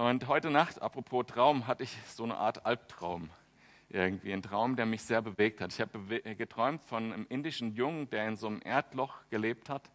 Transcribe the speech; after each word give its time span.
Und 0.00 0.28
heute 0.28 0.50
Nacht, 0.50 0.80
apropos 0.80 1.26
Traum, 1.26 1.66
hatte 1.66 1.82
ich 1.82 1.94
so 2.06 2.24
eine 2.24 2.38
Art 2.38 2.64
Albtraum. 2.64 3.28
Irgendwie 3.90 4.32
ein 4.32 4.40
Traum, 4.40 4.74
der 4.74 4.86
mich 4.86 5.02
sehr 5.02 5.20
bewegt 5.20 5.60
hat. 5.60 5.74
Ich 5.74 5.80
habe 5.82 6.22
geträumt 6.36 6.82
von 6.84 7.12
einem 7.12 7.26
indischen 7.28 7.74
Jungen, 7.74 8.08
der 8.08 8.26
in 8.26 8.36
so 8.36 8.46
einem 8.46 8.62
Erdloch 8.64 9.14
gelebt 9.28 9.68
hat 9.68 9.90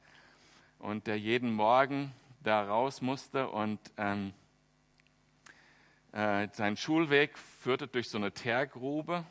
und 0.78 1.08
der 1.08 1.18
jeden 1.18 1.52
Morgen 1.52 2.14
da 2.44 2.68
raus 2.68 3.02
musste 3.02 3.50
und 3.50 3.80
ähm, 3.98 4.34
äh, 6.12 6.50
sein 6.52 6.78
Schulweg 6.78 7.36
führte 7.40 7.88
durch 7.88 8.08
so 8.08 8.20
eine 8.20 8.32
Teergrube. 8.32 9.26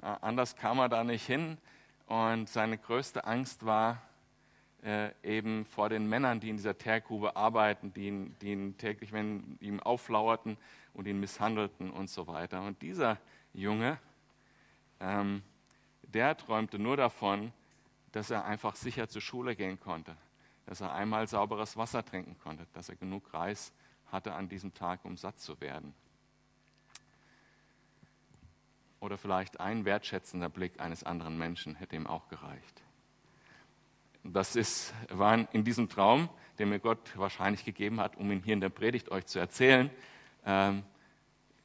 Äh, 0.00 0.06
anders 0.22 0.56
kam 0.56 0.78
er 0.78 0.88
da 0.88 1.04
nicht 1.04 1.26
hin 1.26 1.58
und 2.06 2.48
seine 2.48 2.78
größte 2.78 3.26
Angst 3.26 3.66
war, 3.66 4.00
äh, 4.84 5.12
eben 5.22 5.64
vor 5.64 5.88
den 5.88 6.06
Männern, 6.06 6.40
die 6.40 6.50
in 6.50 6.56
dieser 6.56 6.76
Teergrube 6.76 7.36
arbeiten, 7.36 7.92
die 7.94 8.06
ihn, 8.08 8.36
die 8.42 8.52
ihn 8.52 8.76
täglich 8.76 9.12
wenn, 9.12 9.56
ihm 9.60 9.80
auflauerten 9.80 10.58
und 10.92 11.06
ihn 11.06 11.18
misshandelten 11.18 11.90
und 11.90 12.10
so 12.10 12.26
weiter. 12.26 12.62
Und 12.62 12.82
dieser 12.82 13.18
Junge, 13.54 13.98
ähm, 15.00 15.42
der 16.02 16.36
träumte 16.36 16.78
nur 16.78 16.96
davon, 16.96 17.52
dass 18.12 18.30
er 18.30 18.44
einfach 18.44 18.76
sicher 18.76 19.08
zur 19.08 19.22
Schule 19.22 19.56
gehen 19.56 19.80
konnte, 19.80 20.16
dass 20.66 20.80
er 20.80 20.92
einmal 20.92 21.26
sauberes 21.26 21.76
Wasser 21.76 22.04
trinken 22.04 22.36
konnte, 22.38 22.66
dass 22.74 22.88
er 22.88 22.96
genug 22.96 23.32
Reis 23.32 23.72
hatte 24.12 24.34
an 24.34 24.48
diesem 24.48 24.74
Tag, 24.74 25.04
um 25.04 25.16
satt 25.16 25.40
zu 25.40 25.60
werden. 25.60 25.94
Oder 29.00 29.18
vielleicht 29.18 29.60
ein 29.60 29.84
wertschätzender 29.84 30.48
Blick 30.48 30.78
eines 30.78 31.04
anderen 31.04 31.36
Menschen 31.36 31.74
hätte 31.74 31.96
ihm 31.96 32.06
auch 32.06 32.28
gereicht. 32.28 32.83
Das 34.24 34.56
ist, 34.56 34.94
war 35.10 35.52
in 35.52 35.64
diesem 35.64 35.88
Traum, 35.88 36.30
den 36.58 36.70
mir 36.70 36.78
Gott 36.78 36.98
wahrscheinlich 37.16 37.64
gegeben 37.64 38.00
hat, 38.00 38.16
um 38.16 38.30
ihn 38.32 38.42
hier 38.42 38.54
in 38.54 38.60
der 38.60 38.70
Predigt 38.70 39.10
euch 39.10 39.26
zu 39.26 39.38
erzählen. 39.38 39.90
Ähm, 40.46 40.82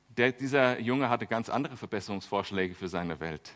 der, 0.09 0.33
dieser 0.33 0.79
Junge 0.79 1.09
hatte 1.09 1.25
ganz 1.25 1.47
andere 1.49 1.77
Verbesserungsvorschläge 1.77 2.75
für 2.75 2.89
seine 2.89 3.19
Welt. 3.21 3.53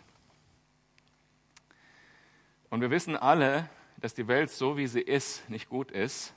Und 2.70 2.80
wir 2.80 2.90
wissen 2.90 3.18
alle, 3.18 3.70
dass 3.98 4.14
die 4.14 4.28
Welt 4.28 4.50
so, 4.50 4.78
wie 4.78 4.88
sie 4.88 5.02
ist, 5.02 5.50
nicht 5.50 5.68
gut 5.68 5.92
ist. 5.92 6.34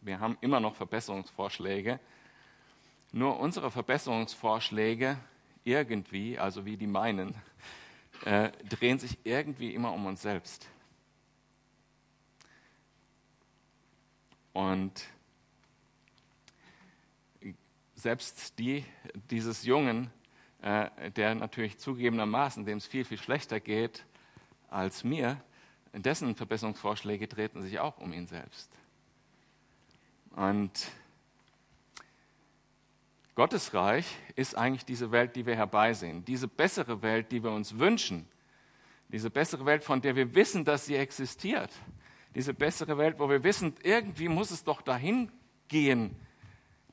Wir 0.00 0.18
haben 0.18 0.38
immer 0.40 0.60
noch 0.60 0.74
Verbesserungsvorschläge. 0.74 2.00
Nur 3.12 3.38
unsere 3.38 3.70
Verbesserungsvorschläge 3.70 5.18
irgendwie, 5.64 6.38
also 6.38 6.64
wie 6.64 6.78
die 6.78 6.86
meinen, 6.86 7.34
äh, 8.24 8.50
drehen 8.68 8.98
sich 8.98 9.18
irgendwie 9.24 9.74
immer 9.74 9.92
um 9.92 10.06
uns 10.06 10.22
selbst. 10.22 10.66
Und 14.52 15.06
selbst 17.94 18.58
die 18.58 18.84
dieses 19.30 19.64
Jungen, 19.64 20.10
äh, 20.60 21.10
der 21.12 21.34
natürlich 21.34 21.78
zugegebenermaßen, 21.78 22.64
dem 22.64 22.78
es 22.78 22.86
viel, 22.86 23.04
viel 23.04 23.18
schlechter 23.18 23.60
geht 23.60 24.04
als 24.68 25.04
mir, 25.04 25.40
dessen 25.92 26.34
Verbesserungsvorschläge 26.34 27.28
treten 27.28 27.62
sich 27.62 27.78
auch 27.78 27.98
um 27.98 28.12
ihn 28.12 28.26
selbst. 28.26 28.70
Und 30.30 30.90
Gottes 33.34 33.72
Reich 33.74 34.06
ist 34.34 34.56
eigentlich 34.56 34.84
diese 34.84 35.10
Welt, 35.10 35.36
die 35.36 35.46
wir 35.46 35.56
herbeisehen, 35.56 36.24
diese 36.24 36.48
bessere 36.48 37.02
Welt, 37.02 37.32
die 37.32 37.42
wir 37.42 37.50
uns 37.50 37.78
wünschen, 37.78 38.26
diese 39.08 39.30
bessere 39.30 39.64
Welt, 39.66 39.84
von 39.84 40.00
der 40.00 40.16
wir 40.16 40.34
wissen, 40.34 40.64
dass 40.64 40.86
sie 40.86 40.96
existiert, 40.96 41.70
diese 42.34 42.54
bessere 42.54 42.98
Welt, 42.98 43.18
wo 43.18 43.28
wir 43.28 43.44
wissen, 43.44 43.74
irgendwie 43.82 44.28
muss 44.28 44.50
es 44.50 44.64
doch 44.64 44.82
dahin 44.82 45.30
gehen, 45.68 46.16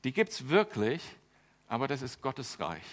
die 0.04 0.12
gibt 0.12 0.32
es 0.32 0.48
wirklich, 0.48 1.02
aber 1.68 1.88
das 1.88 2.02
ist 2.02 2.22
Gottes 2.22 2.58
Reich. 2.60 2.84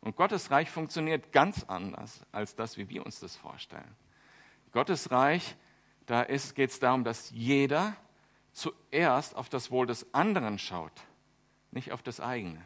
Und 0.00 0.16
Gottes 0.16 0.50
Reich 0.50 0.70
funktioniert 0.70 1.32
ganz 1.32 1.64
anders 1.64 2.20
als 2.30 2.54
das, 2.54 2.76
wie 2.76 2.88
wir 2.88 3.04
uns 3.04 3.20
das 3.20 3.36
vorstellen. 3.36 3.96
Gottes 4.72 5.10
Reich, 5.10 5.56
da 6.06 6.24
geht 6.24 6.70
es 6.70 6.78
darum, 6.78 7.04
dass 7.04 7.30
jeder 7.30 7.96
zuerst 8.52 9.34
auf 9.34 9.48
das 9.48 9.70
Wohl 9.70 9.86
des 9.86 10.12
anderen 10.14 10.58
schaut, 10.58 10.92
nicht 11.70 11.92
auf 11.92 12.02
das 12.02 12.20
eigene. 12.20 12.60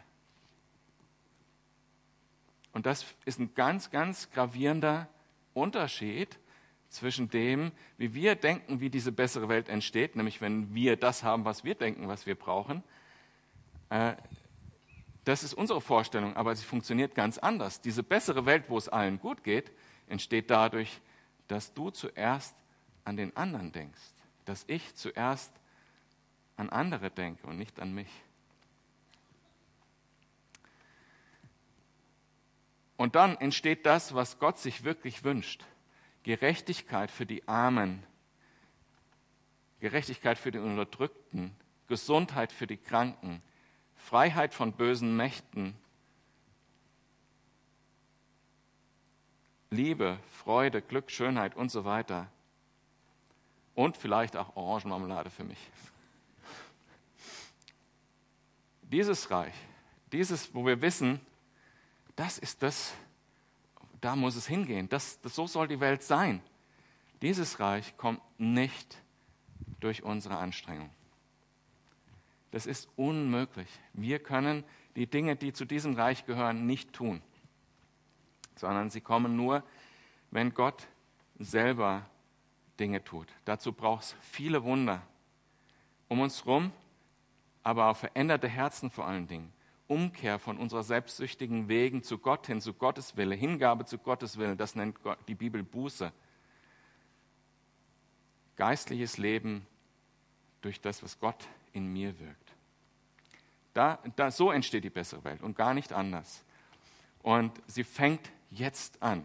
Und 2.72 2.86
das 2.86 3.06
ist 3.24 3.38
ein 3.38 3.54
ganz, 3.54 3.90
ganz 3.90 4.30
gravierender 4.30 5.08
Unterschied 5.54 6.38
zwischen 6.88 7.28
dem, 7.28 7.72
wie 7.96 8.14
wir 8.14 8.34
denken, 8.34 8.80
wie 8.80 8.90
diese 8.90 9.12
bessere 9.12 9.48
Welt 9.48 9.68
entsteht, 9.68 10.16
nämlich 10.16 10.40
wenn 10.40 10.74
wir 10.74 10.96
das 10.96 11.22
haben, 11.22 11.44
was 11.44 11.64
wir 11.64 11.74
denken, 11.74 12.08
was 12.08 12.26
wir 12.26 12.34
brauchen. 12.34 12.82
Äh, 13.90 14.14
das 15.24 15.42
ist 15.42 15.52
unsere 15.52 15.80
Vorstellung, 15.80 16.36
aber 16.36 16.56
sie 16.56 16.64
funktioniert 16.64 17.14
ganz 17.14 17.36
anders. 17.36 17.82
Diese 17.82 18.02
bessere 18.02 18.46
Welt, 18.46 18.64
wo 18.68 18.78
es 18.78 18.88
allen 18.88 19.18
gut 19.20 19.44
geht, 19.44 19.70
entsteht 20.06 20.50
dadurch, 20.50 21.00
dass 21.48 21.74
du 21.74 21.90
zuerst 21.90 22.56
an 23.04 23.16
den 23.16 23.36
anderen 23.36 23.72
denkst, 23.72 24.00
dass 24.46 24.64
ich 24.66 24.94
zuerst 24.94 25.52
an 26.56 26.70
andere 26.70 27.10
denke 27.10 27.46
und 27.46 27.58
nicht 27.58 27.78
an 27.80 27.94
mich. 27.94 28.08
Und 32.96 33.14
dann 33.14 33.36
entsteht 33.36 33.86
das, 33.86 34.14
was 34.14 34.38
Gott 34.38 34.58
sich 34.58 34.82
wirklich 34.82 35.22
wünscht. 35.22 35.64
Gerechtigkeit 36.28 37.10
für 37.10 37.24
die 37.24 37.48
Armen, 37.48 38.02
Gerechtigkeit 39.80 40.36
für 40.36 40.50
die 40.50 40.58
Unterdrückten, 40.58 41.56
Gesundheit 41.86 42.52
für 42.52 42.66
die 42.66 42.76
Kranken, 42.76 43.42
Freiheit 43.96 44.52
von 44.52 44.74
bösen 44.74 45.16
Mächten, 45.16 45.74
Liebe, 49.70 50.18
Freude, 50.30 50.82
Glück, 50.82 51.10
Schönheit 51.10 51.56
und 51.56 51.70
so 51.70 51.86
weiter. 51.86 52.30
Und 53.74 53.96
vielleicht 53.96 54.36
auch 54.36 54.54
Orangenmarmelade 54.54 55.30
für 55.30 55.44
mich. 55.44 55.70
Dieses 58.82 59.30
Reich, 59.30 59.54
dieses, 60.12 60.54
wo 60.54 60.66
wir 60.66 60.82
wissen, 60.82 61.22
das 62.16 62.36
ist 62.36 62.62
das, 62.62 62.92
da 64.00 64.16
muss 64.16 64.36
es 64.36 64.46
hingehen. 64.46 64.88
Das, 64.88 65.20
das, 65.20 65.34
so 65.34 65.46
soll 65.46 65.68
die 65.68 65.80
Welt 65.80 66.02
sein. 66.02 66.42
Dieses 67.22 67.60
Reich 67.60 67.96
kommt 67.96 68.20
nicht 68.38 68.98
durch 69.80 70.02
unsere 70.02 70.36
Anstrengung. 70.36 70.90
Das 72.50 72.66
ist 72.66 72.88
unmöglich. 72.96 73.68
Wir 73.92 74.18
können 74.18 74.64
die 74.96 75.06
Dinge, 75.06 75.36
die 75.36 75.52
zu 75.52 75.64
diesem 75.64 75.94
Reich 75.94 76.24
gehören, 76.26 76.66
nicht 76.66 76.92
tun, 76.92 77.22
sondern 78.56 78.90
sie 78.90 79.00
kommen 79.00 79.36
nur, 79.36 79.62
wenn 80.30 80.54
Gott 80.54 80.88
selber 81.38 82.06
Dinge 82.80 83.02
tut. 83.04 83.28
Dazu 83.44 83.72
braucht 83.72 84.04
es 84.04 84.16
viele 84.20 84.62
Wunder 84.64 85.02
um 86.08 86.20
uns 86.20 86.44
herum, 86.44 86.72
aber 87.62 87.90
auch 87.90 87.96
veränderte 87.96 88.48
Herzen 88.48 88.90
vor 88.90 89.06
allen 89.06 89.28
Dingen. 89.28 89.52
Umkehr 89.88 90.38
von 90.38 90.58
unserer 90.58 90.82
selbstsüchtigen 90.82 91.68
Wegen 91.68 92.02
zu 92.02 92.18
Gott 92.18 92.46
hin, 92.46 92.60
zu 92.60 92.74
Gottes 92.74 93.16
Wille, 93.16 93.34
Hingabe 93.34 93.84
zu 93.86 93.98
Gottes 93.98 94.38
Wille, 94.38 94.54
das 94.54 94.76
nennt 94.76 94.98
die 95.26 95.34
Bibel 95.34 95.62
Buße. 95.62 96.12
Geistliches 98.56 99.18
Leben 99.18 99.66
durch 100.60 100.80
das, 100.80 101.02
was 101.02 101.18
Gott 101.18 101.48
in 101.72 101.86
mir 101.92 102.18
wirkt. 102.20 102.54
Da, 103.72 103.98
da, 104.16 104.30
so 104.30 104.50
entsteht 104.50 104.84
die 104.84 104.90
bessere 104.90 105.24
Welt 105.24 105.42
und 105.42 105.56
gar 105.56 105.72
nicht 105.72 105.92
anders. 105.92 106.44
Und 107.22 107.52
sie 107.66 107.84
fängt 107.84 108.30
jetzt 108.50 109.02
an. 109.02 109.24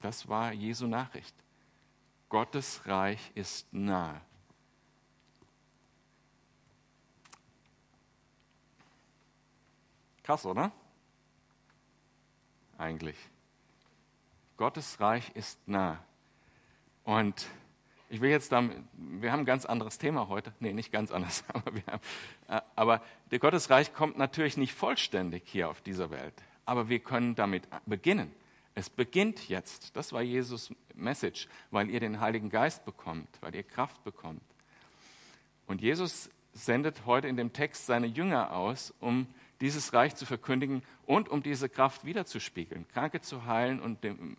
Das 0.00 0.28
war 0.28 0.52
Jesu 0.52 0.86
Nachricht. 0.86 1.34
Gottes 2.28 2.86
Reich 2.86 3.32
ist 3.34 3.72
nahe. 3.72 4.20
Krass, 10.30 10.46
oder? 10.46 10.70
Eigentlich. 12.78 13.16
Gottes 14.58 15.00
Reich 15.00 15.28
ist 15.34 15.58
nah. 15.66 15.98
Und 17.02 17.48
ich 18.08 18.20
will 18.20 18.30
jetzt 18.30 18.52
damit, 18.52 18.78
wir 18.92 19.32
haben 19.32 19.40
ein 19.40 19.44
ganz 19.44 19.66
anderes 19.66 19.98
Thema 19.98 20.28
heute. 20.28 20.54
Nee, 20.60 20.72
nicht 20.72 20.92
ganz 20.92 21.10
anders, 21.10 21.42
aber, 21.52 21.74
wir 21.74 21.82
haben, 21.84 22.02
äh, 22.46 22.60
aber 22.76 23.02
der 23.32 23.40
Gottesreich 23.40 23.92
kommt 23.92 24.18
natürlich 24.18 24.56
nicht 24.56 24.72
vollständig 24.72 25.42
hier 25.46 25.68
auf 25.68 25.80
dieser 25.80 26.12
Welt. 26.12 26.34
Aber 26.64 26.88
wir 26.88 27.00
können 27.00 27.34
damit 27.34 27.66
beginnen. 27.86 28.32
Es 28.76 28.88
beginnt 28.88 29.48
jetzt. 29.48 29.96
Das 29.96 30.12
war 30.12 30.22
Jesus 30.22 30.72
Message, 30.94 31.48
weil 31.72 31.90
ihr 31.90 31.98
den 31.98 32.20
Heiligen 32.20 32.50
Geist 32.50 32.84
bekommt, 32.84 33.28
weil 33.40 33.52
ihr 33.56 33.64
Kraft 33.64 34.04
bekommt. 34.04 34.44
Und 35.66 35.80
Jesus 35.80 36.30
sendet 36.52 37.04
heute 37.04 37.26
in 37.26 37.36
dem 37.36 37.52
Text 37.52 37.86
seine 37.86 38.06
Jünger 38.06 38.52
aus, 38.52 38.94
um 39.00 39.26
dieses 39.60 39.92
Reich 39.92 40.16
zu 40.16 40.26
verkündigen 40.26 40.82
und 41.06 41.28
um 41.28 41.42
diese 41.42 41.68
Kraft 41.68 42.04
wiederzuspiegeln, 42.04 42.88
Kranke 42.88 43.20
zu 43.20 43.44
heilen 43.44 43.80
und 43.80 43.98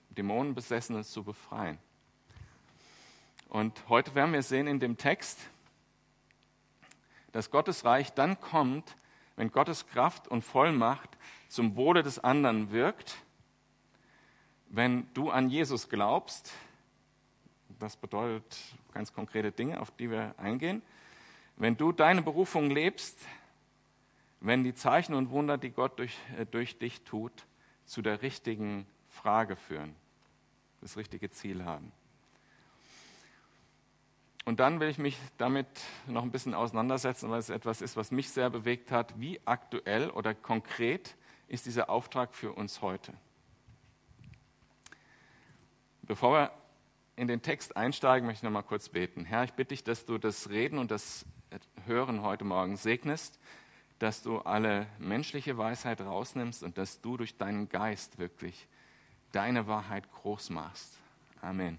Dämonenbesessene 0.10 1.04
zu 1.04 1.24
befreien. 1.24 1.78
Und 3.50 3.90
heute 3.90 4.16
werden 4.16 4.34
wir 4.34 4.42
sehen 4.44 4.68
in 4.68 4.80
dem 4.80 4.98
Text, 4.98 5.40
dass 7.32 7.52
Gottes 7.52 7.86
Reich 7.86 8.14
dann 8.14 8.40
kommt, 8.40 8.96
wenn 9.36 9.52
Gottes 9.52 9.88
Kraft 9.88 10.28
und 10.28 10.44
Vollmacht 10.44 11.10
zum 11.50 11.76
Wohle 11.76 12.04
des 12.04 12.20
anderen 12.20 12.72
wirkt, 12.72 13.18
wenn 14.70 15.08
du 15.14 15.30
an 15.30 15.50
Jesus 15.50 15.90
glaubst, 15.90 16.52
das 17.80 17.98
bedeutet 17.98 18.58
ganz 18.94 19.14
konkrete 19.14 19.52
Dinge, 19.52 19.80
auf 19.82 19.92
die 19.92 20.10
wir 20.10 20.34
eingehen, 20.38 20.82
wenn 21.58 21.76
du 21.76 21.92
deine 21.92 22.22
Berufung 22.22 22.72
lebst, 22.72 23.20
wenn 24.42 24.64
die 24.64 24.74
Zeichen 24.74 25.14
und 25.14 25.30
Wunder, 25.30 25.58
die 25.58 25.70
Gott 25.70 26.00
durch, 26.00 26.18
äh, 26.38 26.46
durch 26.46 26.78
dich 26.80 27.04
tut, 27.04 27.46
zu 27.86 28.02
der 28.02 28.22
richtigen 28.22 28.88
Frage 29.08 29.56
führen, 29.56 29.96
das 30.82 30.98
richtige 30.98 31.30
Ziel 31.30 31.64
haben. 31.64 31.92
Und 34.44 34.60
dann 34.60 34.80
will 34.80 34.90
ich 34.90 34.98
mich 34.98 35.18
damit 35.38 35.68
noch 36.08 36.24
ein 36.24 36.32
bisschen 36.32 36.56
auseinandersetzen, 36.56 37.30
weil 37.30 37.40
es 37.40 37.50
etwas 37.50 37.82
ist, 37.82 37.96
was 37.96 38.10
mich 38.10 38.32
sehr 38.32 38.50
bewegt 38.50 38.92
hat. 38.92 39.20
Wie 39.20 39.40
aktuell 39.46 40.10
oder 40.10 40.34
konkret 40.34 41.16
ist 41.48 41.68
dieser 41.68 41.92
Auftrag 41.92 42.34
für 42.34 42.52
uns 42.54 42.82
heute? 42.82 43.14
Bevor 46.02 46.34
wir 46.34 46.52
in 47.16 47.28
den 47.28 47.44
Text 47.44 47.78
einsteigen, 47.78 48.26
möchte 48.26 48.40
ich 48.40 48.44
noch 48.44 48.52
mal 48.52 48.64
kurz 48.64 48.90
beten. 48.90 49.26
Herr, 49.26 49.44
ich 49.44 49.54
bitte 49.54 49.70
dich, 49.70 49.84
dass 49.84 50.06
du 50.06 50.18
das 50.18 50.50
Reden 50.50 50.80
und 50.80 50.90
das 50.90 51.26
Hören 51.86 52.24
heute 52.24 52.44
Morgen 52.44 52.78
segnest, 52.78 53.40
dass 54.02 54.24
du 54.24 54.40
alle 54.40 54.88
menschliche 54.98 55.60
Weisheit 55.60 56.02
rausnimmst 56.02 56.64
und 56.64 56.80
dass 56.80 57.02
du 57.02 57.18
durch 57.18 57.38
deinen 57.38 57.70
Geist 57.70 58.18
wirklich 58.18 58.68
deine 59.32 59.68
Wahrheit 59.68 60.12
groß 60.12 60.50
machst. 60.50 60.98
Amen. 61.40 61.78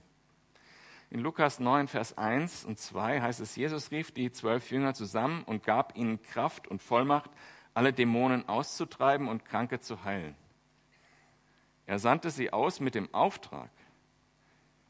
In 1.11 1.19
Lukas 1.19 1.59
9, 1.59 1.89
Vers 1.89 2.17
1 2.17 2.65
und 2.65 2.79
2 2.79 3.21
heißt 3.21 3.41
es, 3.41 3.57
Jesus 3.57 3.91
rief 3.91 4.13
die 4.13 4.31
zwölf 4.31 4.71
Jünger 4.71 4.95
zusammen 4.95 5.43
und 5.43 5.65
gab 5.65 5.97
ihnen 5.97 6.23
Kraft 6.23 6.69
und 6.69 6.81
Vollmacht, 6.81 7.31
alle 7.75 7.93
Dämonen 7.93 8.49
auszutreiben 8.49 9.27
und 9.27 9.45
Kranke 9.45 9.81
zu 9.81 10.05
heilen. 10.05 10.37
Er 11.87 11.99
sandte 11.99 12.31
sie 12.31 12.53
aus 12.53 12.79
mit 12.79 12.95
dem 12.95 13.13
Auftrag, 13.13 13.71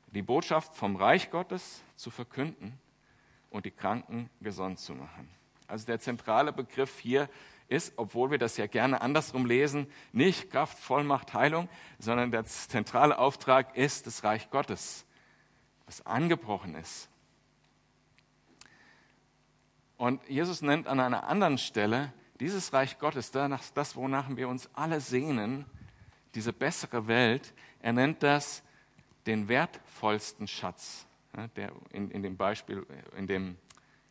die 0.08 0.22
Botschaft 0.22 0.76
vom 0.76 0.96
Reich 0.96 1.30
Gottes 1.30 1.82
zu 1.96 2.10
verkünden 2.10 2.78
und 3.48 3.64
die 3.64 3.70
Kranken 3.70 4.28
gesund 4.42 4.78
zu 4.78 4.94
machen. 4.94 5.41
Also 5.66 5.86
der 5.86 6.00
zentrale 6.00 6.52
Begriff 6.52 6.98
hier 6.98 7.28
ist, 7.68 7.94
obwohl 7.96 8.30
wir 8.30 8.38
das 8.38 8.56
ja 8.56 8.66
gerne 8.66 9.00
andersrum 9.00 9.46
lesen, 9.46 9.86
nicht 10.12 10.50
Kraft, 10.50 10.78
Vollmacht, 10.78 11.34
Heilung, 11.34 11.68
sondern 11.98 12.30
der 12.30 12.44
zentrale 12.44 13.18
Auftrag 13.18 13.76
ist 13.76 14.06
das 14.06 14.24
Reich 14.24 14.50
Gottes, 14.50 15.06
was 15.86 16.04
angebrochen 16.04 16.74
ist. 16.74 17.08
Und 19.96 20.20
Jesus 20.28 20.62
nennt 20.62 20.86
an 20.86 21.00
einer 21.00 21.28
anderen 21.28 21.58
Stelle 21.58 22.12
dieses 22.40 22.72
Reich 22.72 22.98
Gottes, 22.98 23.30
das, 23.30 23.94
wonach 23.94 24.28
wir 24.34 24.48
uns 24.48 24.68
alle 24.74 25.00
sehnen, 25.00 25.64
diese 26.34 26.52
bessere 26.52 27.06
Welt, 27.06 27.54
er 27.80 27.92
nennt 27.92 28.22
das 28.22 28.62
den 29.26 29.48
wertvollsten 29.48 30.48
Schatz. 30.48 31.06
Der 31.56 31.72
in, 31.90 32.10
in 32.10 32.22
dem 32.22 32.36
Beispiel, 32.36 32.84
in 33.16 33.26
dem 33.26 33.56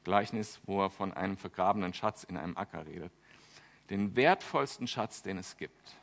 Gleichnis, 0.04 0.60
wo 0.66 0.84
er 0.84 0.90
von 0.90 1.14
einem 1.14 1.38
vergrabenen 1.38 1.94
Schatz 1.94 2.24
in 2.24 2.38
einem 2.38 2.58
Acker 2.58 2.86
redet. 2.86 3.12
Den 3.90 4.16
wertvollsten 4.16 4.88
Schatz, 4.88 5.22
den 5.22 5.38
es 5.38 5.58
gibt. 5.58 5.98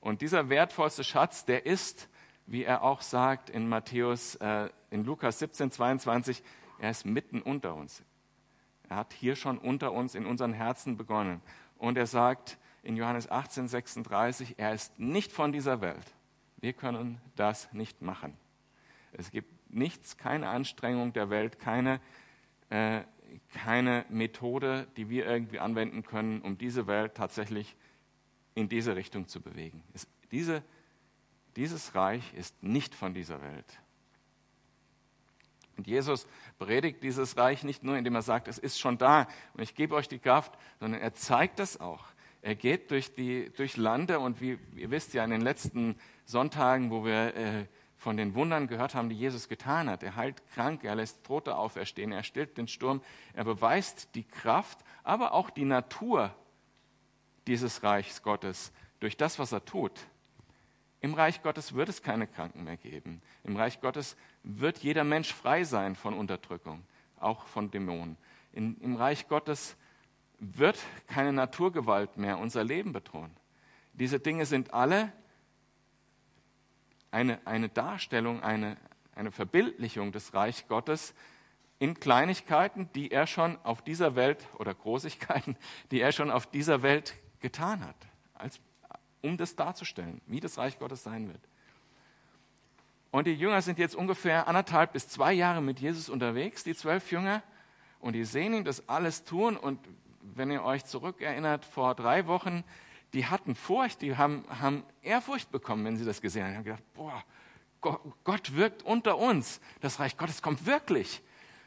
Und 0.00 0.20
dieser 0.20 0.48
wertvollste 0.48 1.04
Schatz, 1.04 1.44
der 1.44 1.64
ist, 1.66 2.08
wie 2.46 2.64
er 2.64 2.82
auch 2.82 3.02
sagt 3.02 3.50
in 3.50 3.68
Matthäus, 3.68 4.34
äh, 4.36 4.68
in 4.90 5.04
Lukas 5.04 5.38
17, 5.38 5.70
22, 5.70 6.42
er 6.80 6.90
ist 6.90 7.06
mitten 7.06 7.40
unter 7.40 7.74
uns. 7.74 8.02
Er 8.88 8.96
hat 8.96 9.12
hier 9.12 9.36
schon 9.36 9.58
unter 9.58 9.92
uns 9.92 10.14
in 10.14 10.26
unseren 10.26 10.52
Herzen 10.52 10.96
begonnen. 10.96 11.40
Und 11.78 11.96
er 11.96 12.06
sagt 12.06 12.58
in 12.82 12.96
Johannes 12.96 13.30
18, 13.30 13.68
36, 13.68 14.58
er 14.58 14.74
ist 14.74 14.98
nicht 14.98 15.32
von 15.32 15.52
dieser 15.52 15.80
Welt. 15.80 16.04
Wir 16.58 16.72
können 16.72 17.20
das 17.36 17.72
nicht 17.72 18.02
machen. 18.02 18.36
Es 19.12 19.30
gibt 19.30 19.50
nichts, 19.72 20.16
keine 20.16 20.48
Anstrengung 20.48 21.12
der 21.12 21.30
Welt, 21.30 21.58
keine, 21.58 22.00
äh, 22.72 23.04
keine 23.52 24.06
Methode, 24.08 24.86
die 24.96 25.10
wir 25.10 25.26
irgendwie 25.26 25.58
anwenden 25.58 26.02
können, 26.04 26.40
um 26.40 26.56
diese 26.56 26.86
Welt 26.86 27.14
tatsächlich 27.14 27.76
in 28.54 28.68
diese 28.68 28.96
Richtung 28.96 29.28
zu 29.28 29.42
bewegen. 29.42 29.82
Es, 29.92 30.08
diese, 30.30 30.62
dieses 31.56 31.94
Reich 31.94 32.32
ist 32.34 32.62
nicht 32.62 32.94
von 32.94 33.12
dieser 33.12 33.42
Welt. 33.42 33.78
Und 35.76 35.86
Jesus 35.86 36.26
predigt 36.58 37.02
dieses 37.02 37.36
Reich 37.36 37.62
nicht 37.62 37.82
nur, 37.82 37.96
indem 37.96 38.14
er 38.14 38.22
sagt, 38.22 38.48
es 38.48 38.58
ist 38.58 38.80
schon 38.80 38.96
da 38.96 39.26
und 39.52 39.62
ich 39.62 39.74
gebe 39.74 39.94
euch 39.94 40.08
die 40.08 40.18
Kraft, 40.18 40.58
sondern 40.80 41.00
er 41.00 41.12
zeigt 41.12 41.58
das 41.58 41.78
auch. 41.78 42.04
Er 42.40 42.54
geht 42.54 42.90
durch, 42.90 43.14
die, 43.14 43.50
durch 43.54 43.76
Lande 43.76 44.18
und 44.18 44.40
wie 44.40 44.58
ihr 44.76 44.90
wisst 44.90 45.12
ja 45.12 45.24
in 45.24 45.30
den 45.30 45.42
letzten 45.42 45.96
Sonntagen, 46.24 46.90
wo 46.90 47.04
wir 47.04 47.36
äh, 47.36 47.66
von 48.02 48.16
den 48.16 48.34
Wundern 48.34 48.66
gehört 48.66 48.96
haben, 48.96 49.08
die 49.08 49.16
Jesus 49.16 49.48
getan 49.48 49.88
hat. 49.88 50.02
Er 50.02 50.16
heilt 50.16 50.42
Kranke, 50.54 50.88
er 50.88 50.96
lässt 50.96 51.22
Tote 51.22 51.56
auferstehen, 51.56 52.10
er 52.10 52.24
stillt 52.24 52.58
den 52.58 52.66
Sturm, 52.66 53.00
er 53.32 53.44
beweist 53.44 54.16
die 54.16 54.24
Kraft, 54.24 54.80
aber 55.04 55.32
auch 55.32 55.50
die 55.50 55.64
Natur 55.64 56.34
dieses 57.46 57.84
Reichs 57.84 58.22
Gottes 58.22 58.72
durch 58.98 59.16
das, 59.16 59.38
was 59.38 59.52
er 59.52 59.64
tut. 59.64 59.92
Im 61.00 61.14
Reich 61.14 61.44
Gottes 61.44 61.74
wird 61.74 61.88
es 61.88 62.02
keine 62.02 62.26
Kranken 62.26 62.64
mehr 62.64 62.76
geben. 62.76 63.22
Im 63.44 63.56
Reich 63.56 63.80
Gottes 63.80 64.16
wird 64.42 64.78
jeder 64.78 65.04
Mensch 65.04 65.32
frei 65.32 65.62
sein 65.62 65.94
von 65.94 66.14
Unterdrückung, 66.14 66.82
auch 67.20 67.46
von 67.46 67.70
Dämonen. 67.70 68.16
In, 68.52 68.78
Im 68.80 68.96
Reich 68.96 69.28
Gottes 69.28 69.76
wird 70.40 70.76
keine 71.06 71.32
Naturgewalt 71.32 72.16
mehr 72.16 72.38
unser 72.38 72.64
Leben 72.64 72.92
bedrohen. 72.92 73.30
Diese 73.92 74.18
Dinge 74.18 74.44
sind 74.44 74.74
alle 74.74 75.12
eine, 77.12 77.38
eine 77.46 77.68
Darstellung, 77.68 78.42
eine, 78.42 78.76
eine 79.14 79.30
Verbildlichung 79.30 80.10
des 80.10 80.34
Reich 80.34 80.66
Gottes 80.66 81.14
in 81.78 81.98
Kleinigkeiten, 81.98 82.90
die 82.94 83.10
er 83.10 83.26
schon 83.26 83.58
auf 83.64 83.82
dieser 83.82 84.16
Welt 84.16 84.46
oder 84.58 84.74
Großigkeiten, 84.74 85.56
die 85.92 86.00
er 86.00 86.10
schon 86.10 86.30
auf 86.30 86.46
dieser 86.46 86.82
Welt 86.82 87.14
getan 87.40 87.86
hat, 87.86 87.96
als, 88.34 88.60
um 89.20 89.36
das 89.36 89.54
darzustellen, 89.54 90.20
wie 90.26 90.40
das 90.40 90.58
Reich 90.58 90.78
Gottes 90.78 91.04
sein 91.04 91.28
wird. 91.28 91.40
Und 93.10 93.26
die 93.26 93.34
Jünger 93.34 93.60
sind 93.60 93.78
jetzt 93.78 93.94
ungefähr 93.94 94.48
anderthalb 94.48 94.94
bis 94.94 95.06
zwei 95.06 95.34
Jahre 95.34 95.60
mit 95.60 95.80
Jesus 95.80 96.08
unterwegs, 96.08 96.64
die 96.64 96.74
zwölf 96.74 97.12
Jünger, 97.12 97.42
und 98.00 98.14
die 98.14 98.24
sehen 98.24 98.54
ihn 98.54 98.64
das 98.64 98.88
alles 98.88 99.24
tun. 99.24 99.56
Und 99.56 99.78
wenn 100.22 100.50
ihr 100.50 100.64
euch 100.64 100.84
zurückerinnert, 100.86 101.64
vor 101.64 101.94
drei 101.94 102.26
Wochen 102.26 102.64
die 103.12 103.26
hatten 103.26 103.54
Furcht, 103.54 104.02
die 104.02 104.16
haben, 104.16 104.44
haben 104.48 104.84
Ehrfurcht 105.02 105.50
bekommen, 105.50 105.84
wenn 105.84 105.96
sie 105.96 106.04
das 106.04 106.20
gesehen 106.20 106.44
haben. 106.44 106.50
Die 106.50 106.56
haben 106.56 106.64
gedacht, 106.64 106.94
boah, 106.94 107.24
Gott 108.24 108.54
wirkt 108.54 108.82
unter 108.84 109.18
uns. 109.18 109.60
Das 109.80 109.98
Reich 109.98 110.16
Gottes 110.16 110.40
kommt 110.40 110.66
wirklich. 110.66 111.20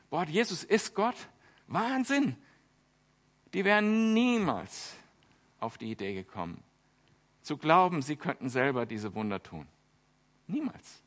Boah, 0.10 0.26
Jesus 0.26 0.64
ist 0.64 0.96
Gott. 0.96 1.16
Wahnsinn. 1.68 2.36
Die 3.54 3.66
wären 3.66 4.14
niemals 4.14 4.96
auf 5.60 5.78
die 5.78 5.92
Idee 5.92 6.14
gekommen, 6.14 6.64
zu 7.42 7.58
glauben, 7.58 8.02
sie 8.02 8.16
könnten 8.16 8.50
selber 8.50 8.86
diese 8.86 9.14
Wunder 9.16 9.42
tun. 9.42 9.68
Niemals. 10.48 11.02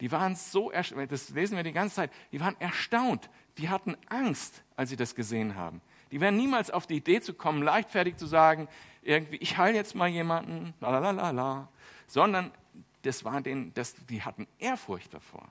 Die 0.00 0.12
waren 0.12 0.36
so, 0.36 0.70
das 0.70 1.30
lesen 1.30 1.56
wir 1.56 1.64
die 1.64 1.72
ganze 1.72 1.96
Zeit, 1.96 2.12
die 2.30 2.40
waren 2.40 2.58
erstaunt, 2.60 3.30
die 3.56 3.68
hatten 3.68 3.96
Angst, 4.08 4.62
als 4.76 4.90
sie 4.90 4.96
das 4.96 5.14
gesehen 5.14 5.56
haben. 5.56 5.80
Die 6.10 6.20
wären 6.20 6.36
niemals 6.36 6.70
auf 6.70 6.86
die 6.86 6.96
Idee 6.96 7.20
zu 7.20 7.34
kommen, 7.34 7.62
leichtfertig 7.62 8.16
zu 8.16 8.26
sagen, 8.26 8.68
irgendwie, 9.02 9.36
ich 9.36 9.56
heile 9.56 9.76
jetzt 9.76 9.94
mal 9.94 10.08
jemanden, 10.08 10.74
la 10.80 10.98
la 10.98 11.10
la 11.10 11.30
la, 11.30 11.68
sondern 12.06 12.50
das 13.02 13.24
war 13.24 13.40
denen, 13.40 13.72
das, 13.74 13.94
die 14.06 14.22
hatten 14.22 14.46
Ehrfurcht 14.58 15.14
davor. 15.14 15.48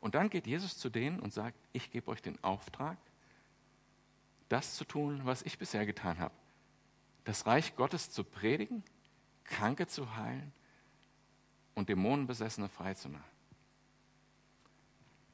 Und 0.00 0.14
dann 0.14 0.30
geht 0.30 0.46
Jesus 0.46 0.78
zu 0.78 0.90
denen 0.90 1.20
und 1.20 1.32
sagt, 1.32 1.56
ich 1.72 1.90
gebe 1.90 2.10
euch 2.10 2.22
den 2.22 2.42
Auftrag, 2.42 2.96
das 4.48 4.76
zu 4.76 4.84
tun, 4.84 5.20
was 5.24 5.42
ich 5.42 5.58
bisher 5.58 5.84
getan 5.86 6.18
habe. 6.18 6.34
Das 7.24 7.46
Reich 7.46 7.76
Gottes 7.76 8.10
zu 8.10 8.24
predigen, 8.24 8.82
Kranke 9.44 9.86
zu 9.86 10.16
heilen 10.16 10.52
und 11.74 11.88
Dämonenbesessene 11.88 12.68
frei 12.68 12.94
zu 12.94 13.08
machen. 13.08 13.24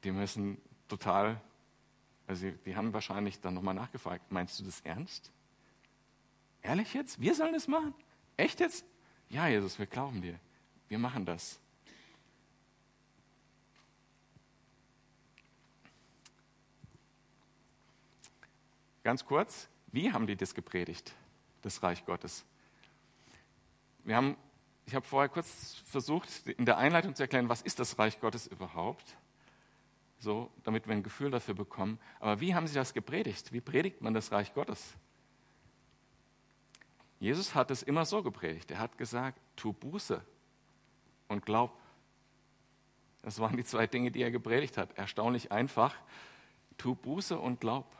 Die 0.03 0.11
müssen 0.11 0.61
total 0.87 1.39
also 2.27 2.49
die 2.65 2.75
haben 2.75 2.93
wahrscheinlich 2.93 3.39
dann 3.39 3.53
nochmal 3.53 3.75
nachgefragt, 3.75 4.31
meinst 4.31 4.59
du 4.59 4.63
das 4.63 4.81
ernst? 4.81 5.31
Ehrlich 6.61 6.93
jetzt? 6.93 7.21
Wir 7.21 7.35
sollen 7.35 7.53
das 7.53 7.67
machen? 7.67 7.93
Echt 8.37 8.59
jetzt? 8.59 8.85
Ja, 9.29 9.47
Jesus, 9.47 9.77
wir 9.77 9.85
glauben 9.85 10.21
dir. 10.21 10.39
Wir 10.87 10.97
machen 10.97 11.25
das. 11.25 11.59
Ganz 19.03 19.23
kurz, 19.23 19.67
wie 19.91 20.11
haben 20.11 20.25
die 20.25 20.35
das 20.35 20.55
gepredigt, 20.55 21.13
das 21.61 21.83
Reich 21.83 22.03
Gottes? 22.07 22.43
Wir 24.03 24.15
haben, 24.15 24.35
ich 24.87 24.95
habe 24.95 25.05
vorher 25.05 25.29
kurz 25.29 25.75
versucht, 25.85 26.47
in 26.47 26.65
der 26.65 26.77
Einleitung 26.77 27.13
zu 27.13 27.21
erklären, 27.21 27.47
was 27.47 27.61
ist 27.61 27.77
das 27.77 27.99
Reich 27.99 28.19
Gottes 28.19 28.47
überhaupt? 28.47 29.15
So, 30.25 30.51
damit 30.63 30.87
wir 30.87 30.93
ein 30.93 31.03
Gefühl 31.03 31.31
dafür 31.31 31.53
bekommen. 31.53 31.99
Aber 32.19 32.41
wie 32.41 32.55
haben 32.55 32.67
sie 32.67 32.73
das 32.73 32.93
gepredigt? 32.93 33.53
Wie 33.53 33.61
predigt 33.61 34.01
man 34.01 34.13
das 34.13 34.31
Reich 34.31 34.53
Gottes? 34.53 34.95
Jesus 37.19 37.55
hat 37.55 37.71
es 37.71 37.83
immer 37.83 38.05
so 38.05 38.23
gepredigt. 38.23 38.71
Er 38.71 38.79
hat 38.79 38.97
gesagt, 38.97 39.39
tu 39.55 39.71
Buße 39.71 40.21
und 41.27 41.45
glaub. 41.45 41.79
Das 43.21 43.39
waren 43.39 43.55
die 43.55 43.63
zwei 43.63 43.87
Dinge, 43.87 44.11
die 44.11 44.21
er 44.21 44.31
gepredigt 44.31 44.77
hat. 44.77 44.97
Erstaunlich 44.97 45.51
einfach. 45.51 45.95
Tu 46.77 46.95
Buße 46.95 47.39
und 47.39 47.61
glaub. 47.61 47.95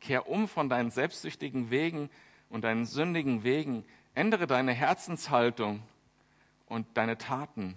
Kehr 0.00 0.28
um 0.28 0.48
von 0.48 0.68
deinen 0.68 0.90
selbstsüchtigen 0.90 1.70
Wegen 1.70 2.08
und 2.48 2.62
deinen 2.62 2.86
sündigen 2.86 3.42
Wegen. 3.42 3.84
Ändere 4.14 4.46
deine 4.46 4.72
Herzenshaltung 4.72 5.82
und 6.66 6.86
deine 6.96 7.18
Taten. 7.18 7.76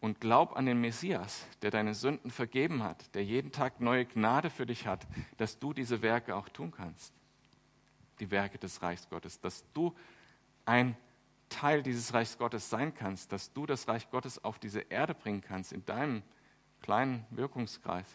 Und 0.00 0.20
glaub 0.20 0.56
an 0.56 0.66
den 0.66 0.80
Messias, 0.80 1.46
der 1.62 1.70
deine 1.70 1.94
Sünden 1.94 2.30
vergeben 2.30 2.82
hat, 2.82 3.14
der 3.14 3.24
jeden 3.24 3.50
Tag 3.50 3.80
neue 3.80 4.04
Gnade 4.04 4.50
für 4.50 4.66
dich 4.66 4.86
hat, 4.86 5.06
dass 5.38 5.58
du 5.58 5.72
diese 5.72 6.02
Werke 6.02 6.36
auch 6.36 6.48
tun 6.48 6.70
kannst 6.70 7.14
die 8.20 8.30
Werke 8.30 8.58
des 8.58 8.82
Reichs 8.82 9.08
Gottes, 9.08 9.40
dass 9.40 9.64
du 9.72 9.94
ein 10.64 10.96
Teil 11.48 11.82
dieses 11.82 12.12
Reichs 12.12 12.38
Gottes 12.38 12.70
sein 12.70 12.94
kannst, 12.94 13.32
dass 13.32 13.52
du 13.52 13.66
das 13.66 13.86
Reich 13.88 14.10
Gottes 14.10 14.42
auf 14.44 14.58
diese 14.58 14.80
Erde 14.80 15.14
bringen 15.14 15.40
kannst, 15.40 15.72
in 15.72 15.84
deinem 15.84 16.22
kleinen 16.80 17.24
Wirkungskreis. 17.30 18.06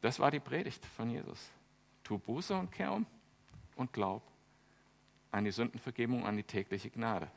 Das 0.00 0.18
war 0.18 0.30
die 0.30 0.40
Predigt 0.40 0.84
von 0.86 1.10
Jesus. 1.10 1.50
Tu 2.02 2.18
Buße 2.18 2.56
und 2.56 2.72
kehr 2.72 2.92
um 2.92 3.06
und 3.76 3.92
glaub 3.92 4.22
an 5.30 5.44
die 5.44 5.50
Sündenvergebung, 5.50 6.26
an 6.26 6.36
die 6.36 6.44
tägliche 6.44 6.90
Gnade. 6.90 7.30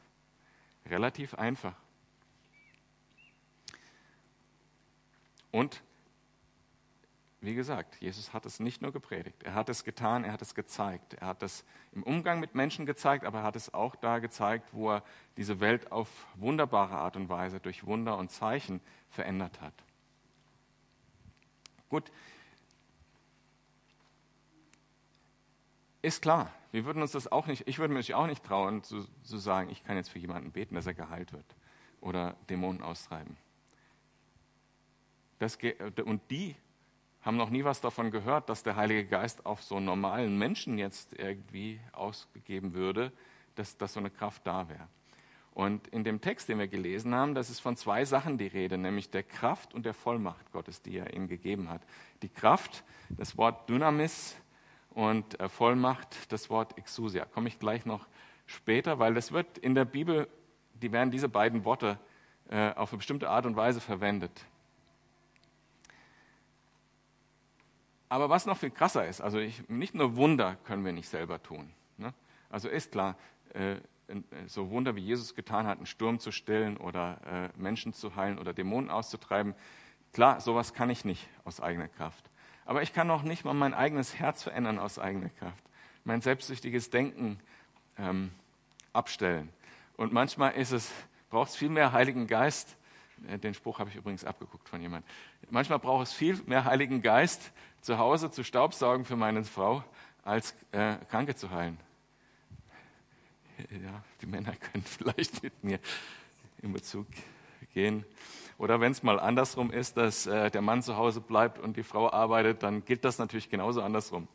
Relativ 0.86 1.34
einfach. 1.36 1.75
Und 5.53 5.83
wie 7.41 7.53
gesagt, 7.53 8.01
Jesus 8.01 8.33
hat 8.33 8.48
es 8.48 8.60
nicht 8.60 8.81
nur 8.81 8.91
gepredigt, 8.91 9.43
er 9.43 9.53
hat 9.53 9.69
es 9.69 9.83
getan, 9.83 10.24
er 10.24 10.31
hat 10.31 10.41
es 10.41 10.55
gezeigt. 10.55 11.13
Er 11.13 11.27
hat 11.27 11.43
es 11.43 11.63
im 11.91 12.01
Umgang 12.01 12.39
mit 12.39 12.55
Menschen 12.55 12.88
gezeigt, 12.88 13.24
aber 13.24 13.39
er 13.39 13.43
hat 13.43 13.55
es 13.55 13.72
auch 13.72 13.95
da 13.95 14.17
gezeigt, 14.17 14.69
wo 14.72 14.93
er 14.93 15.03
diese 15.38 15.60
Welt 15.60 15.91
auf 15.91 16.10
wunderbare 16.36 16.95
Art 16.95 17.15
und 17.17 17.29
Weise 17.29 17.60
durch 17.60 17.86
Wunder 17.86 18.17
und 18.17 18.31
Zeichen 18.31 18.81
verändert 19.10 19.62
hat. 19.62 19.75
Gut, 21.88 22.12
ist 26.01 26.22
klar, 26.24 26.51
wir 26.72 26.86
würden 26.86 27.03
uns 27.03 27.12
das 27.12 27.31
auch 27.31 27.45
nicht, 27.45 27.67
ich 27.67 27.77
würde 27.77 27.93
mich 27.93 28.15
auch 28.15 28.25
nicht 28.25 28.43
trauen 28.43 28.81
zu, 28.83 29.05
zu 29.22 29.38
sagen, 29.38 29.69
ich 29.69 29.83
kann 29.83 29.98
jetzt 29.98 30.10
für 30.10 30.19
jemanden 30.19 30.51
beten, 30.51 30.74
dass 30.74 30.88
er 30.88 30.95
geheilt 30.95 31.31
wird 31.31 31.45
oder 32.01 32.36
Dämonen 32.50 32.81
austreiben. 32.81 33.38
Das, 35.43 35.57
und 36.05 36.21
die 36.31 36.55
haben 37.21 37.35
noch 37.35 37.50
nie 37.50 37.65
was 37.65 37.81
davon 37.81 38.12
gehört, 38.12 38.47
dass 38.47 38.63
der 38.63 38.77
Heilige 38.77 39.05
Geist 39.05 39.45
auf 39.45 39.62
so 39.62 39.81
normalen 39.81 40.38
Menschen 40.38 40.77
jetzt 40.77 41.19
irgendwie 41.19 41.81
ausgegeben 41.91 42.73
würde, 42.73 43.12
dass, 43.55 43.75
dass 43.75 43.91
so 43.91 44.00
eine 44.00 44.09
Kraft 44.09 44.47
da 44.47 44.69
wäre. 44.69 44.88
Und 45.53 45.89
in 45.89 46.05
dem 46.05 46.21
Text, 46.21 46.47
den 46.47 46.59
wir 46.59 46.69
gelesen 46.69 47.13
haben, 47.13 47.35
das 47.35 47.50
ist 47.50 47.59
von 47.59 47.75
zwei 47.75 48.05
Sachen 48.05 48.38
die 48.38 48.47
Rede, 48.47 48.77
nämlich 48.77 49.09
der 49.09 49.23
Kraft 49.23 49.73
und 49.73 49.85
der 49.85 49.93
Vollmacht 49.93 50.50
Gottes, 50.53 50.81
die 50.81 50.97
er 50.97 51.13
ihnen 51.13 51.27
gegeben 51.27 51.69
hat. 51.69 51.81
Die 52.21 52.29
Kraft, 52.29 52.85
das 53.09 53.38
Wort 53.38 53.69
Dynamis 53.69 54.38
und 54.91 55.38
äh, 55.41 55.50
Vollmacht, 55.50 56.31
das 56.31 56.50
Wort 56.50 56.77
Exousia. 56.77 57.25
Komme 57.25 57.50
ich 57.50 57.59
gleich 57.59 57.85
noch 57.85 58.07
später, 58.45 58.97
weil 58.97 59.13
das 59.13 59.33
wird 59.33 59.57
in 59.57 59.75
der 59.75 59.83
Bibel, 59.83 60.29
die 60.73 60.93
werden 60.93 61.12
diese 61.12 61.27
beiden 61.27 61.65
Worte 61.65 62.00
äh, 62.50 62.71
auf 62.75 62.93
eine 62.93 63.00
bestimmte 63.00 63.29
Art 63.29 63.45
und 63.45 63.57
Weise 63.57 63.81
verwendet. 63.81 64.45
Aber 68.13 68.29
was 68.29 68.46
noch 68.46 68.58
viel 68.60 68.70
krasser 68.70 69.08
ist, 69.08 69.22
also 69.22 69.39
ich, 69.39 69.67
nicht 69.70 69.96
nur 69.96 70.15
Wunder 70.15 70.55
können 70.65 70.86
wir 70.86 70.91
nicht 70.91 71.10
selber 71.10 71.41
tun. 71.41 71.72
Ne? 71.98 72.13
Also 72.48 72.70
ist 72.70 72.91
klar, 72.91 73.15
äh, 73.55 73.77
so 74.46 74.70
Wunder 74.70 74.96
wie 74.96 75.00
Jesus 75.00 75.34
getan 75.34 75.65
hat, 75.65 75.77
einen 75.77 75.88
Sturm 75.88 76.20
zu 76.20 76.32
stillen 76.32 76.77
oder 76.77 77.17
äh, 77.25 77.60
Menschen 77.60 77.91
zu 77.91 78.15
heilen 78.15 78.38
oder 78.38 78.53
Dämonen 78.53 78.91
auszutreiben, 78.91 79.55
klar, 80.12 80.39
sowas 80.41 80.75
kann 80.75 80.91
ich 80.91 81.05
nicht 81.05 81.27
aus 81.43 81.60
eigener 81.60 81.88
Kraft. 81.88 82.29
Aber 82.65 82.84
ich 82.84 82.93
kann 82.93 83.10
auch 83.10 83.24
nicht 83.24 83.46
mal 83.46 83.55
mein 83.55 83.74
eigenes 83.74 84.20
Herz 84.20 84.43
verändern 84.43 84.77
aus 84.77 85.00
eigener 85.00 85.29
Kraft, 85.29 85.63
mein 86.03 86.22
selbstsüchtiges 86.22 86.91
Denken 86.91 87.39
ähm, 87.98 88.29
abstellen. 88.93 89.50
Und 89.98 90.13
manchmal 90.13 90.51
ist 90.53 90.72
es, 90.72 90.91
braucht 91.32 91.50
es 91.50 91.55
viel 91.55 91.70
mehr 91.70 91.93
Heiligen 91.93 92.27
Geist. 92.27 92.77
Äh, 93.27 93.38
den 93.39 93.53
Spruch 93.53 93.80
habe 93.80 93.89
ich 93.89 93.96
übrigens 93.96 94.25
abgeguckt 94.25 94.70
von 94.70 94.82
jemandem. 94.82 95.10
Manchmal 95.50 95.80
braucht 95.80 96.08
es 96.08 96.13
viel 96.13 96.42
mehr 96.46 96.65
Heiligen 96.65 97.01
Geist, 97.01 97.51
zu 97.82 97.98
Hause 97.98 98.32
zu 98.32 98.44
Staubsaugen 98.44 99.06
für 99.06 99.15
meine 99.15 99.44
Frau, 99.44 99.84
als 100.24 100.56
äh, 100.72 100.96
Kranke 101.10 101.36
zu 101.36 101.51
heilen. 101.51 101.77
Ja, 103.70 104.03
die 104.22 104.25
Männer 104.25 104.53
können 104.72 104.84
vielleicht 104.84 105.44
mit 105.44 105.63
mir 105.63 105.80
in 106.62 106.74
Bezug 106.74 107.08
gehen. 107.74 108.06
Oder 108.58 108.80
wenn 108.80 108.92
es 108.92 109.03
mal 109.03 109.20
andersrum 109.20 109.72
ist, 109.72 109.98
dass 109.98 110.25
äh, 110.27 110.50
der 110.50 110.62
Mann 110.62 110.82
zu 110.82 110.96
Hause 110.96 111.22
bleibt 111.22 111.60
und 111.60 111.75
die 111.75 111.84
Frau 111.84 112.12
arbeitet, 112.12 112.63
dann 112.63 112.86
gilt 112.86 113.03
das 113.03 113.18
natürlich 113.18 113.50
genauso 113.50 113.82
andersrum. 113.82 114.27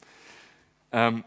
Ähm, 0.92 1.24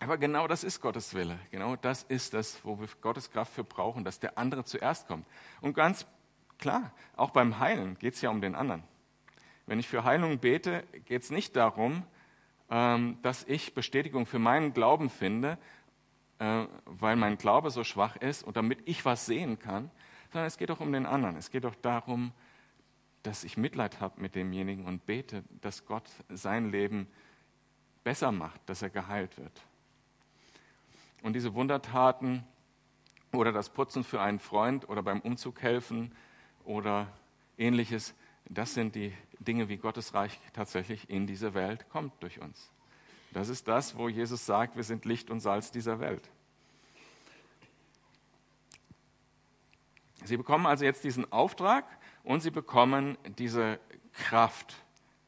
aber 0.00 0.18
genau 0.18 0.46
das 0.46 0.64
ist 0.64 0.80
Gottes 0.80 1.14
Wille. 1.14 1.38
Genau 1.50 1.76
das 1.76 2.04
ist 2.04 2.34
das, 2.34 2.64
wo 2.64 2.78
wir 2.78 2.88
Gottes 3.00 3.30
Kraft 3.30 3.52
für 3.52 3.64
brauchen, 3.64 4.04
dass 4.04 4.20
der 4.20 4.38
andere 4.38 4.64
zuerst 4.64 5.08
kommt. 5.08 5.26
Und 5.60 5.74
ganz 5.74 6.06
klar, 6.58 6.92
auch 7.16 7.30
beim 7.30 7.58
Heilen 7.58 7.98
geht 7.98 8.14
es 8.14 8.20
ja 8.20 8.30
um 8.30 8.40
den 8.40 8.54
anderen. 8.54 8.82
Wenn 9.66 9.78
ich 9.78 9.88
für 9.88 10.04
Heilung 10.04 10.38
bete, 10.38 10.84
geht 11.04 11.22
es 11.22 11.30
nicht 11.30 11.56
darum, 11.56 12.04
ähm, 12.70 13.18
dass 13.22 13.44
ich 13.44 13.74
Bestätigung 13.74 14.26
für 14.26 14.38
meinen 14.38 14.72
Glauben 14.72 15.10
finde, 15.10 15.58
äh, 16.38 16.64
weil 16.84 17.16
mein 17.16 17.38
Glaube 17.38 17.70
so 17.70 17.84
schwach 17.84 18.16
ist 18.16 18.42
und 18.42 18.56
damit 18.56 18.80
ich 18.86 19.04
was 19.04 19.26
sehen 19.26 19.58
kann, 19.58 19.90
sondern 20.32 20.46
es 20.46 20.58
geht 20.58 20.70
auch 20.70 20.80
um 20.80 20.92
den 20.92 21.06
anderen. 21.06 21.36
Es 21.36 21.50
geht 21.50 21.66
auch 21.66 21.74
darum, 21.76 22.32
dass 23.22 23.44
ich 23.44 23.56
Mitleid 23.56 24.00
habe 24.00 24.20
mit 24.20 24.34
demjenigen 24.34 24.86
und 24.86 25.04
bete, 25.06 25.42
dass 25.60 25.86
Gott 25.86 26.08
sein 26.28 26.70
Leben 26.70 27.08
besser 28.04 28.32
macht, 28.32 28.60
dass 28.66 28.82
er 28.82 28.90
geheilt 28.90 29.36
wird. 29.38 29.67
Und 31.22 31.32
diese 31.34 31.54
Wundertaten 31.54 32.44
oder 33.32 33.52
das 33.52 33.70
Putzen 33.70 34.04
für 34.04 34.20
einen 34.20 34.38
Freund 34.38 34.88
oder 34.88 35.02
beim 35.02 35.20
Umzug 35.20 35.60
helfen 35.62 36.14
oder 36.64 37.08
ähnliches, 37.56 38.14
das 38.48 38.74
sind 38.74 38.94
die 38.94 39.12
Dinge, 39.38 39.68
wie 39.68 39.76
Gottes 39.76 40.14
Reich 40.14 40.38
tatsächlich 40.52 41.10
in 41.10 41.26
diese 41.26 41.54
Welt 41.54 41.88
kommt 41.90 42.12
durch 42.22 42.40
uns. 42.40 42.70
Das 43.32 43.48
ist 43.48 43.68
das, 43.68 43.96
wo 43.96 44.08
Jesus 44.08 44.46
sagt, 44.46 44.76
wir 44.76 44.84
sind 44.84 45.04
Licht 45.04 45.30
und 45.30 45.40
Salz 45.40 45.70
dieser 45.70 46.00
Welt. 46.00 46.30
Sie 50.24 50.36
bekommen 50.36 50.66
also 50.66 50.84
jetzt 50.84 51.04
diesen 51.04 51.30
Auftrag 51.30 51.84
und 52.24 52.40
sie 52.40 52.50
bekommen 52.50 53.16
diese 53.38 53.78
Kraft 54.12 54.74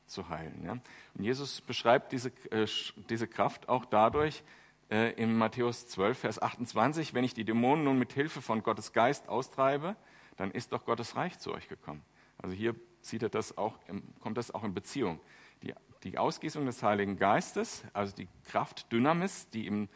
zu 0.06 0.28
heilen. 0.28 0.64
Ja? 0.64 0.73
Und 1.14 1.25
Jesus 1.25 1.61
beschreibt 1.61 2.12
diese, 2.12 2.30
äh, 2.50 2.66
diese 3.09 3.28
Kraft 3.28 3.68
auch 3.68 3.85
dadurch 3.85 4.42
äh, 4.90 5.12
in 5.12 5.37
Matthäus 5.37 5.87
12, 5.87 6.18
Vers 6.18 6.42
28, 6.42 7.14
wenn 7.14 7.25
ich 7.25 7.35
die 7.35 7.44
Dämonen 7.44 7.85
nun 7.85 7.99
mit 7.99 8.12
Hilfe 8.12 8.42
von 8.42 8.62
Gottes 8.62 8.92
Geist 8.92 9.28
austreibe, 9.28 9.97
dann 10.37 10.50
ist 10.50 10.73
doch 10.73 10.85
Gottes 10.85 11.16
Reich 11.16 11.38
zu 11.38 11.52
euch 11.52 11.68
gekommen. 11.68 12.02
Also 12.38 12.54
hier 12.54 12.75
sieht 13.00 13.23
er 13.23 13.28
das 13.28 13.56
auch, 13.56 13.78
kommt 14.20 14.37
das 14.37 14.52
auch 14.52 14.64
in 14.64 14.75
Beziehung. 14.75 15.20
Die, 15.62 15.75
die 16.02 16.18
Ausgießung 16.18 16.66
des 16.66 16.82
Heiligen 16.82 17.18
Geistes, 17.18 17.85
also 17.92 18.14
die 18.14 18.28
Kraft 18.44 18.90
Dynamis, 18.90 19.49
die 19.50 19.66
im, 19.66 19.88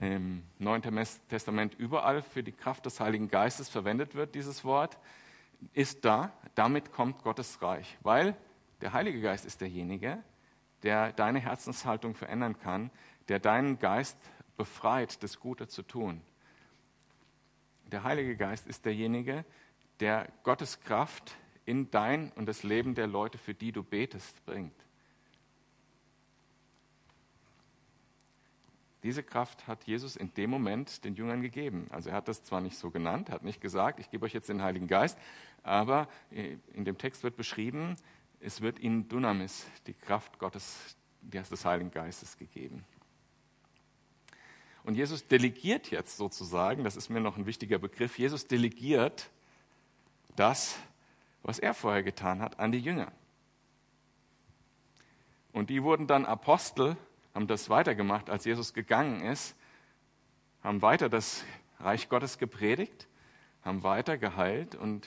im 0.00 0.42
Neuen 0.58 0.82
Testament 1.28 1.74
überall 1.74 2.22
für 2.22 2.42
die 2.42 2.52
Kraft 2.52 2.86
des 2.86 3.00
Heiligen 3.00 3.28
Geistes 3.28 3.68
verwendet 3.68 4.14
wird, 4.14 4.34
dieses 4.34 4.64
Wort, 4.64 4.98
ist 5.72 6.04
da. 6.04 6.32
Damit 6.54 6.92
kommt 6.92 7.22
Gottes 7.22 7.62
Reich, 7.62 7.96
weil 8.02 8.36
der 8.80 8.92
Heilige 8.92 9.20
Geist 9.20 9.46
ist 9.46 9.60
derjenige, 9.60 10.18
der 10.82 11.12
deine 11.12 11.38
Herzenshaltung 11.38 12.14
verändern 12.14 12.58
kann, 12.58 12.90
der 13.28 13.38
deinen 13.38 13.78
Geist 13.78 14.16
befreit, 14.56 15.22
das 15.22 15.40
Gute 15.40 15.68
zu 15.68 15.82
tun. 15.82 16.20
Der 17.92 18.02
Heilige 18.02 18.36
Geist 18.36 18.66
ist 18.66 18.84
derjenige, 18.84 19.44
der 20.00 20.28
Gottes 20.42 20.80
Kraft 20.80 21.36
in 21.64 21.90
dein 21.90 22.32
und 22.32 22.46
das 22.46 22.62
Leben 22.62 22.94
der 22.94 23.06
Leute, 23.06 23.38
für 23.38 23.54
die 23.54 23.72
du 23.72 23.82
betest, 23.82 24.44
bringt. 24.44 24.74
Diese 29.02 29.22
Kraft 29.22 29.68
hat 29.68 29.84
Jesus 29.84 30.16
in 30.16 30.34
dem 30.34 30.50
Moment 30.50 31.04
den 31.04 31.14
Jüngern 31.14 31.40
gegeben. 31.40 31.86
Also 31.90 32.10
er 32.10 32.16
hat 32.16 32.26
das 32.26 32.42
zwar 32.42 32.60
nicht 32.60 32.76
so 32.76 32.90
genannt, 32.90 33.30
hat 33.30 33.44
nicht 33.44 33.60
gesagt, 33.60 34.00
ich 34.00 34.10
gebe 34.10 34.24
euch 34.24 34.32
jetzt 34.32 34.48
den 34.48 34.62
Heiligen 34.62 34.88
Geist, 34.88 35.16
aber 35.62 36.08
in 36.30 36.84
dem 36.84 36.98
Text 36.98 37.22
wird 37.22 37.36
beschrieben, 37.36 37.96
es 38.40 38.62
wird 38.62 38.80
ihnen 38.80 39.08
Dunamis, 39.08 39.66
die 39.86 39.94
Kraft 39.94 40.38
Gottes, 40.40 40.96
des 41.22 41.64
Heiligen 41.64 41.90
Geistes 41.90 42.36
gegeben. 42.36 42.84
Und 44.86 44.94
Jesus 44.94 45.26
delegiert 45.26 45.90
jetzt 45.90 46.16
sozusagen, 46.16 46.84
das 46.84 46.94
ist 46.94 47.10
mir 47.10 47.18
noch 47.20 47.36
ein 47.36 47.44
wichtiger 47.44 47.80
Begriff, 47.80 48.20
Jesus 48.20 48.46
delegiert 48.46 49.30
das, 50.36 50.78
was 51.42 51.58
er 51.58 51.74
vorher 51.74 52.04
getan 52.04 52.40
hat, 52.40 52.60
an 52.60 52.70
die 52.70 52.78
Jünger. 52.78 53.10
Und 55.52 55.70
die 55.70 55.82
wurden 55.82 56.06
dann 56.06 56.24
Apostel, 56.24 56.96
haben 57.34 57.48
das 57.48 57.68
weitergemacht, 57.68 58.30
als 58.30 58.44
Jesus 58.44 58.74
gegangen 58.74 59.22
ist, 59.22 59.56
haben 60.62 60.82
weiter 60.82 61.08
das 61.08 61.42
Reich 61.80 62.08
Gottes 62.08 62.38
gepredigt, 62.38 63.08
haben 63.64 63.82
weiter 63.82 64.16
geheilt 64.16 64.76
und 64.76 65.04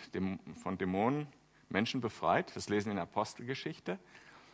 von 0.62 0.78
Dämonen 0.78 1.28
Menschen 1.70 2.02
befreit. 2.02 2.54
Das 2.54 2.68
lesen 2.68 2.88
wir 2.88 2.92
in 2.92 2.98
der 2.98 3.04
Apostelgeschichte. 3.04 3.98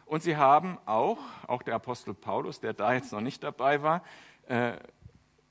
Und 0.05 0.21
sie 0.21 0.37
haben 0.37 0.77
auch, 0.85 1.17
auch 1.47 1.63
der 1.63 1.73
Apostel 1.73 2.13
Paulus, 2.13 2.59
der 2.59 2.73
da 2.73 2.93
jetzt 2.93 3.11
noch 3.11 3.21
nicht 3.21 3.41
dabei 3.41 3.81
war, 3.81 4.03
äh, 4.47 4.77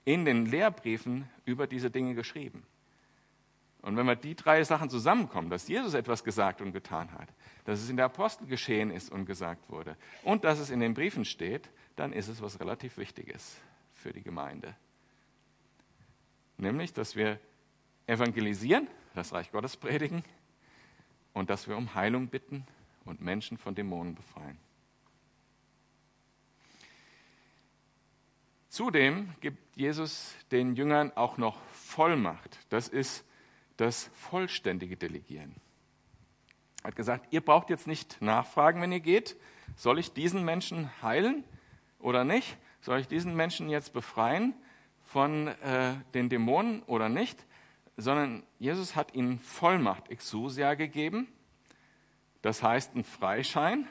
in 0.05 0.25
den 0.25 0.47
Lehrbriefen 0.47 1.29
über 1.45 1.67
diese 1.67 1.91
Dinge 1.91 2.15
geschrieben. 2.15 2.65
Und 3.83 3.97
wenn 3.99 4.07
wir 4.07 4.17
die 4.17 4.35
drei 4.35 4.65
Sachen 4.65 4.89
zusammenkommen, 4.89 5.51
dass 5.51 5.69
Jesus 5.69 5.93
etwas 5.93 6.25
gesagt 6.25 6.63
und 6.63 6.73
getan 6.73 7.13
hat, 7.13 7.29
dass 7.65 7.81
es 7.81 7.91
in 7.91 7.97
der 7.97 8.07
Apostel 8.07 8.47
geschehen 8.47 8.91
ist 8.91 9.13
und 9.13 9.27
gesagt 9.27 9.69
wurde 9.69 9.97
und 10.23 10.45
dass 10.45 10.59
es 10.59 10.71
in 10.71 10.81
den 10.81 10.95
Briefen 10.95 11.27
steht, 11.27 11.69
dann 11.97 12.13
ist 12.13 12.29
es 12.29 12.41
was 12.41 12.61
relativ 12.61 12.97
Wichtiges 12.97 13.59
für 13.93 14.13
die 14.13 14.23
Gemeinde. 14.23 14.75
Nämlich, 16.57 16.93
dass 16.95 17.15
wir 17.15 17.39
evangelisieren, 18.07 18.89
das 19.15 19.33
Reich 19.33 19.53
Gottes 19.53 19.77
predigen 19.77 20.25
und 21.35 21.51
dass 21.51 21.69
wir 21.69 21.77
um 21.77 21.95
Heilung 21.95 22.29
bitten 22.29 22.67
und 23.05 23.21
Menschen 23.21 23.59
von 23.59 23.75
Dämonen 23.75 24.15
befreien. 24.15 24.59
Zudem 28.75 29.33
gibt 29.39 29.77
Jesus 29.77 30.35
den 30.51 30.75
Jüngern 30.75 31.13
auch 31.15 31.39
noch 31.39 31.61
Vollmacht. 31.71 32.59
Das 32.71 32.89
ist 32.89 33.25
das 33.77 34.11
vollständige 34.15 34.97
Delegieren. 34.97 35.55
Er 36.83 36.89
hat 36.89 36.97
gesagt, 36.97 37.33
ihr 37.33 37.41
braucht 37.41 37.71
jetzt 37.71 37.87
nicht 37.87 38.21
nachfragen, 38.21 38.83
wenn 38.83 38.91
ihr 38.91 38.99
geht, 38.99 39.37
soll 39.77 40.01
ich 40.01 40.13
diesen 40.13 40.45
Menschen 40.45 40.91
heilen 41.03 41.45
oder 42.01 42.25
nicht? 42.25 42.57
Soll 42.81 42.99
ich 42.99 43.07
diesen 43.07 43.37
Menschen 43.37 43.69
jetzt 43.69 43.93
befreien 43.93 44.55
von 45.05 45.47
äh, 45.47 45.95
den 46.13 46.29
Dämonen 46.29 46.83
oder 46.83 47.09
nicht? 47.09 47.47
Sondern 47.97 48.43
Jesus 48.59 48.97
hat 48.97 49.15
ihnen 49.15 49.39
Vollmacht, 49.39 50.11
Exousia 50.11 50.75
gegeben. 50.75 51.29
Das 52.43 52.61
heißt, 52.65 52.97
ein 52.97 53.05
Freischein. 53.05 53.87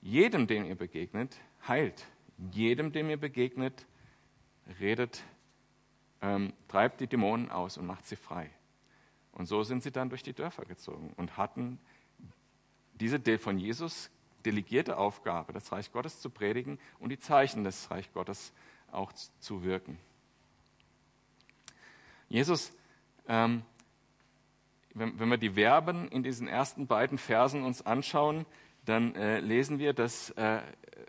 Jedem, 0.00 0.46
dem 0.46 0.64
ihr 0.64 0.76
begegnet, 0.76 1.36
heilt. 1.66 2.06
Jedem, 2.52 2.92
dem 2.92 3.10
ihr 3.10 3.16
begegnet, 3.16 3.86
redet 4.80 5.22
ähm, 6.20 6.52
treibt 6.68 7.00
die 7.00 7.06
Dämonen 7.06 7.50
aus 7.50 7.76
und 7.76 7.86
macht 7.86 8.06
sie 8.06 8.16
frei. 8.16 8.50
Und 9.32 9.46
so 9.46 9.62
sind 9.62 9.82
sie 9.82 9.92
dann 9.92 10.08
durch 10.08 10.22
die 10.22 10.32
Dörfer 10.32 10.64
gezogen 10.64 11.12
und 11.16 11.36
hatten 11.36 11.78
diese 12.94 13.20
von 13.38 13.58
Jesus 13.58 14.10
delegierte 14.44 14.96
Aufgabe, 14.96 15.52
das 15.52 15.70
Reich 15.72 15.92
Gottes 15.92 16.20
zu 16.20 16.30
predigen 16.30 16.78
und 16.98 17.10
die 17.10 17.18
Zeichen 17.18 17.64
des 17.64 17.90
Reich 17.90 18.12
Gottes 18.12 18.52
auch 18.90 19.12
zu 19.12 19.62
wirken. 19.62 19.98
Jesus, 22.28 22.72
ähm, 23.28 23.62
wenn, 24.94 25.18
wenn, 25.18 25.28
wir 25.28 25.38
die 25.38 25.50
Verben 25.50 26.08
in 26.08 26.22
diesen 26.22 26.48
ersten 26.48 26.86
beiden 26.86 27.18
Versen 27.18 27.62
uns 27.62 27.84
anschauen, 27.84 28.46
dann 28.88 29.14
äh, 29.14 29.40
lesen 29.40 29.78
wir, 29.78 29.92
dass 29.92 30.30
äh, 30.30 30.62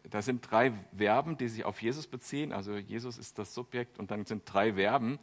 da 0.09 0.21
sind 0.21 0.50
drei 0.50 0.74
Verben, 0.95 1.38
die 1.38 1.48
sich 1.48 1.65
auf 1.65 1.81
Jesus 1.81 2.07
beziehen. 2.07 2.51
Also 2.51 2.75
Jesus 2.75 3.17
ist 3.17 3.39
das 3.39 3.53
Subjekt 3.53 4.00
und 4.00 4.12
dann 4.12 4.25
sind 4.25 4.43
drei 4.45 4.74
Verben, 4.74 5.19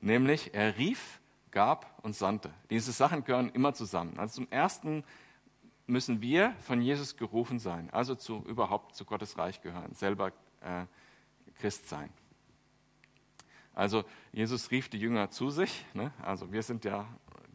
nämlich 0.00 0.54
er 0.54 0.76
rief, 0.76 1.20
gab 1.50 1.98
und 2.02 2.14
sandte. 2.14 2.52
Diese 2.70 2.92
Sachen 2.92 3.24
gehören 3.24 3.50
immer 3.50 3.74
zusammen. 3.74 4.18
Also 4.18 4.42
zum 4.42 4.50
ersten 4.50 5.04
müssen 5.86 6.22
wir 6.22 6.54
von 6.60 6.80
Jesus 6.80 7.16
gerufen 7.16 7.58
sein, 7.58 7.90
also 7.90 8.14
zu, 8.14 8.44
überhaupt 8.46 8.94
zu 8.94 9.04
Gottes 9.04 9.36
Reich 9.36 9.60
gehören, 9.60 9.92
selber 9.94 10.32
äh, 10.60 10.86
Christ 11.60 11.88
sein. 11.88 12.10
Also 13.74 14.04
Jesus 14.32 14.70
rief 14.70 14.88
die 14.88 14.98
Jünger 14.98 15.30
zu 15.30 15.50
sich. 15.50 15.84
Ne? 15.94 16.12
Also 16.22 16.52
wir 16.52 16.62
sind 16.62 16.84
ja 16.84 17.06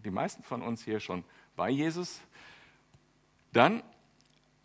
die 0.03 0.11
meisten 0.11 0.43
von 0.43 0.61
uns 0.61 0.83
hier 0.83 0.99
schon 0.99 1.23
bei 1.55 1.69
Jesus. 1.69 2.21
Dann 3.53 3.83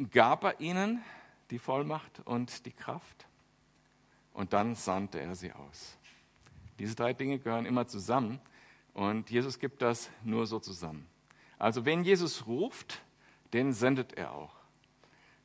gab 0.08 0.44
er 0.44 0.60
ihnen 0.60 1.02
die 1.50 1.58
Vollmacht 1.58 2.20
und 2.24 2.64
die 2.66 2.72
Kraft. 2.72 3.26
Und 4.32 4.52
dann 4.52 4.74
sandte 4.74 5.20
er 5.20 5.34
sie 5.34 5.52
aus. 5.52 5.96
Diese 6.78 6.94
drei 6.94 7.12
Dinge 7.12 7.38
gehören 7.38 7.66
immer 7.66 7.86
zusammen 7.86 8.40
und 8.94 9.30
Jesus 9.30 9.58
gibt 9.58 9.82
das 9.82 10.10
nur 10.22 10.46
so 10.46 10.58
zusammen. 10.60 11.06
Also 11.58 11.84
wenn 11.84 12.04
Jesus 12.04 12.46
ruft, 12.46 13.02
den 13.52 13.72
sendet 13.72 14.14
er 14.14 14.32
auch. 14.32 14.54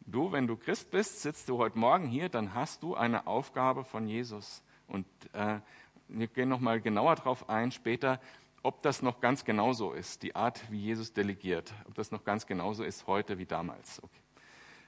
Du, 0.06 0.32
wenn 0.32 0.48
du 0.48 0.56
Christ 0.56 0.92
bist, 0.92 1.22
sitzt 1.22 1.50
du 1.50 1.58
heute 1.58 1.78
Morgen 1.78 2.06
hier, 2.08 2.30
dann 2.30 2.54
hast 2.54 2.84
du 2.84 2.96
eine 2.96 3.28
Aufgabe 3.28 3.84
von 3.84 4.08
Jesus. 4.08 4.64
Und 4.88 5.08
äh, 5.34 5.60
wir 6.08 6.28
gehen 6.28 6.48
nochmal 6.48 6.80
genauer 6.80 7.16
darauf 7.16 7.50
ein 7.50 7.72
später, 7.72 8.22
ob 8.62 8.82
das 8.84 9.02
noch 9.02 9.20
ganz 9.20 9.44
genauso 9.44 9.94
ist, 9.94 10.24
die 10.24 10.36
Art, 10.36 10.72
wie 10.72 10.80
Jesus 10.80 11.12
delegiert, 11.12 11.74
ob 11.88 11.96
das 11.96 12.12
noch 12.12 12.24
ganz 12.24 12.46
genauso 12.46 12.84
ist 12.84 13.08
heute 13.08 13.38
wie 13.38 13.46
damals. 13.46 14.02
Okay. 14.02 14.25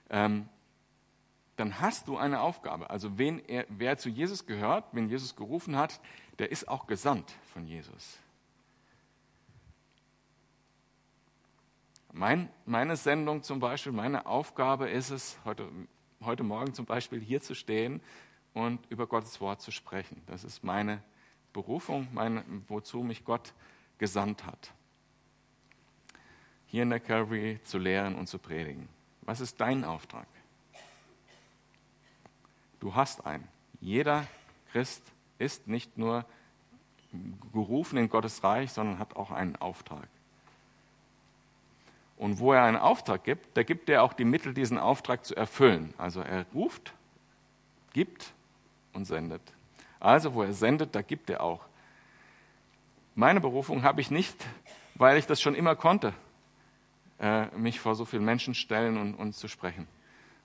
Ähm, 0.10 0.48
dann 1.58 1.82
hast 1.82 2.08
du 2.08 2.18
eine 2.18 2.42
Aufgabe. 2.42 2.90
Also 2.90 3.18
wen 3.18 3.40
er, 3.48 3.66
wer 3.70 3.98
zu 3.98 4.10
Jesus 4.10 4.46
gehört, 4.46 4.86
wen 4.94 5.10
Jesus 5.10 5.36
gerufen 5.36 5.76
hat, 5.76 6.00
der 6.40 6.52
ist 6.52 6.68
auch 6.68 6.86
gesandt 6.86 7.34
von 7.52 7.66
Jesus. 7.66 8.20
Mein, 12.14 12.50
meine 12.66 12.96
Sendung 12.96 13.44
zum 13.44 13.60
Beispiel, 13.60 13.92
meine 13.92 14.26
Aufgabe 14.26 14.90
ist 14.90 15.10
es, 15.10 15.38
heute, 15.46 15.68
heute 16.22 16.44
Morgen 16.44 16.74
zum 16.74 16.86
Beispiel 16.86 17.20
hier 17.20 17.42
zu 17.42 17.54
stehen 17.54 18.02
und 18.54 18.80
über 18.90 19.08
Gottes 19.08 19.42
Wort 19.42 19.62
zu 19.62 19.72
sprechen. 19.72 20.22
Das 20.28 20.44
ist 20.44 20.64
meine 20.64 21.04
Berufung, 21.54 22.08
meine, 22.14 22.44
wozu 22.68 23.04
mich 23.04 23.26
Gott 23.26 23.54
gesandt 23.98 24.46
hat. 24.46 24.74
Hier 26.68 26.84
in 26.84 26.90
der 26.90 27.00
Calvary 27.00 27.60
zu 27.64 27.78
lehren 27.78 28.16
und 28.16 28.28
zu 28.28 28.38
predigen. 28.40 28.90
Was 29.28 29.42
ist 29.42 29.60
dein 29.60 29.84
Auftrag? 29.84 30.26
Du 32.80 32.96
hast 32.96 33.26
einen. 33.26 33.46
Jeder 33.82 34.26
Christ 34.72 35.04
ist 35.38 35.68
nicht 35.68 35.98
nur 35.98 36.24
gerufen 37.52 37.98
in 37.98 38.08
Gottes 38.08 38.42
Reich, 38.46 38.72
sondern 38.72 39.00
hat 39.00 39.18
auch 39.18 39.32
einen 39.32 39.58
Auftrag. 39.58 40.08
Und 42.16 42.40
wo 42.40 42.54
er 42.54 42.64
einen 42.64 42.78
Auftrag 42.78 43.26
gibt, 43.26 43.58
da 43.58 43.64
gibt 43.64 43.90
er 43.90 44.02
auch 44.04 44.14
die 44.14 44.24
Mittel, 44.24 44.54
diesen 44.54 44.78
Auftrag 44.78 45.26
zu 45.26 45.36
erfüllen. 45.36 45.94
Also 45.98 46.22
er 46.22 46.46
ruft, 46.54 46.94
gibt 47.92 48.34
und 48.94 49.04
sendet. 49.04 49.42
Also 50.00 50.36
wo 50.36 50.44
er 50.44 50.54
sendet, 50.54 50.96
da 50.96 51.02
gibt 51.02 51.30
er 51.30 51.44
auch. 51.44 51.66
Meine 53.14 53.42
Berufung 53.42 53.84
habe 53.84 54.00
ich 54.00 54.10
nicht, 54.10 54.38
weil 54.96 55.18
ich 55.18 55.28
das 55.28 55.42
schon 55.42 55.54
immer 55.54 55.76
konnte, 55.76 56.14
äh, 57.20 57.48
mich 57.58 57.80
vor 57.80 57.96
so 57.96 58.06
vielen 58.06 58.26
Menschen 58.26 58.54
stellen 58.54 58.98
und, 58.98 59.16
und 59.16 59.34
zu 59.34 59.48
sprechen 59.48 59.88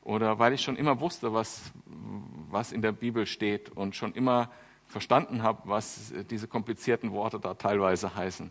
oder 0.03 0.39
weil 0.39 0.53
ich 0.53 0.63
schon 0.63 0.77
immer 0.77 1.01
wusste, 1.01 1.33
was, 1.33 1.73
was 2.51 2.73
in 2.73 2.83
der 2.83 2.93
Bibel 2.93 3.27
steht 3.27 3.71
und 3.71 3.95
schon 3.95 4.13
immer 4.15 4.51
verstanden 4.87 5.43
habe, 5.43 5.63
was 5.65 6.13
diese 6.29 6.49
komplizierten 6.49 7.13
Worte 7.13 7.41
da 7.41 7.55
teilweise 7.55 8.15
heißen. 8.15 8.51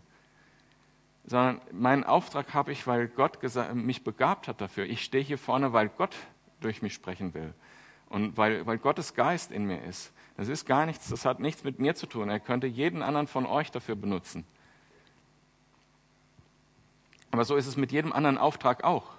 Sondern 1.24 1.60
meinen 1.70 2.04
Auftrag 2.04 2.52
habe 2.52 2.72
ich, 2.72 2.86
weil 2.86 3.06
Gott 3.06 3.38
mich 3.74 4.02
begabt 4.02 4.48
hat 4.48 4.60
dafür. 4.60 4.86
Ich 4.86 5.04
stehe 5.04 5.22
hier 5.22 5.38
vorne, 5.38 5.72
weil 5.72 5.88
Gott 5.88 6.16
durch 6.60 6.82
mich 6.82 6.94
sprechen 6.94 7.34
will 7.34 7.54
und 8.08 8.36
weil, 8.36 8.66
weil 8.66 8.78
Gottes 8.78 9.14
Geist 9.14 9.52
in 9.52 9.66
mir 9.66 9.84
ist. 9.84 10.12
Das 10.36 10.48
ist 10.48 10.64
gar 10.64 10.86
nichts, 10.86 11.10
das 11.10 11.24
hat 11.24 11.38
nichts 11.38 11.62
mit 11.64 11.78
mir 11.78 11.94
zu 11.94 12.06
tun. 12.06 12.28
Er 12.28 12.40
könnte 12.40 12.66
jeden 12.66 13.02
anderen 13.02 13.26
von 13.26 13.46
euch 13.46 13.70
dafür 13.70 13.94
benutzen. 13.94 14.44
Aber 17.32 17.44
so 17.44 17.56
ist 17.56 17.66
es 17.66 17.76
mit 17.76 17.90
jedem 17.90 18.12
anderen 18.12 18.38
Auftrag 18.38 18.84
auch. 18.84 19.10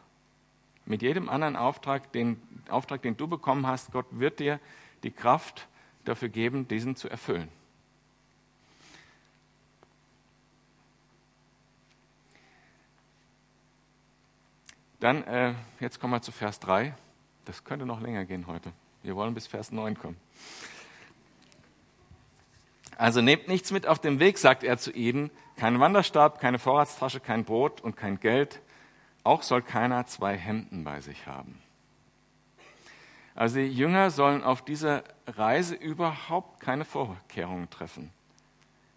Mit 0.86 1.02
jedem 1.02 1.30
anderen 1.30 1.56
Auftrag 1.56 2.12
den, 2.14 2.42
Auftrag, 2.70 3.02
den 3.02 3.18
du 3.18 3.28
bekommen 3.28 3.68
hast, 3.68 3.92
Gott 3.92 4.06
wird 4.12 4.40
dir 4.40 4.60
die 5.02 5.12
Kraft 5.12 5.68
dafür 6.06 6.30
geben, 6.30 6.68
diesen 6.68 6.96
zu 6.96 7.10
erfüllen. 7.10 7.50
Dann, 15.00 15.24
äh, 15.24 15.54
jetzt 15.80 16.00
kommen 16.00 16.14
wir 16.14 16.22
zu 16.22 16.32
Vers 16.32 16.60
3. 16.60 16.96
Das 17.46 17.64
könnte 17.64 17.86
noch 17.86 18.00
länger 18.00 18.26
gehen 18.26 18.48
heute. 18.48 18.72
Wir 19.02 19.16
wollen 19.16 19.34
bis 19.34 19.48
Vers 19.48 19.72
9 19.72 19.98
kommen. 19.98 20.18
Also 22.96 23.22
nehmt 23.22 23.48
nichts 23.48 23.72
mit 23.72 23.88
auf 23.88 24.00
dem 24.00 24.20
Weg, 24.20 24.38
sagt 24.38 24.64
er 24.64 24.78
zu 24.78 24.92
ihnen. 24.92 25.32
Kein 25.56 25.80
Wanderstab, 25.80 26.40
keine 26.40 26.60
Vorratstasche, 26.60 27.20
kein 27.20 27.46
Brot 27.46 27.82
und 27.82 27.96
kein 27.96 28.20
Geld 28.20 28.62
auch 29.24 29.42
soll 29.42 29.62
keiner 29.62 30.06
zwei 30.06 30.38
Hemden 30.38 30.84
bei 30.84 31.02
sich 31.02 31.28
haben. 31.28 31.62
Also 33.36 33.56
die 33.58 33.68
Jünger 33.68 34.12
sollen 34.12 34.44
auf 34.44 34.64
dieser 34.64 35.04
Reise 35.26 35.76
überhaupt 35.76 36.60
keine 36.60 36.86
Vorkehrungen 36.86 37.70
treffen. 37.70 38.12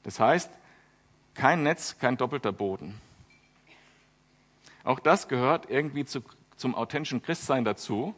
Das 0.03 0.21
heißt, 0.21 0.51
kein 1.35 1.63
Netz, 1.63 1.99
kein 1.99 2.17
doppelter 2.17 2.53
Boden. 2.53 3.01
Auch 4.85 5.01
das 5.01 5.29
gehört 5.29 5.71
irgendwie 5.71 6.05
zu, 6.05 6.23
zum 6.57 6.75
authentischen 6.75 7.23
Christsein 7.23 7.65
dazu, 7.65 8.15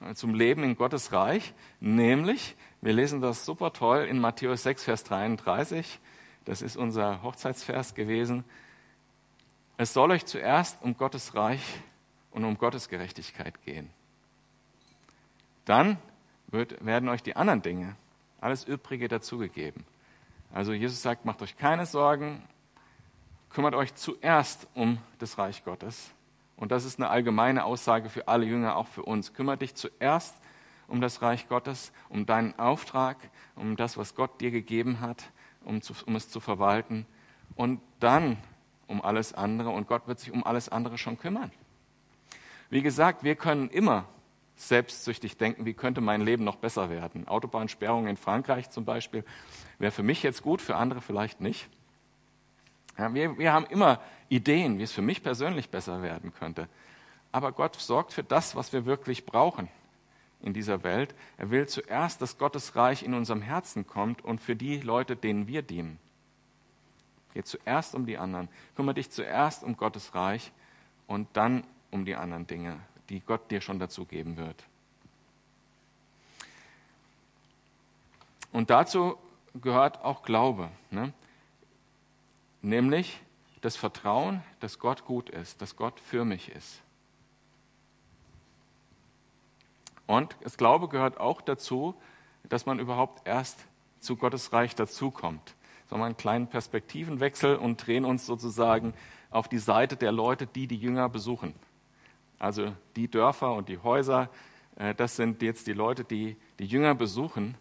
äh, 0.00 0.14
zum 0.14 0.34
Leben 0.34 0.64
in 0.64 0.76
Gottes 0.76 1.12
Reich. 1.12 1.54
Nämlich, 1.80 2.56
wir 2.80 2.92
lesen 2.92 3.20
das 3.20 3.44
super 3.44 3.72
toll 3.72 4.04
in 4.04 4.18
Matthäus 4.18 4.62
6, 4.62 4.84
Vers 4.84 5.04
33. 5.04 6.00
Das 6.46 6.62
ist 6.62 6.76
unser 6.76 7.22
Hochzeitsvers 7.22 7.94
gewesen. 7.94 8.44
Es 9.76 9.92
soll 9.92 10.10
euch 10.12 10.24
zuerst 10.24 10.80
um 10.82 10.96
Gottes 10.96 11.34
Reich 11.34 11.60
und 12.30 12.44
um 12.44 12.56
Gottes 12.56 12.88
Gerechtigkeit 12.88 13.62
gehen. 13.62 13.90
Dann 15.64 15.98
wird, 16.46 16.84
werden 16.84 17.08
euch 17.08 17.22
die 17.22 17.36
anderen 17.36 17.62
Dinge, 17.62 17.96
alles 18.40 18.64
Übrige 18.64 19.08
dazugegeben. 19.08 19.84
Also 20.54 20.72
Jesus 20.72 21.02
sagt, 21.02 21.24
macht 21.24 21.42
euch 21.42 21.56
keine 21.56 21.84
Sorgen, 21.84 22.42
kümmert 23.50 23.74
euch 23.74 23.94
zuerst 23.96 24.68
um 24.74 24.98
das 25.18 25.38
Reich 25.38 25.64
Gottes. 25.64 26.12
Und 26.56 26.70
das 26.70 26.84
ist 26.84 27.00
eine 27.00 27.10
allgemeine 27.10 27.64
Aussage 27.64 28.08
für 28.08 28.28
alle 28.28 28.46
Jünger, 28.46 28.76
auch 28.76 28.86
für 28.86 29.02
uns. 29.02 29.34
Kümmert 29.34 29.62
dich 29.62 29.74
zuerst 29.74 30.36
um 30.86 31.00
das 31.00 31.20
Reich 31.22 31.48
Gottes, 31.48 31.92
um 32.08 32.24
deinen 32.24 32.56
Auftrag, 32.58 33.16
um 33.56 33.76
das, 33.76 33.98
was 33.98 34.14
Gott 34.14 34.40
dir 34.40 34.52
gegeben 34.52 35.00
hat, 35.00 35.24
um, 35.66 35.82
zu, 35.82 35.94
um 36.06 36.16
es 36.16 36.28
zu 36.28 36.40
verwalten. 36.40 37.06
Und 37.54 37.80
dann 38.00 38.36
um 38.86 39.02
alles 39.02 39.32
andere. 39.32 39.70
Und 39.70 39.88
Gott 39.88 40.06
wird 40.06 40.20
sich 40.20 40.32
um 40.32 40.44
alles 40.44 40.68
andere 40.68 40.98
schon 40.98 41.18
kümmern. 41.18 41.50
Wie 42.70 42.82
gesagt, 42.82 43.24
wir 43.24 43.36
können 43.36 43.68
immer 43.70 44.04
selbstsüchtig 44.56 45.36
denken, 45.36 45.66
wie 45.66 45.74
könnte 45.74 46.00
mein 46.00 46.22
Leben 46.22 46.44
noch 46.44 46.56
besser 46.56 46.88
werden. 46.88 47.28
Autobahnsperrung 47.28 48.06
in 48.06 48.16
Frankreich 48.16 48.70
zum 48.70 48.84
Beispiel 48.84 49.24
wäre 49.78 49.92
für 49.92 50.02
mich 50.02 50.22
jetzt 50.22 50.42
gut, 50.42 50.62
für 50.62 50.76
andere 50.76 51.00
vielleicht 51.00 51.40
nicht. 51.40 51.68
Ja, 52.96 53.12
wir, 53.12 53.38
wir 53.38 53.52
haben 53.52 53.66
immer 53.66 54.00
Ideen, 54.30 54.78
wie 54.78 54.82
es 54.82 54.92
für 54.92 55.02
mich 55.02 55.22
persönlich 55.22 55.68
besser 55.68 56.02
werden 56.02 56.32
könnte. 56.32 56.68
Aber 57.32 57.52
Gott 57.52 57.76
sorgt 57.76 58.14
für 58.14 58.24
das, 58.24 58.56
was 58.56 58.72
wir 58.72 58.86
wirklich 58.86 59.26
brauchen 59.26 59.68
in 60.46 60.54
dieser 60.54 60.82
Welt. 60.82 61.14
Er 61.36 61.50
will 61.50 61.66
zuerst, 61.68 62.22
dass 62.22 62.38
Gottes 62.38 62.76
Reich 62.76 63.02
in 63.02 63.12
unserem 63.12 63.42
Herzen 63.42 63.86
kommt 63.86 64.24
und 64.24 64.40
für 64.40 64.56
die 64.56 64.80
Leute, 64.80 65.16
denen 65.16 65.46
wir 65.46 65.60
dienen. 65.60 65.98
Geh 67.34 67.42
zuerst 67.42 67.94
um 67.94 68.06
die 68.06 68.16
anderen. 68.16 68.48
Kümmere 68.76 68.94
dich 68.94 69.10
zuerst 69.10 69.62
um 69.62 69.76
Gottes 69.76 70.14
Reich 70.14 70.52
und 71.06 71.28
dann 71.34 71.64
um 71.90 72.06
die 72.06 72.16
anderen 72.16 72.46
Dinge, 72.46 72.80
die 73.10 73.20
Gott 73.20 73.50
dir 73.50 73.60
schon 73.60 73.78
dazu 73.78 74.06
geben 74.06 74.38
wird. 74.38 74.64
Und 78.52 78.70
dazu 78.70 79.18
gehört 79.60 80.02
auch 80.02 80.22
Glaube. 80.22 80.70
Ne? 80.90 81.12
nämlich 82.66 83.20
das 83.60 83.76
Vertrauen, 83.76 84.42
dass 84.60 84.78
Gott 84.78 85.04
gut 85.04 85.30
ist, 85.30 85.62
dass 85.62 85.76
Gott 85.76 85.98
für 86.00 86.24
mich 86.24 86.50
ist. 86.50 86.82
Und 90.06 90.36
das 90.42 90.56
Glaube 90.56 90.88
gehört 90.88 91.18
auch 91.18 91.40
dazu, 91.40 91.94
dass 92.48 92.66
man 92.66 92.78
überhaupt 92.78 93.26
erst 93.26 93.66
zu 94.00 94.16
Gottes 94.16 94.52
Reich 94.52 94.74
dazukommt. 94.74 95.54
Sagen 95.88 96.00
wir 96.00 96.06
einen 96.06 96.16
kleinen 96.16 96.48
Perspektivenwechsel 96.48 97.56
und 97.56 97.84
drehen 97.86 98.04
uns 98.04 98.26
sozusagen 98.26 98.94
auf 99.30 99.48
die 99.48 99.58
Seite 99.58 99.96
der 99.96 100.12
Leute, 100.12 100.46
die 100.46 100.66
die 100.66 100.76
Jünger 100.76 101.08
besuchen. 101.08 101.54
Also 102.38 102.72
die 102.96 103.08
Dörfer 103.08 103.54
und 103.54 103.68
die 103.68 103.78
Häuser, 103.78 104.30
äh, 104.76 104.94
das 104.94 105.16
sind 105.16 105.42
jetzt 105.42 105.66
die 105.66 105.72
Leute, 105.72 106.04
die 106.04 106.36
die 106.58 106.66
Jünger 106.66 106.94
besuchen. 106.94 107.56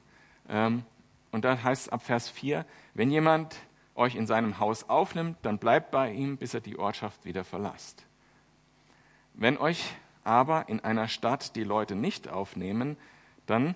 Ähm, 0.50 0.84
und 1.32 1.46
da 1.46 1.62
heißt 1.62 1.88
es 1.88 1.90
ab 1.90 2.04
Vers 2.04 2.30
4, 2.30 2.66
wenn 2.94 3.12
jemand 3.12 3.56
euch 3.96 4.16
in 4.16 4.28
seinem 4.28 4.60
Haus 4.60 4.90
aufnimmt, 4.90 5.38
dann 5.42 5.58
bleibt 5.58 5.92
bei 5.92 6.12
ihm, 6.12 6.38
bis 6.38 6.54
er 6.54 6.62
die 6.62 6.78
Ortschaft 6.78 7.26
wieder 7.26 7.44
verlasst. 7.44 8.06
Wenn 9.34 9.58
euch 9.58 9.96
aber 10.26 10.68
in 10.68 10.84
einer 10.84 11.08
Stadt 11.08 11.56
die 11.56 11.64
Leute 11.64 11.96
nicht 11.96 12.28
aufnehmen, 12.28 12.98
dann 13.46 13.76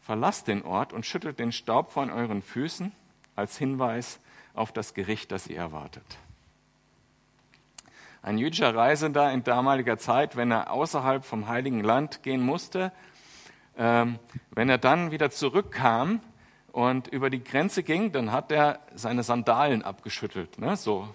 verlasst 0.00 0.46
den 0.46 0.62
Ort 0.62 0.92
und 0.92 1.04
schüttelt 1.04 1.40
den 1.40 1.50
Staub 1.50 1.90
von 1.90 2.10
euren 2.10 2.42
Füßen 2.42 2.92
als 3.34 3.58
Hinweis 3.58 4.20
auf 4.54 4.70
das 4.70 4.94
Gericht, 4.94 5.32
das 5.32 5.48
ihr 5.48 5.58
erwartet. 5.58 6.04
Ein 8.22 8.38
jüdischer 8.38 8.74
Reisender 8.74 9.32
in 9.32 9.42
damaliger 9.42 9.98
Zeit, 9.98 10.36
wenn 10.36 10.52
er 10.52 10.70
außerhalb 10.70 11.24
vom 11.24 11.48
Heiligen 11.48 11.82
Land 11.82 12.22
gehen 12.22 12.40
musste, 12.40 12.92
ähm, 13.76 14.18
wenn 14.50 14.68
er 14.68 14.78
dann 14.78 15.10
wieder 15.10 15.30
zurückkam, 15.30 16.20
und 16.76 17.08
über 17.08 17.30
die 17.30 17.42
Grenze 17.42 17.82
ging, 17.82 18.12
dann 18.12 18.32
hat 18.32 18.52
er 18.52 18.80
seine 18.94 19.22
Sandalen 19.22 19.80
abgeschüttelt, 19.80 20.58
ne? 20.58 20.76
so, 20.76 21.08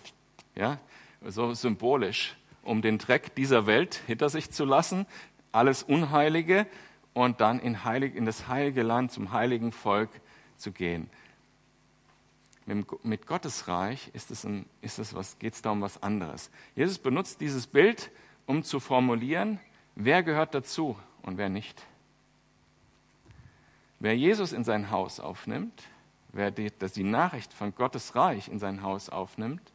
ja, 0.56 0.80
so 1.24 1.54
symbolisch, 1.54 2.36
um 2.64 2.82
den 2.82 2.98
Dreck 2.98 3.36
dieser 3.36 3.66
Welt 3.66 4.02
hinter 4.08 4.30
sich 4.30 4.52
zu 4.52 4.66
lassen, 4.66 5.06
alles 5.52 5.84
Unheilige 5.84 6.68
und 7.14 7.42
dann 7.42 7.60
in, 7.60 7.84
heilig, 7.84 8.16
in 8.16 8.26
das 8.26 8.48
heilige 8.48 8.84
Land 8.84 9.12
zum 9.12 9.32
heiligen 9.32 9.72
Volk 9.72 10.10
zu 10.58 10.72
gehen. 10.72 11.10
Mit, 13.04 13.26
Gottes 13.26 13.68
Reich 13.68 14.12
ist 14.14 14.32
es, 14.32 14.46
ein, 14.46 14.66
ist 14.82 15.00
es 15.00 15.14
was, 15.14 15.40
geht 15.40 15.54
es 15.54 15.62
da 15.62 15.72
um 15.72 15.82
was 15.82 16.02
anderes. 16.02 16.52
Jesus 16.76 17.00
benutzt 17.00 17.42
dieses 17.42 17.68
Bild, 17.68 18.12
um 18.46 18.64
zu 18.64 18.80
formulieren, 18.80 19.60
wer 19.96 20.24
gehört 20.24 20.54
dazu 20.54 20.98
und 21.24 21.38
wer 21.38 21.50
nicht. 21.50 21.86
Wer 24.00 24.16
Jesus 24.16 24.54
in 24.54 24.64
sein 24.64 24.90
Haus 24.90 25.20
aufnimmt, 25.20 25.84
wer 26.32 26.50
die, 26.50 26.72
dass 26.80 26.94
die 26.94 27.04
Nachricht 27.04 27.52
von 27.52 27.76
Gottes 27.76 28.16
Reich 28.16 28.48
in 28.48 28.60
sein 28.60 28.84
Haus 28.84 29.10
aufnimmt, 29.10 29.74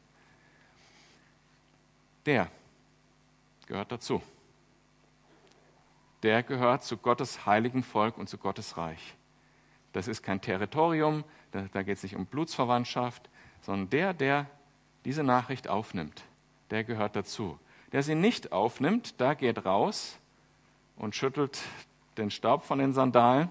der 2.24 2.50
gehört 3.66 3.92
dazu. 3.92 4.22
Der 6.22 6.42
gehört 6.42 6.84
zu 6.84 6.96
Gottes 6.96 7.46
heiligen 7.46 7.82
Volk 7.82 8.18
und 8.18 8.28
zu 8.28 8.38
Gottes 8.38 8.76
Reich. 8.76 9.16
Das 9.92 10.08
ist 10.08 10.22
kein 10.22 10.40
Territorium, 10.40 11.24
da, 11.52 11.66
da 11.72 11.82
geht 11.82 11.96
es 11.96 12.02
nicht 12.02 12.16
um 12.16 12.26
Blutsverwandtschaft, 12.26 13.28
sondern 13.62 13.90
der, 13.90 14.14
der 14.14 14.46
diese 15.04 15.22
Nachricht 15.22 15.68
aufnimmt, 15.68 16.22
der 16.70 16.84
gehört 16.84 17.16
dazu. 17.16 17.58
Der 17.92 18.02
sie 18.02 18.14
nicht 18.14 18.52
aufnimmt, 18.52 19.20
da 19.20 19.34
geht 19.34 19.64
raus 19.64 20.18
und 20.96 21.14
schüttelt 21.14 21.60
den 22.16 22.30
Staub 22.30 22.64
von 22.64 22.78
den 22.78 22.92
Sandalen 22.92 23.48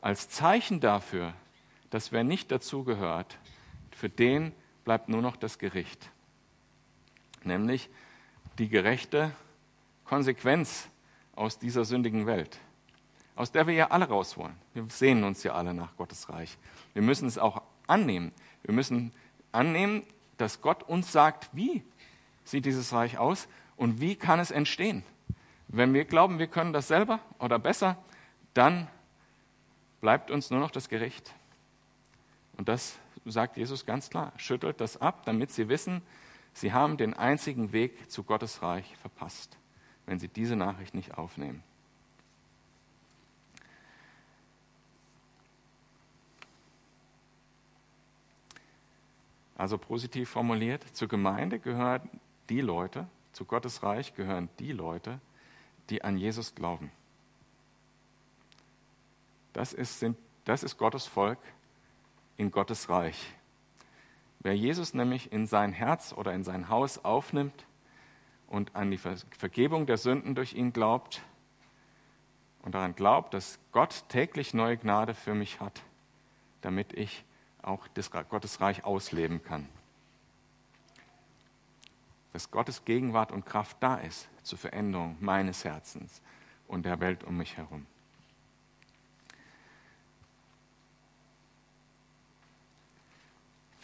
als 0.00 0.28
Zeichen 0.28 0.80
dafür, 0.80 1.32
dass 1.90 2.12
wer 2.12 2.24
nicht 2.24 2.50
dazugehört, 2.50 3.38
für 3.90 4.08
den 4.08 4.52
bleibt 4.84 5.08
nur 5.08 5.22
noch 5.22 5.36
das 5.36 5.58
Gericht. 5.58 6.10
Nämlich 7.42 7.88
die 8.58 8.68
gerechte 8.68 9.32
Konsequenz 10.04 10.88
aus 11.34 11.58
dieser 11.58 11.84
sündigen 11.84 12.26
Welt, 12.26 12.58
aus 13.34 13.52
der 13.52 13.66
wir 13.66 13.74
ja 13.74 13.90
alle 13.90 14.08
raus 14.08 14.36
wollen. 14.36 14.56
Wir 14.72 14.86
sehnen 14.88 15.24
uns 15.24 15.42
ja 15.42 15.54
alle 15.54 15.74
nach 15.74 15.96
Gottes 15.96 16.28
Reich. 16.28 16.56
Wir 16.94 17.02
müssen 17.02 17.28
es 17.28 17.38
auch 17.38 17.62
annehmen. 17.86 18.32
Wir 18.62 18.74
müssen 18.74 19.12
annehmen, 19.52 20.02
dass 20.38 20.60
Gott 20.60 20.82
uns 20.82 21.12
sagt, 21.12 21.48
wie 21.52 21.82
sieht 22.44 22.64
dieses 22.64 22.92
Reich 22.92 23.18
aus 23.18 23.48
und 23.76 24.00
wie 24.00 24.16
kann 24.16 24.40
es 24.40 24.50
entstehen. 24.50 25.02
Wenn 25.68 25.92
wir 25.92 26.04
glauben, 26.04 26.38
wir 26.38 26.46
können 26.46 26.72
das 26.72 26.88
selber 26.88 27.20
oder 27.38 27.58
besser, 27.58 27.96
dann 28.54 28.88
bleibt 30.00 30.30
uns 30.30 30.50
nur 30.50 30.60
noch 30.60 30.70
das 30.70 30.88
Gericht. 30.88 31.34
Und 32.56 32.68
das 32.68 32.96
sagt 33.24 33.56
Jesus 33.56 33.84
ganz 33.84 34.08
klar. 34.08 34.32
Schüttelt 34.36 34.80
das 34.80 35.00
ab, 35.00 35.24
damit 35.26 35.50
sie 35.50 35.68
wissen, 35.68 36.02
sie 36.56 36.72
haben 36.72 36.96
den 36.96 37.14
einzigen 37.14 37.72
Weg 37.72 38.10
zu 38.10 38.22
Gottes 38.22 38.62
Reich 38.62 38.96
verpasst, 38.96 39.56
wenn 40.06 40.18
sie 40.18 40.28
diese 40.28 40.56
Nachricht 40.56 40.94
nicht 40.94 41.16
aufnehmen. 41.16 41.62
Also 49.56 49.78
positiv 49.78 50.28
formuliert, 50.28 50.84
zur 50.94 51.08
Gemeinde 51.08 51.58
gehören 51.58 52.08
die 52.48 52.60
Leute, 52.60 53.06
zu 53.32 53.44
Gottes 53.44 53.82
Reich 53.82 54.14
gehören 54.14 54.48
die 54.58 54.72
Leute, 54.72 55.20
die 55.90 56.02
an 56.02 56.16
Jesus 56.16 56.54
glauben. 56.54 56.90
Das 59.52 59.72
ist, 59.72 60.00
sind, 60.00 60.16
das 60.44 60.62
ist 60.62 60.76
Gottes 60.76 61.06
Volk 61.06 61.38
in 62.36 62.50
Gottes 62.50 62.88
Reich. 62.90 63.34
Wer 64.40 64.56
Jesus 64.56 64.94
nämlich 64.94 65.32
in 65.32 65.46
sein 65.46 65.72
Herz 65.72 66.12
oder 66.12 66.32
in 66.32 66.44
sein 66.44 66.68
Haus 66.68 67.04
aufnimmt 67.04 67.66
und 68.46 68.74
an 68.76 68.90
die 68.90 68.98
Vergebung 68.98 69.86
der 69.86 69.96
Sünden 69.96 70.34
durch 70.34 70.54
ihn 70.54 70.72
glaubt 70.72 71.22
und 72.62 72.74
daran 72.74 72.94
glaubt, 72.94 73.34
dass 73.34 73.58
Gott 73.72 74.04
täglich 74.08 74.54
neue 74.54 74.76
Gnade 74.76 75.14
für 75.14 75.34
mich 75.34 75.60
hat, 75.60 75.82
damit 76.60 76.92
ich 76.92 77.24
auch 77.62 77.88
das 77.88 78.10
Gottes 78.10 78.60
Reich 78.60 78.84
ausleben 78.84 79.42
kann. 79.42 79.68
Dass 82.32 82.50
Gottes 82.50 82.84
Gegenwart 82.84 83.32
und 83.32 83.46
Kraft 83.46 83.78
da 83.80 83.96
ist 83.96 84.28
zur 84.42 84.58
Veränderung 84.58 85.16
meines 85.20 85.64
Herzens 85.64 86.22
und 86.68 86.84
der 86.84 87.00
Welt 87.00 87.24
um 87.24 87.36
mich 87.36 87.56
herum. 87.56 87.86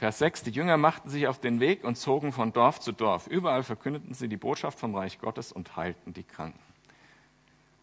Vers 0.02 0.18
6, 0.18 0.42
die 0.42 0.50
Jünger 0.50 0.78
machten 0.78 1.10
sich 1.10 1.28
auf 1.28 1.38
den 1.38 1.60
Weg 1.60 1.84
und 1.84 1.94
zogen 1.94 2.32
von 2.32 2.52
Dorf 2.52 2.80
zu 2.80 2.90
Dorf. 2.90 3.28
Überall 3.28 3.62
verkündeten 3.62 4.14
sie 4.14 4.26
die 4.26 4.36
Botschaft 4.36 4.80
vom 4.80 4.96
Reich 4.96 5.20
Gottes 5.20 5.52
und 5.52 5.76
heilten 5.76 6.12
die 6.12 6.24
Kranken. 6.24 6.58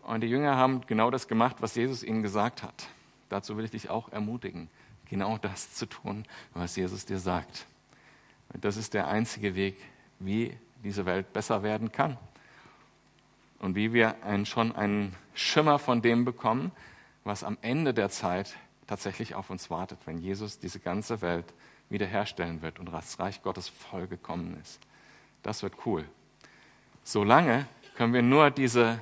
Und 0.01 0.19
die 0.19 0.27
Jünger 0.27 0.57
haben 0.57 0.81
genau 0.85 1.11
das 1.11 1.29
gemacht, 1.29 1.55
was 1.61 1.75
Jesus 1.75 2.03
ihnen 2.03 2.21
gesagt 2.21 2.61
hat. 2.61 2.89
Dazu 3.29 3.55
will 3.55 3.63
ich 3.63 3.71
dich 3.71 3.89
auch 3.89 4.11
ermutigen, 4.11 4.69
genau 5.09 5.37
das 5.37 5.73
zu 5.75 5.85
tun, 5.85 6.25
was 6.53 6.75
Jesus 6.75 7.05
dir 7.05 7.19
sagt. 7.19 7.65
Das 8.49 8.75
ist 8.75 8.93
der 8.93 9.07
einzige 9.07 9.55
Weg, 9.55 9.77
wie 10.19 10.57
diese 10.83 11.05
Welt 11.05 11.31
besser 11.31 11.63
werden 11.63 11.93
kann. 11.93 12.17
Und 13.59 13.75
wie 13.75 13.93
wir 13.93 14.25
einen, 14.25 14.45
schon 14.45 14.75
einen 14.75 15.15
Schimmer 15.33 15.79
von 15.79 16.01
dem 16.01 16.25
bekommen, 16.25 16.73
was 17.23 17.45
am 17.45 17.57
Ende 17.61 17.93
der 17.93 18.09
Zeit 18.09 18.57
tatsächlich 18.87 19.35
auf 19.35 19.49
uns 19.49 19.69
wartet, 19.69 19.99
wenn 20.03 20.17
Jesus 20.17 20.59
diese 20.59 20.81
ganze 20.81 21.21
Welt 21.21 21.45
wiederherstellen 21.89 22.61
wird 22.61 22.79
und 22.79 22.91
das 22.91 23.19
Reich 23.19 23.41
Gottes 23.41 23.67
vollgekommen 23.67 24.59
ist. 24.61 24.79
Das 25.43 25.63
wird 25.63 25.73
cool. 25.85 26.07
Solange 27.03 27.67
können 27.95 28.13
wir 28.13 28.21
nur 28.21 28.51
diese, 28.51 29.01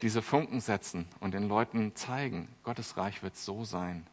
diese 0.00 0.22
Funken 0.22 0.60
setzen 0.60 1.06
und 1.20 1.34
den 1.34 1.48
Leuten 1.48 1.94
zeigen, 1.94 2.48
Gottes 2.64 2.96
Reich 2.96 3.22
wird 3.22 3.36
so 3.36 3.64
sein. 3.64 4.06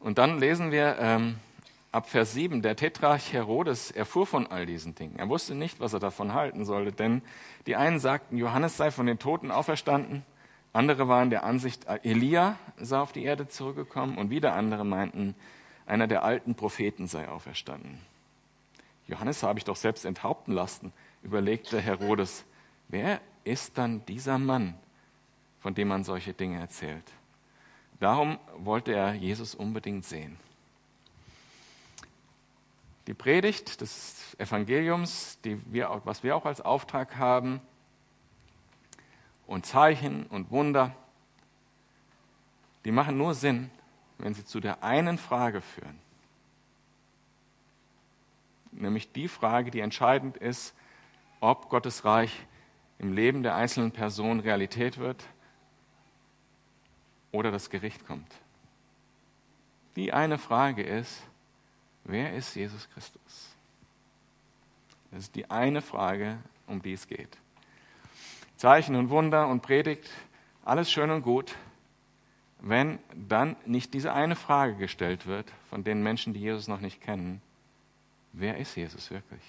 Und 0.00 0.18
dann 0.18 0.38
lesen 0.38 0.70
wir 0.70 0.98
ähm, 0.98 1.36
ab 1.90 2.08
Vers 2.08 2.34
7, 2.34 2.60
der 2.60 2.76
Tetrarch 2.76 3.32
Herodes 3.32 3.90
erfuhr 3.90 4.26
von 4.26 4.46
all 4.46 4.66
diesen 4.66 4.94
Dingen. 4.94 5.16
Er 5.16 5.28
wusste 5.28 5.54
nicht, 5.54 5.80
was 5.80 5.92
er 5.92 6.00
davon 6.00 6.34
halten 6.34 6.64
sollte, 6.64 6.92
denn 6.92 7.22
die 7.66 7.76
einen 7.76 7.98
sagten, 7.98 8.36
Johannes 8.36 8.76
sei 8.76 8.90
von 8.90 9.06
den 9.06 9.18
Toten 9.18 9.50
auferstanden, 9.50 10.24
andere 10.74 11.08
waren 11.08 11.30
der 11.30 11.44
Ansicht, 11.44 11.86
Elia 12.02 12.58
sei 12.76 12.98
auf 12.98 13.12
die 13.12 13.24
Erde 13.24 13.48
zurückgekommen 13.48 14.18
und 14.18 14.28
wieder 14.30 14.54
andere 14.54 14.84
meinten, 14.84 15.34
einer 15.86 16.06
der 16.06 16.24
alten 16.24 16.54
Propheten 16.56 17.06
sei 17.06 17.28
auferstanden. 17.28 18.00
Johannes 19.06 19.42
habe 19.42 19.58
ich 19.58 19.64
doch 19.64 19.76
selbst 19.76 20.04
enthaupten 20.04 20.52
lassen, 20.52 20.92
überlegte 21.22 21.80
Herodes. 21.80 22.44
Wer 22.88 23.20
ist 23.44 23.78
dann 23.78 24.04
dieser 24.06 24.38
Mann, 24.38 24.74
von 25.60 25.74
dem 25.74 25.88
man 25.88 26.04
solche 26.04 26.32
Dinge 26.32 26.58
erzählt? 26.58 27.04
Darum 28.00 28.38
wollte 28.56 28.92
er 28.92 29.14
Jesus 29.14 29.54
unbedingt 29.54 30.04
sehen. 30.04 30.36
Die 33.06 33.14
Predigt 33.14 33.80
des 33.80 34.34
Evangeliums, 34.38 35.38
die 35.44 35.60
wir, 35.72 36.00
was 36.04 36.22
wir 36.24 36.34
auch 36.34 36.46
als 36.46 36.60
Auftrag 36.60 37.16
haben, 37.16 37.60
und 39.46 39.66
Zeichen 39.66 40.26
und 40.26 40.50
Wunder, 40.50 40.94
die 42.84 42.92
machen 42.92 43.16
nur 43.16 43.34
Sinn, 43.34 43.70
wenn 44.18 44.34
sie 44.34 44.44
zu 44.44 44.60
der 44.60 44.82
einen 44.82 45.18
Frage 45.18 45.60
führen. 45.60 45.98
Nämlich 48.72 49.12
die 49.12 49.28
Frage, 49.28 49.70
die 49.70 49.80
entscheidend 49.80 50.36
ist, 50.36 50.74
ob 51.40 51.68
Gottes 51.68 52.04
Reich 52.04 52.46
im 52.98 53.12
Leben 53.12 53.42
der 53.42 53.54
einzelnen 53.54 53.92
Person 53.92 54.40
Realität 54.40 54.98
wird 54.98 55.24
oder 57.32 57.50
das 57.50 57.70
Gericht 57.70 58.06
kommt. 58.06 58.32
Die 59.96 60.12
eine 60.12 60.38
Frage 60.38 60.82
ist, 60.82 61.22
wer 62.04 62.34
ist 62.34 62.54
Jesus 62.56 62.88
Christus? 62.90 63.54
Das 65.10 65.24
ist 65.24 65.34
die 65.36 65.50
eine 65.50 65.82
Frage, 65.82 66.38
um 66.66 66.82
die 66.82 66.92
es 66.92 67.06
geht. 67.06 67.38
Zeichen 68.56 68.94
und 68.96 69.10
Wunder 69.10 69.48
und 69.48 69.62
Predigt, 69.62 70.08
alles 70.64 70.90
schön 70.90 71.10
und 71.10 71.22
gut, 71.22 71.54
wenn 72.60 72.98
dann 73.14 73.56
nicht 73.66 73.92
diese 73.92 74.12
eine 74.12 74.36
Frage 74.36 74.76
gestellt 74.76 75.26
wird 75.26 75.52
von 75.68 75.84
den 75.84 76.02
Menschen, 76.02 76.32
die 76.32 76.40
Jesus 76.40 76.66
noch 76.66 76.80
nicht 76.80 77.00
kennen, 77.00 77.42
wer 78.32 78.56
ist 78.56 78.74
Jesus 78.76 79.10
wirklich? 79.10 79.42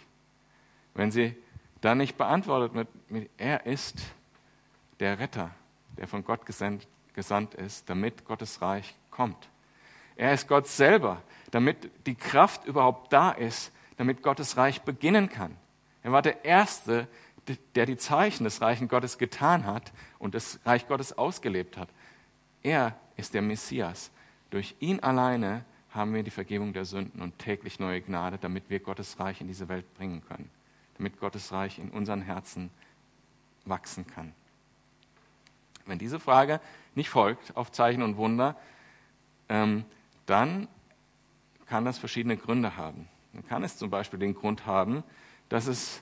Wenn 0.94 1.12
sie 1.12 1.36
dann 1.82 1.98
nicht 1.98 2.18
beantwortet 2.18 2.74
wird, 2.74 2.88
er 3.38 3.66
ist 3.66 4.00
der 5.00 5.20
Retter, 5.20 5.52
der 5.98 6.08
von 6.08 6.24
Gott 6.26 6.46
gesandt, 6.46 6.88
gesandt 7.14 7.54
ist, 7.54 7.90
damit 7.90 8.26
Gottes 8.26 8.62
Reich 8.62 8.96
kommt. 9.12 9.50
Er 10.16 10.34
ist 10.34 10.48
Gott 10.48 10.68
selber, 10.68 11.22
damit 11.52 11.90
die 12.06 12.16
Kraft 12.16 12.66
überhaupt 12.66 13.12
da 13.14 13.32
ist, 13.32 13.72
damit 13.98 14.24
Gottes 14.24 14.58
Reich 14.58 14.82
beginnen 14.82 15.30
kann. 15.30 15.56
Er 16.04 16.12
war 16.12 16.22
der 16.22 16.46
Erste, 16.46 17.08
der 17.76 17.86
die 17.86 17.98
Zeichen 17.98 18.44
des 18.44 18.62
Reichen 18.62 18.88
Gottes 18.88 19.18
getan 19.18 19.66
hat 19.66 19.92
und 20.20 20.36
das 20.36 20.60
Reich 20.66 20.88
Gottes 20.88 21.18
ausgelebt 21.18 21.78
hat. 21.78 21.90
Er 22.64 22.96
ist 23.18 23.34
der 23.34 23.42
Messias. 23.42 24.12
Durch 24.50 24.76
ihn 24.80 25.00
alleine 25.00 25.64
haben 25.92 26.14
wir 26.14 26.24
die 26.24 26.32
Vergebung 26.32 26.74
der 26.74 26.86
Sünden 26.86 27.22
und 27.22 27.40
täglich 27.40 27.80
neue 27.80 28.02
Gnade, 28.02 28.38
damit 28.38 28.70
wir 28.70 28.80
Gottes 28.80 29.20
Reich 29.20 29.42
in 29.42 29.48
diese 29.48 29.70
Welt 29.70 29.92
bringen 29.96 30.24
können, 30.28 30.50
damit 30.98 31.20
Gottes 31.20 31.52
Reich 31.52 31.80
in 31.80 31.90
unseren 31.92 32.22
Herzen 32.22 32.70
wachsen 33.64 34.06
kann. 34.08 34.34
Wenn 35.86 36.00
diese 36.00 36.20
Frage 36.20 36.60
nicht 36.96 37.10
folgt 37.10 37.56
auf 37.56 37.72
Zeichen 37.72 38.02
und 38.02 38.18
Wunder, 38.18 38.58
ähm, 39.50 39.86
dann 40.26 40.68
kann 41.68 41.86
das 41.86 41.98
verschiedene 41.98 42.38
Gründe 42.38 42.76
haben. 42.76 43.08
Dann 43.34 43.46
kann 43.48 43.64
es 43.64 43.78
zum 43.78 43.90
Beispiel 43.90 44.20
den 44.20 44.34
Grund 44.34 44.66
haben, 44.66 45.04
dass 45.50 45.68
es 45.68 46.02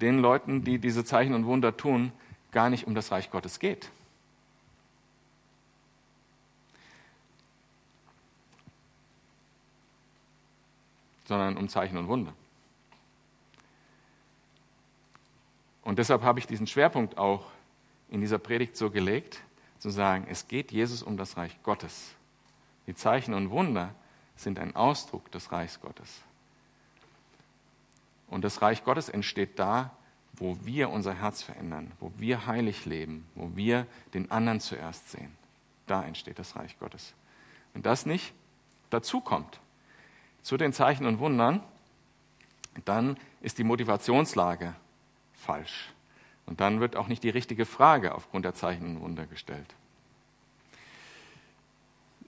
den 0.00 0.18
Leuten, 0.18 0.64
die 0.64 0.78
diese 0.78 1.04
Zeichen 1.04 1.34
und 1.34 1.46
Wunder 1.46 1.76
tun, 1.76 2.12
gar 2.52 2.70
nicht 2.70 2.86
um 2.86 2.94
das 2.94 3.10
Reich 3.10 3.30
Gottes 3.30 3.58
geht. 3.58 3.90
sondern 11.26 11.56
um 11.56 11.68
Zeichen 11.68 11.96
und 11.96 12.06
Wunder. 12.08 12.34
Und 15.82 15.98
deshalb 15.98 16.22
habe 16.22 16.38
ich 16.38 16.46
diesen 16.46 16.66
Schwerpunkt 16.66 17.18
auch 17.18 17.46
in 18.10 18.20
dieser 18.20 18.38
Predigt 18.38 18.76
so 18.76 18.90
gelegt, 18.90 19.40
zu 19.78 19.90
sagen, 19.90 20.26
es 20.30 20.48
geht 20.48 20.72
Jesus 20.72 21.02
um 21.02 21.16
das 21.16 21.36
Reich 21.36 21.62
Gottes. 21.62 22.14
Die 22.86 22.94
Zeichen 22.94 23.34
und 23.34 23.50
Wunder 23.50 23.94
sind 24.36 24.58
ein 24.58 24.74
Ausdruck 24.76 25.30
des 25.30 25.52
Reichs 25.52 25.80
Gottes. 25.80 26.22
Und 28.34 28.42
das 28.42 28.62
Reich 28.62 28.82
Gottes 28.82 29.08
entsteht 29.08 29.60
da, 29.60 29.92
wo 30.32 30.58
wir 30.64 30.90
unser 30.90 31.14
Herz 31.14 31.40
verändern, 31.44 31.92
wo 32.00 32.10
wir 32.16 32.48
heilig 32.48 32.84
leben, 32.84 33.24
wo 33.36 33.54
wir 33.54 33.86
den 34.12 34.28
anderen 34.32 34.58
zuerst 34.58 35.12
sehen. 35.12 35.30
Da 35.86 36.02
entsteht 36.02 36.40
das 36.40 36.56
Reich 36.56 36.76
Gottes. 36.80 37.14
Wenn 37.74 37.82
das 37.82 38.06
nicht 38.06 38.34
dazu 38.90 39.20
kommt 39.20 39.60
zu 40.42 40.56
den 40.56 40.72
Zeichen 40.72 41.06
und 41.06 41.20
Wundern, 41.20 41.62
dann 42.84 43.18
ist 43.40 43.58
die 43.58 43.62
Motivationslage 43.62 44.74
falsch. 45.34 45.92
Und 46.44 46.58
dann 46.58 46.80
wird 46.80 46.96
auch 46.96 47.06
nicht 47.06 47.22
die 47.22 47.30
richtige 47.30 47.64
Frage 47.64 48.16
aufgrund 48.16 48.44
der 48.44 48.54
Zeichen 48.54 48.96
und 48.96 49.00
Wunder 49.00 49.26
gestellt. 49.26 49.76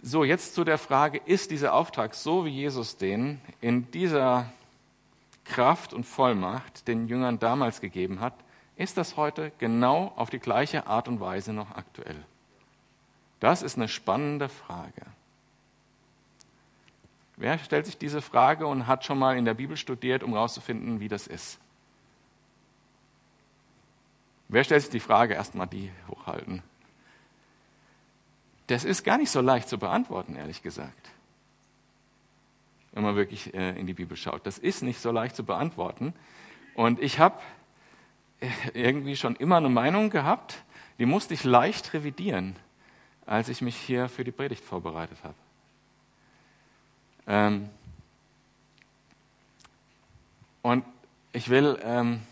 So, 0.02 0.22
jetzt 0.22 0.54
zu 0.54 0.62
der 0.62 0.78
Frage, 0.78 1.20
ist 1.24 1.50
dieser 1.50 1.74
Auftrag 1.74 2.14
so, 2.14 2.44
wie 2.44 2.50
Jesus 2.50 2.96
den 2.96 3.40
in 3.60 3.90
dieser 3.90 4.52
Kraft 5.48 5.92
und 5.92 6.04
Vollmacht 6.04 6.88
den 6.88 7.08
Jüngern 7.08 7.38
damals 7.38 7.80
gegeben 7.80 8.20
hat, 8.20 8.34
ist 8.76 8.96
das 8.96 9.16
heute 9.16 9.52
genau 9.58 10.12
auf 10.16 10.28
die 10.30 10.38
gleiche 10.38 10.86
Art 10.86 11.08
und 11.08 11.20
Weise 11.20 11.52
noch 11.52 11.70
aktuell? 11.70 12.22
Das 13.40 13.62
ist 13.62 13.76
eine 13.76 13.88
spannende 13.88 14.48
Frage. 14.48 15.02
Wer 17.36 17.58
stellt 17.58 17.86
sich 17.86 17.98
diese 17.98 18.22
Frage 18.22 18.66
und 18.66 18.86
hat 18.86 19.04
schon 19.04 19.18
mal 19.18 19.36
in 19.36 19.44
der 19.44 19.54
Bibel 19.54 19.76
studiert, 19.76 20.22
um 20.22 20.32
herauszufinden, 20.32 21.00
wie 21.00 21.08
das 21.08 21.26
ist? 21.26 21.58
Wer 24.48 24.64
stellt 24.64 24.82
sich 24.82 24.90
die 24.90 25.00
Frage? 25.00 25.34
Erstmal 25.34 25.66
die 25.66 25.90
hochhalten. 26.08 26.62
Das 28.68 28.84
ist 28.84 29.04
gar 29.04 29.18
nicht 29.18 29.30
so 29.30 29.40
leicht 29.40 29.68
zu 29.68 29.78
beantworten, 29.78 30.34
ehrlich 30.34 30.62
gesagt 30.62 31.10
wenn 32.96 33.02
man 33.02 33.14
wirklich 33.14 33.52
äh, 33.52 33.78
in 33.78 33.86
die 33.86 33.92
Bibel 33.92 34.16
schaut. 34.16 34.46
Das 34.46 34.56
ist 34.56 34.82
nicht 34.82 34.98
so 34.98 35.10
leicht 35.10 35.36
zu 35.36 35.44
beantworten. 35.44 36.14
Und 36.74 36.98
ich 36.98 37.18
habe 37.18 37.38
äh, 38.40 38.48
irgendwie 38.72 39.16
schon 39.16 39.36
immer 39.36 39.58
eine 39.58 39.68
Meinung 39.68 40.08
gehabt, 40.08 40.64
die 40.98 41.04
musste 41.04 41.34
ich 41.34 41.44
leicht 41.44 41.92
revidieren, 41.92 42.56
als 43.26 43.50
ich 43.50 43.60
mich 43.60 43.76
hier 43.76 44.08
für 44.08 44.24
die 44.24 44.32
Predigt 44.32 44.64
vorbereitet 44.64 45.18
habe. 45.22 45.34
Ähm 47.26 47.68
und 50.62 50.82
ich 51.34 51.50
will, 51.50 51.78
ähm, 51.82 52.22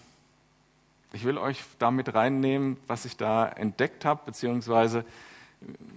ich 1.13 1.25
will 1.25 1.37
euch 1.37 1.63
damit 1.79 2.15
reinnehmen, 2.15 2.79
was 2.87 3.05
ich 3.05 3.19
da 3.19 3.49
entdeckt 3.49 4.07
habe, 4.07 4.23
beziehungsweise 4.25 5.05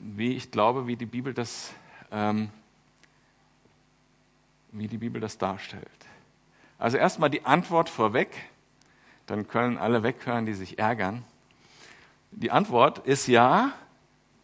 wie 0.02 0.34
ich 0.34 0.52
glaube, 0.52 0.88
wie 0.88 0.98
die 0.98 1.06
Bibel 1.06 1.34
das 1.34 1.72
ähm, 2.12 2.50
wie 4.72 4.88
die 4.88 4.98
Bibel 4.98 5.22
das 5.22 5.38
darstellt. 5.38 5.88
Also 6.78 6.98
erstmal 6.98 7.30
die 7.30 7.46
Antwort 7.46 7.90
vorweg, 7.90 8.30
dann 9.26 9.48
können 9.48 9.78
alle 9.78 10.04
weghören, 10.04 10.46
die 10.46 10.54
sich 10.54 10.80
ärgern. 10.80 11.24
Die 12.32 12.52
Antwort 12.52 13.00
ist 13.00 13.28
ja, 13.28 13.74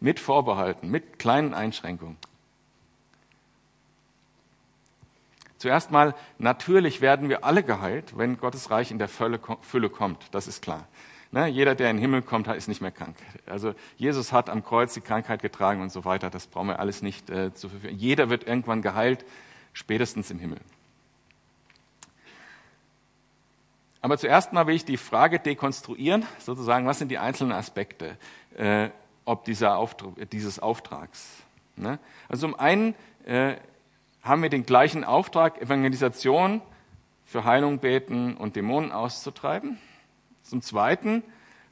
mit 0.00 0.20
Vorbehalten, 0.20 0.90
mit 0.90 1.18
kleinen 1.18 1.54
Einschränkungen. 1.54 2.18
Zuerst 5.56 5.90
mal, 5.90 6.14
natürlich 6.36 7.00
werden 7.00 7.30
wir 7.30 7.44
alle 7.44 7.62
geheilt, 7.62 8.18
wenn 8.18 8.36
Gottes 8.36 8.70
Reich 8.70 8.90
in 8.90 8.98
der 8.98 9.08
Fülle 9.08 9.88
kommt. 9.88 10.26
Das 10.32 10.46
ist 10.46 10.60
klar. 10.60 10.86
Ne? 11.34 11.48
Jeder, 11.48 11.74
der 11.74 11.90
in 11.90 11.96
den 11.96 12.02
Himmel 12.02 12.20
kommt, 12.20 12.48
ist 12.48 12.68
nicht 12.68 12.82
mehr 12.82 12.90
krank. 12.90 13.16
Also 13.46 13.74
Jesus 13.96 14.30
hat 14.30 14.50
am 14.50 14.62
Kreuz 14.62 14.92
die 14.92 15.00
Krankheit 15.00 15.40
getragen 15.40 15.80
und 15.80 15.90
so 15.90 16.04
weiter. 16.04 16.28
Das 16.28 16.48
brauchen 16.48 16.68
wir 16.68 16.80
alles 16.80 17.00
nicht 17.00 17.30
äh, 17.30 17.54
zu 17.54 17.70
verfügen. 17.70 17.96
Jeder 17.96 18.28
wird 18.28 18.46
irgendwann 18.46 18.82
geheilt, 18.82 19.24
spätestens 19.74 20.30
im 20.30 20.38
Himmel. 20.38 20.60
Aber 24.00 24.16
zuerst 24.18 24.52
mal 24.52 24.66
will 24.66 24.74
ich 24.74 24.84
die 24.84 24.96
Frage 24.96 25.38
dekonstruieren, 25.38 26.26
sozusagen, 26.38 26.86
was 26.86 26.98
sind 26.98 27.10
die 27.10 27.18
einzelnen 27.18 27.52
Aspekte 27.52 28.16
äh, 28.56 28.88
ob 29.24 29.44
dieser 29.44 29.76
Auftrag, 29.76 30.30
dieses 30.30 30.58
Auftrags. 30.58 31.42
Ne? 31.76 31.98
Also 32.28 32.46
zum 32.46 32.58
einen 32.58 32.94
äh, 33.24 33.54
haben 34.22 34.42
wir 34.42 34.50
den 34.50 34.66
gleichen 34.66 35.04
Auftrag, 35.04 35.60
Evangelisation 35.60 36.62
für 37.24 37.44
Heilung 37.44 37.78
beten 37.78 38.36
und 38.36 38.56
Dämonen 38.56 38.92
auszutreiben. 38.92 39.78
Zum 40.42 40.62
Zweiten 40.62 41.22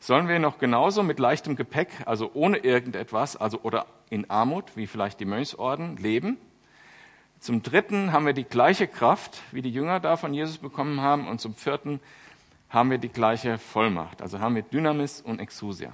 sollen 0.00 0.28
wir 0.28 0.38
noch 0.38 0.58
genauso 0.58 1.02
mit 1.02 1.18
leichtem 1.18 1.56
Gepäck, 1.56 1.90
also 2.06 2.30
ohne 2.34 2.58
irgendetwas, 2.58 3.36
also 3.36 3.60
oder 3.62 3.86
in 4.10 4.28
Armut, 4.30 4.76
wie 4.76 4.86
vielleicht 4.86 5.20
die 5.20 5.24
Mönchsorden, 5.24 5.96
leben. 5.96 6.38
Zum 7.42 7.64
Dritten 7.64 8.12
haben 8.12 8.24
wir 8.24 8.34
die 8.34 8.44
gleiche 8.44 8.86
Kraft, 8.86 9.42
wie 9.50 9.62
die 9.62 9.70
Jünger 9.72 9.98
da 9.98 10.16
von 10.16 10.32
Jesus 10.32 10.58
bekommen 10.58 11.00
haben. 11.00 11.26
Und 11.26 11.40
zum 11.40 11.54
Vierten 11.56 11.98
haben 12.70 12.88
wir 12.88 12.98
die 12.98 13.08
gleiche 13.08 13.58
Vollmacht, 13.58 14.22
also 14.22 14.38
haben 14.38 14.54
wir 14.54 14.62
Dynamis 14.62 15.20
und 15.20 15.40
Exousia. 15.40 15.92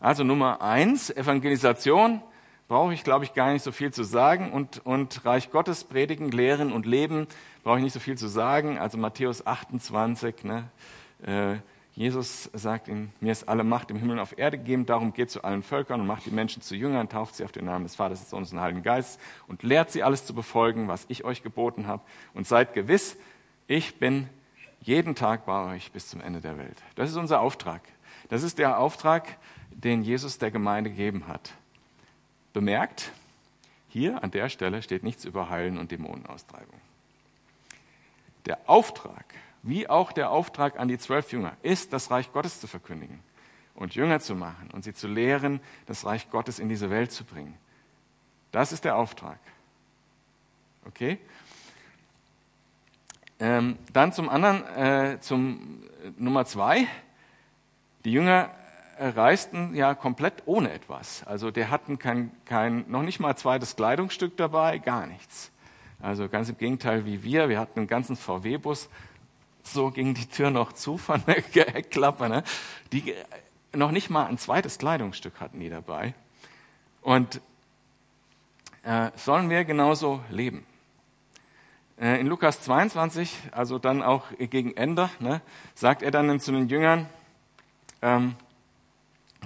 Also 0.00 0.24
Nummer 0.24 0.60
eins, 0.60 1.08
Evangelisation 1.08 2.20
brauche 2.66 2.92
ich, 2.92 3.04
glaube 3.04 3.24
ich, 3.24 3.32
gar 3.32 3.52
nicht 3.52 3.62
so 3.62 3.70
viel 3.70 3.92
zu 3.92 4.02
sagen. 4.02 4.50
Und, 4.50 4.84
und 4.84 5.24
Reich 5.24 5.52
Gottes 5.52 5.84
predigen, 5.84 6.32
lehren 6.32 6.72
und 6.72 6.84
leben 6.84 7.28
brauche 7.62 7.76
ich 7.78 7.84
nicht 7.84 7.92
so 7.92 8.00
viel 8.00 8.18
zu 8.18 8.26
sagen. 8.26 8.76
Also 8.76 8.98
Matthäus 8.98 9.46
28, 9.46 10.42
ne? 10.42 10.64
Jesus 11.94 12.48
sagt 12.54 12.88
ihm, 12.88 13.10
mir 13.20 13.32
ist 13.32 13.48
alle 13.48 13.64
Macht 13.64 13.90
im 13.90 13.98
Himmel 13.98 14.16
und 14.16 14.22
auf 14.22 14.38
Erde 14.38 14.56
gegeben, 14.56 14.86
darum 14.86 15.12
geht 15.12 15.30
zu 15.30 15.44
allen 15.44 15.62
Völkern 15.62 16.00
und 16.00 16.06
macht 16.06 16.24
die 16.24 16.30
Menschen 16.30 16.62
zu 16.62 16.74
Jüngern, 16.74 17.10
tauft 17.10 17.34
sie 17.34 17.44
auf 17.44 17.52
den 17.52 17.66
Namen 17.66 17.84
des 17.84 17.96
Vaters, 17.96 18.20
des 18.20 18.30
Sohnes 18.30 18.50
und 18.50 18.56
des 18.56 18.62
Heiligen 18.62 18.82
Geistes 18.82 19.18
und 19.46 19.62
lehrt 19.62 19.90
sie 19.90 20.02
alles 20.02 20.24
zu 20.24 20.34
befolgen, 20.34 20.88
was 20.88 21.04
ich 21.08 21.24
euch 21.24 21.42
geboten 21.42 21.86
habe. 21.86 22.02
Und 22.32 22.46
seid 22.46 22.72
gewiss, 22.72 23.18
ich 23.66 23.98
bin 23.98 24.28
jeden 24.80 25.14
Tag 25.14 25.44
bei 25.44 25.74
euch 25.74 25.92
bis 25.92 26.08
zum 26.08 26.22
Ende 26.22 26.40
der 26.40 26.56
Welt. 26.56 26.82
Das 26.94 27.10
ist 27.10 27.16
unser 27.16 27.40
Auftrag. 27.40 27.82
Das 28.30 28.42
ist 28.42 28.58
der 28.58 28.78
Auftrag, 28.78 29.36
den 29.70 30.02
Jesus 30.02 30.38
der 30.38 30.50
Gemeinde 30.50 30.90
gegeben 30.90 31.28
hat. 31.28 31.52
Bemerkt, 32.54 33.12
hier 33.88 34.24
an 34.24 34.30
der 34.30 34.48
Stelle 34.48 34.82
steht 34.82 35.02
nichts 35.02 35.26
über 35.26 35.50
Heilen 35.50 35.76
und 35.76 35.90
Dämonenaustreibung. 35.90 36.80
Der 38.46 38.58
Auftrag, 38.66 39.26
wie 39.62 39.88
auch 39.88 40.12
der 40.12 40.30
Auftrag 40.30 40.78
an 40.78 40.88
die 40.88 40.98
zwölf 40.98 41.32
Jünger, 41.32 41.56
ist, 41.62 41.92
das 41.92 42.10
Reich 42.10 42.32
Gottes 42.32 42.60
zu 42.60 42.66
verkündigen 42.66 43.20
und 43.74 43.94
Jünger 43.94 44.20
zu 44.20 44.34
machen 44.34 44.70
und 44.72 44.84
sie 44.84 44.94
zu 44.94 45.08
lehren, 45.08 45.60
das 45.86 46.04
Reich 46.04 46.30
Gottes 46.30 46.58
in 46.58 46.68
diese 46.68 46.90
Welt 46.90 47.12
zu 47.12 47.24
bringen. 47.24 47.56
Das 48.50 48.72
ist 48.72 48.84
der 48.84 48.96
Auftrag. 48.96 49.38
Okay? 50.86 51.18
Ähm, 53.38 53.78
dann 53.92 54.12
zum 54.12 54.28
anderen, 54.28 54.64
äh, 54.76 55.20
zum 55.20 55.82
äh, 56.04 56.10
Nummer 56.16 56.44
zwei. 56.44 56.86
Die 58.04 58.12
Jünger 58.12 58.50
reisten 58.98 59.74
ja 59.74 59.94
komplett 59.94 60.42
ohne 60.46 60.72
etwas. 60.72 61.24
Also 61.26 61.50
der 61.50 61.70
hatten 61.70 61.98
kein, 61.98 62.30
kein, 62.44 62.84
noch 62.88 63.02
nicht 63.02 63.20
mal 63.20 63.36
zweites 63.36 63.76
Kleidungsstück 63.76 64.36
dabei, 64.36 64.78
gar 64.78 65.06
nichts. 65.06 65.50
Also 66.00 66.28
ganz 66.28 66.48
im 66.48 66.58
Gegenteil 66.58 67.04
wie 67.04 67.22
wir. 67.22 67.48
Wir 67.48 67.58
hatten 67.58 67.80
einen 67.80 67.88
ganzen 67.88 68.16
VW-Bus. 68.16 68.88
So 69.62 69.90
ging 69.90 70.14
die 70.14 70.26
Tür 70.26 70.50
noch 70.50 70.72
zu 70.72 70.98
von 70.98 71.22
der 71.26 71.66
Heckklappe. 71.66 72.28
Ne? 72.28 72.42
Die 72.92 73.14
noch 73.74 73.90
nicht 73.90 74.10
mal 74.10 74.26
ein 74.26 74.38
zweites 74.38 74.78
Kleidungsstück 74.78 75.40
hatten 75.40 75.60
die 75.60 75.70
dabei. 75.70 76.14
Und 77.00 77.40
äh, 78.82 79.10
sollen 79.16 79.48
wir 79.50 79.64
genauso 79.64 80.20
leben? 80.30 80.66
Äh, 82.00 82.20
in 82.20 82.26
Lukas 82.26 82.60
22, 82.62 83.38
also 83.52 83.78
dann 83.78 84.02
auch 84.02 84.24
gegen 84.38 84.76
Ende, 84.76 85.08
ne, 85.20 85.40
sagt 85.74 86.02
er 86.02 86.10
dann 86.10 86.40
zu 86.40 86.52
den 86.52 86.68
Jüngern, 86.68 87.08
ähm, 88.02 88.34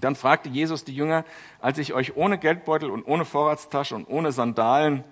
dann 0.01 0.15
fragte 0.15 0.49
Jesus 0.49 0.85
die 0.85 0.95
Jünger, 0.95 1.25
als 1.61 1.79
ich 1.79 1.95
euch 1.95 2.17
ohne 2.17 2.39
Geldbeutel 2.39 2.91
und 2.91 3.05
ohne 3.05 3.25
Vorratstasche 3.25 3.95
und 3.95 4.07
ohne 4.07 4.33
Sandalen 4.33 5.05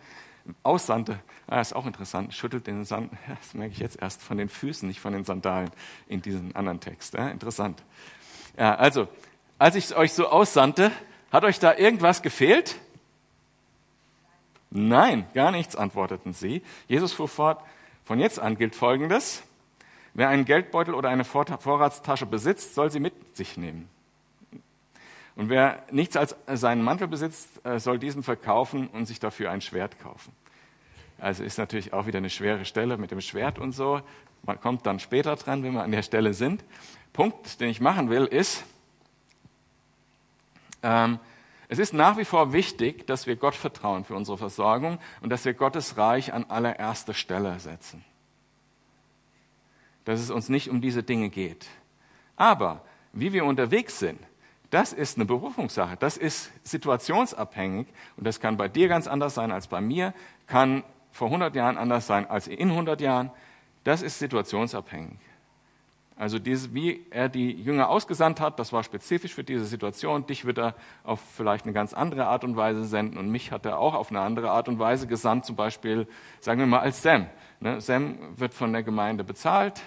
aussandte. 0.63 1.19
Ah, 1.47 1.61
ist 1.61 1.75
auch 1.75 1.87
interessant, 1.87 2.35
schüttelt 2.35 2.67
den 2.67 2.85
Sand, 2.85 3.13
das 3.29 3.55
merke 3.55 3.73
ich 3.73 3.79
jetzt 3.79 4.01
erst, 4.01 4.23
von 4.23 4.39
den 4.39 4.49
Füßen, 4.49 4.89
nicht 4.89 5.01
von 5.01 5.13
den 5.13 5.25
Sandalen 5.25 5.71
in 6.07 6.23
diesem 6.23 6.55
anderen 6.55 6.81
Text. 6.81 7.15
Ja, 7.15 7.29
interessant. 7.29 7.83
Ja, 8.59 8.75
also, 8.75 9.09
als 9.59 9.75
ich 9.75 9.95
euch 9.97 10.13
so 10.13 10.29
aussandte, 10.29 10.91
hat 11.33 11.45
euch 11.45 11.59
da 11.59 11.75
irgendwas 11.75 12.23
gefehlt? 12.23 12.77
Nein, 14.71 15.27
gar 15.35 15.51
nichts, 15.51 15.77
antworteten 15.77 16.33
sie. 16.33 16.63
Jesus 16.89 17.13
fuhr 17.13 17.29
fort, 17.29 17.63
von 18.05 18.19
jetzt 18.19 18.39
an 18.39 18.57
gilt 18.57 18.75
Folgendes. 18.75 19.43
Wer 20.15 20.29
einen 20.29 20.45
Geldbeutel 20.45 20.95
oder 20.95 21.09
eine 21.11 21.25
Vorratstasche 21.25 22.27
besitzt, 22.27 22.75
soll 22.75 22.91
sie 22.91 23.01
mit 23.01 23.37
sich 23.37 23.57
nehmen. 23.57 23.89
Und 25.37 25.49
wer 25.49 25.83
nichts 25.90 26.16
als 26.16 26.37
seinen 26.47 26.83
Mantel 26.83 27.09
besitzt, 27.09 27.64
äh, 27.64 27.81
soll 27.81 27.99
diesen 27.99 28.23
verkaufen 28.23 28.88
und 28.88 29.07
sich 29.07 29.18
dafür 29.18 29.51
ein 29.51 29.61
Schwert 29.61 29.99
kaufen. 29.99 30.33
Also 31.18 31.42
ist 31.42 31.59
natürlich 31.59 31.92
auch 31.92 32.07
wieder 32.07 32.18
eine 32.18 32.31
schwere 32.31 32.64
Stelle 32.64 32.97
mit 32.99 33.11
dem 33.11 33.20
Schwert 33.20 33.59
und 33.59 33.73
so. 33.73 34.01
Man 34.42 34.61
kommt 34.61 34.87
dann 34.87 35.01
später 35.01 35.35
dran, 35.37 35.62
wenn 35.62 35.73
wir 35.73 35.83
an 35.83 35.90
der 35.90 36.03
Stelle 36.03 36.35
sind. 36.35 36.64
Punkt, 37.12 37.61
den 37.61 37.68
ich 37.68 37.81
machen 37.81 38.11
will, 38.11 38.25
ist, 38.27 38.64
ähm, 40.83 41.18
es 41.68 41.79
ist 41.79 41.94
nach 41.94 42.18
wie 42.18 42.25
vor 42.25 42.53
wichtig, 42.53 43.07
dass 43.07 43.27
wir 43.27 43.37
Gott 43.37 43.55
vertrauen 43.55 44.05
für 44.05 44.14
unsere 44.14 44.37
Versorgung 44.37 44.99
und 45.23 45.31
dass 45.31 45.44
wir 45.44 45.55
Gottes 45.55 45.97
Reich 45.97 46.33
an 46.33 46.44
allererster 46.44 47.14
Stelle 47.14 47.59
setzen. 47.59 48.05
Dass 50.05 50.20
es 50.20 50.31
uns 50.31 50.51
nicht 50.51 50.68
um 50.68 50.83
diese 50.83 51.03
Dinge 51.03 51.31
geht. 51.31 51.66
Aber 52.37 52.85
wie 53.12 53.33
wir 53.33 53.47
unterwegs 53.47 53.99
sind, 53.99 54.20
das 54.75 54.93
ist 54.93 55.17
eine 55.17 55.25
Berufungssache. 55.25 55.97
Das 55.97 56.17
ist 56.17 56.51
situationsabhängig 56.67 57.87
und 58.17 58.27
das 58.27 58.41
kann 58.41 58.57
bei 58.57 58.69
dir 58.69 58.89
ganz 58.89 59.07
anders 59.07 59.35
sein 59.35 59.53
als 59.53 59.69
bei 59.69 59.81
mir, 59.81 60.13
kann 60.49 60.83
vor 61.13 61.29
100 61.29 61.55
Jahren 61.55 61.79
anders 61.79 62.09
sein 62.09 62.29
als 62.29 62.49
in 62.49 62.71
100 62.71 63.01
Jahren. 63.01 63.31
Das 63.85 64.03
ist 64.03 64.19
situationsabhängig. 64.19 65.21
Also 66.17 66.41
dieses, 66.41 66.75
wie 66.75 67.07
er 67.11 67.29
die 67.29 67.53
Jünger 67.53 67.89
ausgesandt 67.89 68.41
hat, 68.41 68.59
das 68.59 68.73
war 68.73 68.83
spezifisch 68.83 69.33
für 69.33 69.45
diese 69.45 69.65
Situation. 69.65 70.27
Dich 70.27 70.45
wird 70.45 70.59
er 70.59 70.75
auf 71.05 71.21
vielleicht 71.37 71.67
eine 71.67 71.73
ganz 71.73 71.95
andere 71.95 72.27
Art 72.27 72.43
und 72.43 72.57
Weise 72.57 72.85
senden 72.85 73.17
und 73.17 73.31
mich 73.31 73.53
hat 73.53 73.67
er 73.67 73.79
auch 73.79 73.95
auf 73.95 74.11
eine 74.11 74.21
andere 74.21 74.51
Art 74.51 74.69
und 74.69 74.81
Weise 74.81 75.07
gesandt, 75.07 75.45
zum 75.45 75.55
Beispiel, 75.55 76.09
sagen 76.41 76.59
wir 76.59 76.67
mal, 76.67 76.81
als 76.81 77.01
Sam. 77.01 77.27
Ne, 77.61 77.81
Sam 77.81 78.19
wird 78.37 78.55
von 78.55 78.73
der 78.73 78.83
Gemeinde 78.83 79.23
bezahlt, 79.23 79.83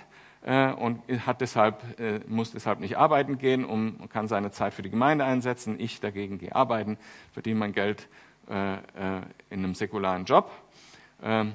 äh, 0.48 0.72
und 0.72 1.02
hat 1.26 1.42
deshalb, 1.42 2.00
äh, 2.00 2.22
muss 2.28 2.52
deshalb 2.52 2.80
nicht 2.80 2.98
arbeiten 2.98 3.38
gehen, 3.38 3.66
um, 3.66 4.08
kann 4.08 4.30
seine 4.30 4.50
Zeit 4.50 4.74
für 4.74 4.82
die 4.82 4.90
Gemeinde 4.90 5.26
einsetzen. 5.26 5.78
Ich 5.78 6.00
dagegen 6.00 6.38
gehe 6.38 6.56
arbeiten, 6.56 6.98
verdiene 7.34 7.60
mein 7.60 7.74
Geld 7.74 8.08
äh, 8.50 8.78
in 9.50 9.60
einem 9.60 9.76
säkularen 9.76 10.24
Job. 10.24 10.50
Ähm, 11.22 11.54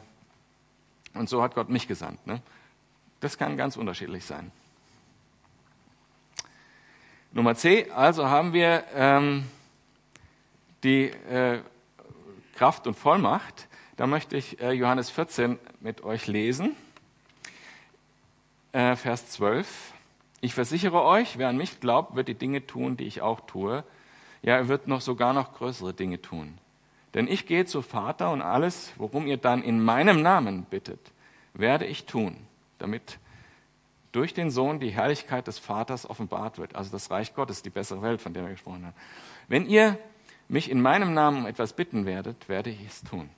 und 1.14 1.30
so 1.30 1.42
hat 1.42 1.54
Gott 1.54 1.70
mich 1.70 1.88
gesandt. 1.88 2.26
Ne? 2.26 2.42
Das 3.20 3.38
kann 3.38 3.56
ganz 3.56 3.78
unterschiedlich 3.78 4.26
sein. 4.26 4.52
Nummer 7.32 7.54
C, 7.54 7.90
also 7.92 8.28
haben 8.28 8.52
wir 8.52 8.84
ähm, 8.94 9.44
die 10.84 11.04
äh, 11.04 11.60
Kraft 12.56 12.86
und 12.86 12.94
Vollmacht. 12.94 13.68
Da 13.96 14.06
möchte 14.06 14.36
ich 14.36 14.60
äh, 14.60 14.72
Johannes 14.72 15.08
14 15.08 15.58
mit 15.80 16.04
euch 16.04 16.26
lesen 16.26 16.76
äh, 18.72 18.96
Vers 18.96 19.28
12. 19.30 19.92
Ich 20.40 20.54
versichere 20.54 21.02
euch, 21.04 21.38
wer 21.38 21.48
an 21.48 21.56
mich 21.56 21.80
glaubt, 21.80 22.16
wird 22.16 22.28
die 22.28 22.34
Dinge 22.34 22.66
tun, 22.66 22.96
die 22.96 23.04
ich 23.04 23.22
auch 23.22 23.40
tue. 23.40 23.84
Ja, 24.42 24.56
er 24.56 24.68
wird 24.68 24.88
noch 24.88 25.00
sogar 25.00 25.32
noch 25.32 25.54
größere 25.54 25.94
Dinge 25.94 26.20
tun. 26.20 26.58
Denn 27.14 27.28
ich 27.28 27.46
gehe 27.46 27.64
zu 27.64 27.82
Vater 27.82 28.32
und 28.32 28.42
alles, 28.42 28.92
worum 28.96 29.26
ihr 29.26 29.36
dann 29.36 29.62
in 29.62 29.82
meinem 29.84 30.22
Namen 30.22 30.64
bittet, 30.64 31.12
werde 31.54 31.84
ich 31.86 32.06
tun, 32.06 32.36
damit 32.78 33.18
durch 34.10 34.34
den 34.34 34.50
Sohn 34.50 34.80
die 34.80 34.90
Herrlichkeit 34.90 35.46
des 35.46 35.58
Vaters 35.58 36.08
offenbart 36.08 36.58
wird. 36.58 36.74
Also 36.74 36.90
das 36.90 37.10
Reich 37.10 37.34
Gottes, 37.34 37.62
die 37.62 37.70
bessere 37.70 38.02
Welt, 38.02 38.20
von 38.20 38.34
der 38.34 38.44
wir 38.44 38.50
gesprochen 38.50 38.86
haben. 38.86 38.96
Wenn 39.48 39.66
ihr 39.66 39.98
mich 40.48 40.70
in 40.70 40.82
meinem 40.82 41.14
Namen 41.14 41.38
um 41.42 41.46
etwas 41.46 41.74
bitten 41.74 42.04
werdet, 42.04 42.48
werde 42.48 42.70
ich 42.70 42.84
es 42.84 43.02
tun. 43.02 43.30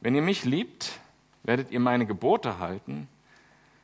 Wenn 0.00 0.14
ihr 0.14 0.22
mich 0.22 0.44
liebt, 0.44 0.98
werdet 1.44 1.70
ihr 1.70 1.80
meine 1.80 2.06
Gebote 2.06 2.58
halten 2.58 3.08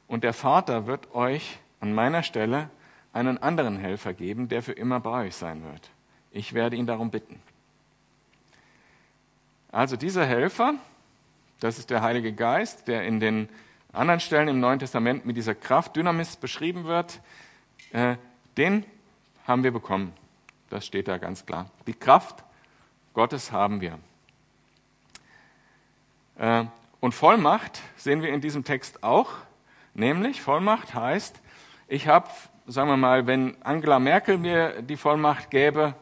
und 0.09 0.25
der 0.25 0.33
Vater 0.33 0.87
wird 0.87 1.15
euch 1.15 1.59
an 1.81 1.95
meiner 1.95 2.23
Stelle 2.23 2.71
einen 3.13 3.39
anderen 3.39 3.79
Helfer 3.79 4.15
geben, 4.15 4.49
der 4.49 4.63
für 4.63 4.73
immer 4.73 5.01
bei 5.01 5.27
euch 5.27 5.37
sein 5.37 5.63
wird. 5.63 5.91
Ich 6.33 6.55
werde 6.55 6.77
ihn 6.77 6.87
darum 6.87 7.11
bitten. 7.11 7.41
Also 9.71 9.97
dieser 9.97 10.25
Helfer, 10.27 10.75
das 11.61 11.79
ist 11.79 11.91
der 11.91 12.03
Heilige 12.03 12.33
Geist, 12.33 12.89
der 12.89 13.05
in 13.05 13.21
den 13.21 13.49
anderen 13.93 14.21
Stellen 14.21 14.49
im 14.49 14.61
Neuen 14.61 14.79
Testament 14.79 15.27
mit 15.27 15.37
dieser 15.37 15.55
Kraft 15.55 15.97
Dynamis 15.97 16.37
beschrieben 16.37 16.85
wird, 16.85 17.21
äh, 17.93 18.17
den 18.57 18.85
haben 19.47 19.63
wir 19.63 19.73
bekommen. 19.73 20.13
Das 20.71 20.87
steht 20.87 21.09
da 21.09 21.19
ganz 21.19 21.47
klar. 21.47 21.71
Die 21.87 21.95
Kraft 21.95 22.45
Gottes 23.15 23.53
haben 23.53 23.81
wir. 23.81 23.99
Äh, 26.39 26.65
und 27.01 27.15
Vollmacht 27.15 27.81
sehen 27.97 28.23
wir 28.23 28.31
in 28.31 28.41
diesem 28.41 28.65
Text 28.65 29.03
auch, 29.03 29.31
nämlich 29.99 30.41
Vollmacht 30.41 30.95
heißt, 30.95 31.41
ich 31.89 32.09
habe, 32.09 32.29
sagen 32.67 32.89
wir 32.89 32.97
mal, 32.97 33.27
wenn 33.27 33.57
Angela 33.63 33.99
Merkel 33.99 34.39
mir 34.39 34.83
die 34.83 34.97
Vollmacht 34.97 35.51
gäbe, 35.51 35.95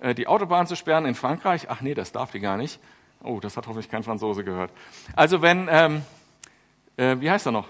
äh, 0.00 0.14
die 0.14 0.26
Autobahn 0.26 0.66
zu 0.66 0.76
sperren 0.76 1.06
in 1.06 1.14
Frankreich, 1.14 1.70
ach 1.70 1.80
nee, 1.80 1.94
das 1.94 2.12
darf 2.12 2.32
die 2.32 2.40
gar 2.40 2.56
nicht. 2.56 2.80
Oh, 3.22 3.40
das 3.40 3.56
hat 3.56 3.66
hoffentlich 3.66 3.90
kein 3.90 4.02
Franzose 4.02 4.44
gehört. 4.44 4.70
Also 5.16 5.40
wenn, 5.40 5.68
ähm, 5.70 6.02
äh, 6.96 7.16
wie 7.20 7.30
heißt 7.30 7.46
er 7.46 7.52
noch? 7.52 7.68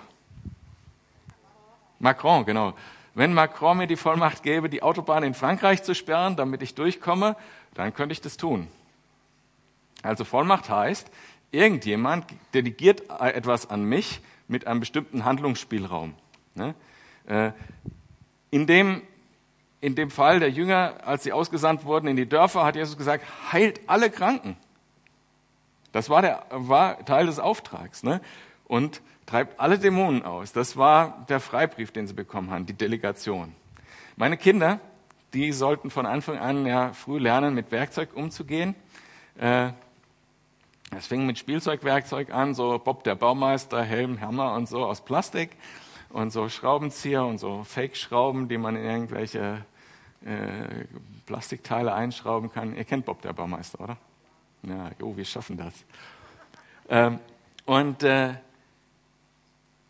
Macron, 2.00 2.44
genau. 2.44 2.74
Wenn 3.14 3.32
Macron 3.32 3.78
mir 3.78 3.86
die 3.86 3.96
Vollmacht 3.96 4.42
gäbe, 4.42 4.68
die 4.68 4.82
Autobahn 4.82 5.22
in 5.22 5.34
Frankreich 5.34 5.84
zu 5.84 5.94
sperren, 5.94 6.34
damit 6.34 6.62
ich 6.62 6.74
durchkomme, 6.74 7.36
dann 7.74 7.94
könnte 7.94 8.12
ich 8.12 8.20
das 8.20 8.36
tun. 8.36 8.66
Also 10.02 10.24
Vollmacht 10.24 10.68
heißt, 10.68 11.10
irgendjemand 11.52 12.26
delegiert 12.52 13.08
etwas 13.20 13.70
an 13.70 13.84
mich 13.84 14.20
mit 14.48 14.66
einem 14.66 14.80
bestimmten 14.80 15.24
Handlungsspielraum. 15.24 16.14
Ne? 16.54 16.74
Äh, 17.26 17.52
in 18.50 18.66
dem, 18.66 19.02
in 19.80 19.94
dem 19.94 20.10
Fall 20.10 20.40
der 20.40 20.50
Jünger, 20.50 20.98
als 21.04 21.24
sie 21.24 21.32
ausgesandt 21.32 21.84
wurden 21.84 22.06
in 22.06 22.16
die 22.16 22.28
Dörfer, 22.28 22.64
hat 22.64 22.76
Jesus 22.76 22.96
gesagt, 22.96 23.24
heilt 23.52 23.80
alle 23.86 24.10
Kranken. 24.10 24.56
Das 25.92 26.10
war, 26.10 26.22
der, 26.22 26.44
war 26.50 27.04
Teil 27.04 27.26
des 27.26 27.38
Auftrags. 27.38 28.02
Ne? 28.02 28.20
Und 28.66 29.00
treibt 29.26 29.60
alle 29.60 29.78
Dämonen 29.78 30.24
aus. 30.24 30.52
Das 30.52 30.76
war 30.76 31.24
der 31.28 31.40
Freibrief, 31.40 31.92
den 31.92 32.06
sie 32.06 32.14
bekommen 32.14 32.50
haben, 32.50 32.66
die 32.66 32.74
Delegation. 32.74 33.54
Meine 34.16 34.36
Kinder, 34.36 34.80
die 35.32 35.52
sollten 35.52 35.90
von 35.90 36.06
Anfang 36.06 36.38
an 36.38 36.66
ja 36.66 36.92
früh 36.92 37.18
lernen, 37.18 37.54
mit 37.54 37.72
Werkzeug 37.72 38.14
umzugehen. 38.14 38.74
Äh, 39.38 39.70
es 40.90 41.06
fing 41.06 41.26
mit 41.26 41.38
Spielzeugwerkzeug 41.38 42.32
an, 42.32 42.54
so 42.54 42.78
Bob 42.78 43.04
der 43.04 43.14
Baumeister, 43.14 43.82
Helm, 43.82 44.20
Hammer 44.20 44.54
und 44.54 44.68
so 44.68 44.84
aus 44.84 45.04
Plastik 45.04 45.56
und 46.10 46.30
so 46.30 46.48
Schraubenzieher 46.48 47.24
und 47.24 47.38
so 47.38 47.64
Fake-Schrauben, 47.64 48.48
die 48.48 48.58
man 48.58 48.76
in 48.76 48.84
irgendwelche 48.84 49.64
äh, 50.24 50.84
Plastikteile 51.26 51.92
einschrauben 51.92 52.52
kann. 52.52 52.76
Ihr 52.76 52.84
kennt 52.84 53.06
Bob 53.06 53.22
der 53.22 53.32
Baumeister, 53.32 53.80
oder? 53.80 53.96
Ja, 54.62 54.90
jo, 54.98 55.16
wir 55.16 55.24
schaffen 55.24 55.56
das. 55.56 55.74
Ähm, 56.88 57.18
und, 57.66 58.02
äh, 58.02 58.34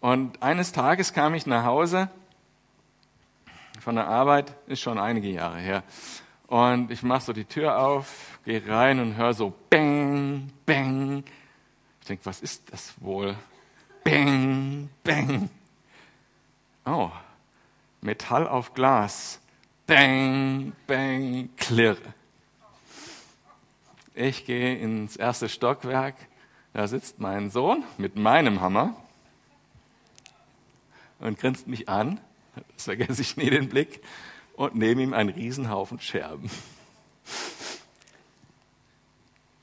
und 0.01 0.43
eines 0.43 0.73
Tages 0.73 1.13
kam 1.13 1.35
ich 1.35 1.47
nach 1.47 1.65
Hause 1.65 2.09
von 3.81 3.97
der 3.97 4.07
Arbeit, 4.07 4.55
ist 4.67 4.81
schon 4.81 4.99
einige 4.99 5.29
Jahre 5.29 5.59
her. 5.59 5.83
Und 6.47 6.91
ich 6.91 7.03
mache 7.03 7.23
so 7.23 7.33
die 7.33 7.47
Tür 7.47 7.79
auf, 7.79 8.39
gehe 8.45 8.67
rein 8.69 9.01
und 9.01 9.17
höre 9.17 9.35
so 9.35 9.53
Bang, 9.71 10.51
Bang. 10.67 11.25
Ich 12.01 12.07
denke, 12.07 12.27
was 12.27 12.41
ist 12.41 12.71
das 12.73 12.95
wohl? 13.01 13.35
Bang, 14.05 14.91
Bang. 15.03 15.49
Oh, 16.85 17.11
Metall 18.03 18.47
auf 18.47 18.75
Glas. 18.75 19.41
Bang, 19.87 20.73
Bang, 20.87 21.49
klirr. 21.57 21.97
Ich 24.15 24.45
gehe 24.45 24.77
ins 24.77 25.17
erste 25.17 25.49
Stockwerk. 25.49 26.15
Da 26.75 26.87
sitzt 26.89 27.21
mein 27.21 27.51
Sohn 27.51 27.85
mit 27.97 28.17
meinem 28.17 28.61
Hammer 28.61 28.95
und 31.21 31.39
grinst 31.39 31.67
mich 31.67 31.89
an. 31.89 32.21
Das 32.75 32.85
vergesse 32.85 33.23
ich 33.23 33.37
nie 33.37 33.49
den 33.49 33.69
Blick 33.69 34.03
und 34.57 34.75
neben 34.75 35.01
ihm 35.01 35.13
ein 35.13 35.29
Riesenhaufen 35.29 36.01
Scherben. 36.01 36.51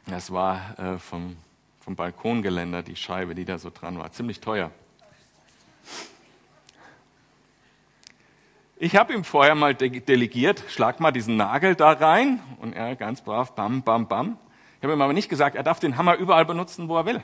Das 0.05 0.31
war 0.31 0.77
äh, 0.77 0.97
vom, 0.97 1.37
vom 1.79 1.95
Balkongeländer 1.95 2.83
die 2.83 2.95
Scheibe, 2.95 3.35
die 3.35 3.45
da 3.45 3.57
so 3.57 3.69
dran 3.69 3.97
war. 3.97 4.11
Ziemlich 4.11 4.41
teuer. 4.41 4.71
Ich 8.77 8.95
habe 8.95 9.13
ihm 9.13 9.23
vorher 9.23 9.53
mal 9.53 9.75
de 9.75 9.99
delegiert, 9.99 10.63
schlag 10.67 10.99
mal 10.99 11.11
diesen 11.11 11.37
Nagel 11.37 11.75
da 11.75 11.91
rein 11.91 12.39
und 12.59 12.73
er 12.73 12.95
ganz 12.95 13.21
brav, 13.21 13.53
bam, 13.53 13.83
bam, 13.83 14.07
bam. 14.07 14.37
Ich 14.77 14.83
habe 14.83 14.93
ihm 14.93 15.01
aber 15.01 15.13
nicht 15.13 15.29
gesagt, 15.29 15.55
er 15.55 15.63
darf 15.63 15.79
den 15.79 15.97
Hammer 15.97 16.15
überall 16.15 16.45
benutzen, 16.45 16.89
wo 16.89 16.97
er 16.97 17.05
will. 17.05 17.23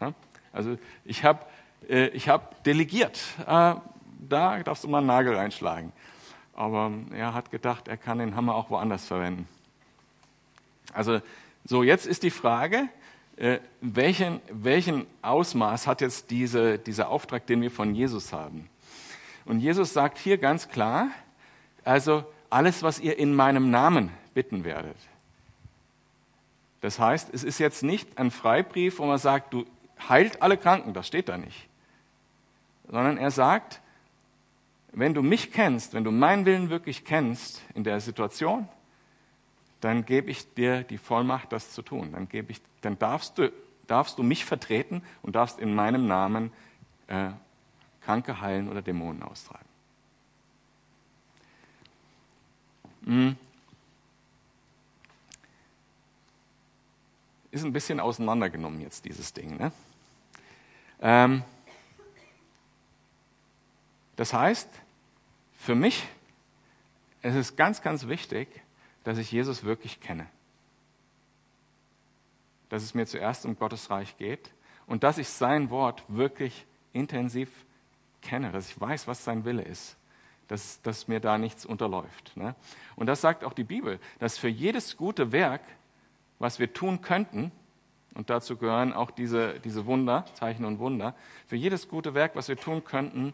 Ja? 0.00 0.14
Also 0.50 0.78
ich 1.04 1.24
habe 1.24 1.44
äh, 1.88 2.18
hab 2.20 2.64
delegiert, 2.64 3.20
äh, 3.46 3.74
da 4.20 4.62
darfst 4.64 4.82
du 4.82 4.88
mal 4.88 4.98
einen 4.98 5.06
Nagel 5.06 5.36
reinschlagen 5.36 5.92
aber 6.58 6.90
er 7.12 7.34
hat 7.34 7.52
gedacht, 7.52 7.86
er 7.86 7.96
kann 7.96 8.18
den 8.18 8.34
Hammer 8.34 8.56
auch 8.56 8.68
woanders 8.68 9.06
verwenden. 9.06 9.46
Also 10.92 11.20
so, 11.64 11.84
jetzt 11.84 12.04
ist 12.04 12.24
die 12.24 12.32
Frage, 12.32 12.88
äh, 13.36 13.60
welchen, 13.80 14.40
welchen 14.50 15.06
Ausmaß 15.22 15.86
hat 15.86 16.00
jetzt 16.00 16.32
diese, 16.32 16.76
dieser 16.80 17.10
Auftrag, 17.10 17.46
den 17.46 17.62
wir 17.62 17.70
von 17.70 17.94
Jesus 17.94 18.32
haben? 18.32 18.68
Und 19.44 19.60
Jesus 19.60 19.92
sagt 19.92 20.18
hier 20.18 20.36
ganz 20.36 20.68
klar, 20.68 21.10
also 21.84 22.24
alles, 22.50 22.82
was 22.82 22.98
ihr 22.98 23.20
in 23.20 23.36
meinem 23.36 23.70
Namen 23.70 24.10
bitten 24.34 24.64
werdet. 24.64 24.96
Das 26.80 26.98
heißt, 26.98 27.32
es 27.32 27.44
ist 27.44 27.60
jetzt 27.60 27.84
nicht 27.84 28.18
ein 28.18 28.32
Freibrief, 28.32 28.98
wo 28.98 29.06
man 29.06 29.18
sagt, 29.18 29.54
du 29.54 29.64
heilt 30.08 30.42
alle 30.42 30.56
Kranken, 30.56 30.92
das 30.92 31.06
steht 31.06 31.28
da 31.28 31.38
nicht. 31.38 31.68
Sondern 32.88 33.16
er 33.16 33.30
sagt, 33.30 33.80
wenn 34.92 35.14
du 35.14 35.22
mich 35.22 35.52
kennst, 35.52 35.94
wenn 35.94 36.04
du 36.04 36.10
meinen 36.10 36.44
Willen 36.44 36.70
wirklich 36.70 37.04
kennst 37.04 37.62
in 37.74 37.84
der 37.84 38.00
Situation, 38.00 38.68
dann 39.80 40.04
gebe 40.04 40.30
ich 40.30 40.52
dir 40.54 40.82
die 40.82 40.98
Vollmacht, 40.98 41.52
das 41.52 41.72
zu 41.72 41.82
tun. 41.82 42.12
Dann, 42.12 42.28
gebe 42.28 42.52
ich, 42.52 42.60
dann 42.80 42.98
darfst, 42.98 43.38
du, 43.38 43.52
darfst 43.86 44.18
du 44.18 44.22
mich 44.22 44.44
vertreten 44.44 45.02
und 45.22 45.36
darfst 45.36 45.60
in 45.60 45.74
meinem 45.74 46.06
Namen 46.06 46.52
äh, 47.06 47.30
Kranke 48.02 48.40
heilen 48.40 48.68
oder 48.68 48.82
Dämonen 48.82 49.22
austreiben. 49.22 49.68
Hm. 53.04 53.36
Ist 57.50 57.64
ein 57.64 57.72
bisschen 57.72 58.00
auseinandergenommen 58.00 58.80
jetzt 58.80 59.04
dieses 59.04 59.32
Ding. 59.32 59.56
Ne? 59.56 59.72
Ähm, 61.00 61.42
das 64.18 64.32
heißt, 64.32 64.68
für 65.58 65.76
mich 65.76 66.04
ist 67.22 67.36
es 67.36 67.54
ganz, 67.54 67.82
ganz 67.82 68.08
wichtig, 68.08 68.48
dass 69.04 69.16
ich 69.16 69.30
Jesus 69.30 69.62
wirklich 69.62 70.00
kenne. 70.00 70.26
Dass 72.68 72.82
es 72.82 72.94
mir 72.94 73.06
zuerst 73.06 73.46
um 73.46 73.56
Gottes 73.56 73.90
Reich 73.90 74.16
geht 74.16 74.50
und 74.88 75.04
dass 75.04 75.18
ich 75.18 75.28
sein 75.28 75.70
Wort 75.70 76.02
wirklich 76.08 76.66
intensiv 76.92 77.48
kenne, 78.20 78.50
dass 78.50 78.68
ich 78.68 78.80
weiß, 78.80 79.06
was 79.06 79.22
sein 79.22 79.44
Wille 79.44 79.62
ist, 79.62 79.96
dass, 80.48 80.82
dass 80.82 81.06
mir 81.06 81.20
da 81.20 81.38
nichts 81.38 81.64
unterläuft. 81.64 82.36
Ne? 82.36 82.56
Und 82.96 83.06
das 83.06 83.20
sagt 83.20 83.44
auch 83.44 83.52
die 83.52 83.62
Bibel, 83.62 84.00
dass 84.18 84.36
für 84.36 84.48
jedes 84.48 84.96
gute 84.96 85.30
Werk, 85.30 85.62
was 86.40 86.58
wir 86.58 86.72
tun 86.72 87.02
könnten, 87.02 87.52
und 88.14 88.30
dazu 88.30 88.56
gehören 88.56 88.92
auch 88.92 89.12
diese, 89.12 89.60
diese 89.60 89.86
Wunder, 89.86 90.24
Zeichen 90.34 90.64
und 90.64 90.80
Wunder, 90.80 91.14
für 91.46 91.54
jedes 91.54 91.86
gute 91.86 92.14
Werk, 92.14 92.34
was 92.34 92.48
wir 92.48 92.56
tun 92.56 92.82
könnten, 92.82 93.32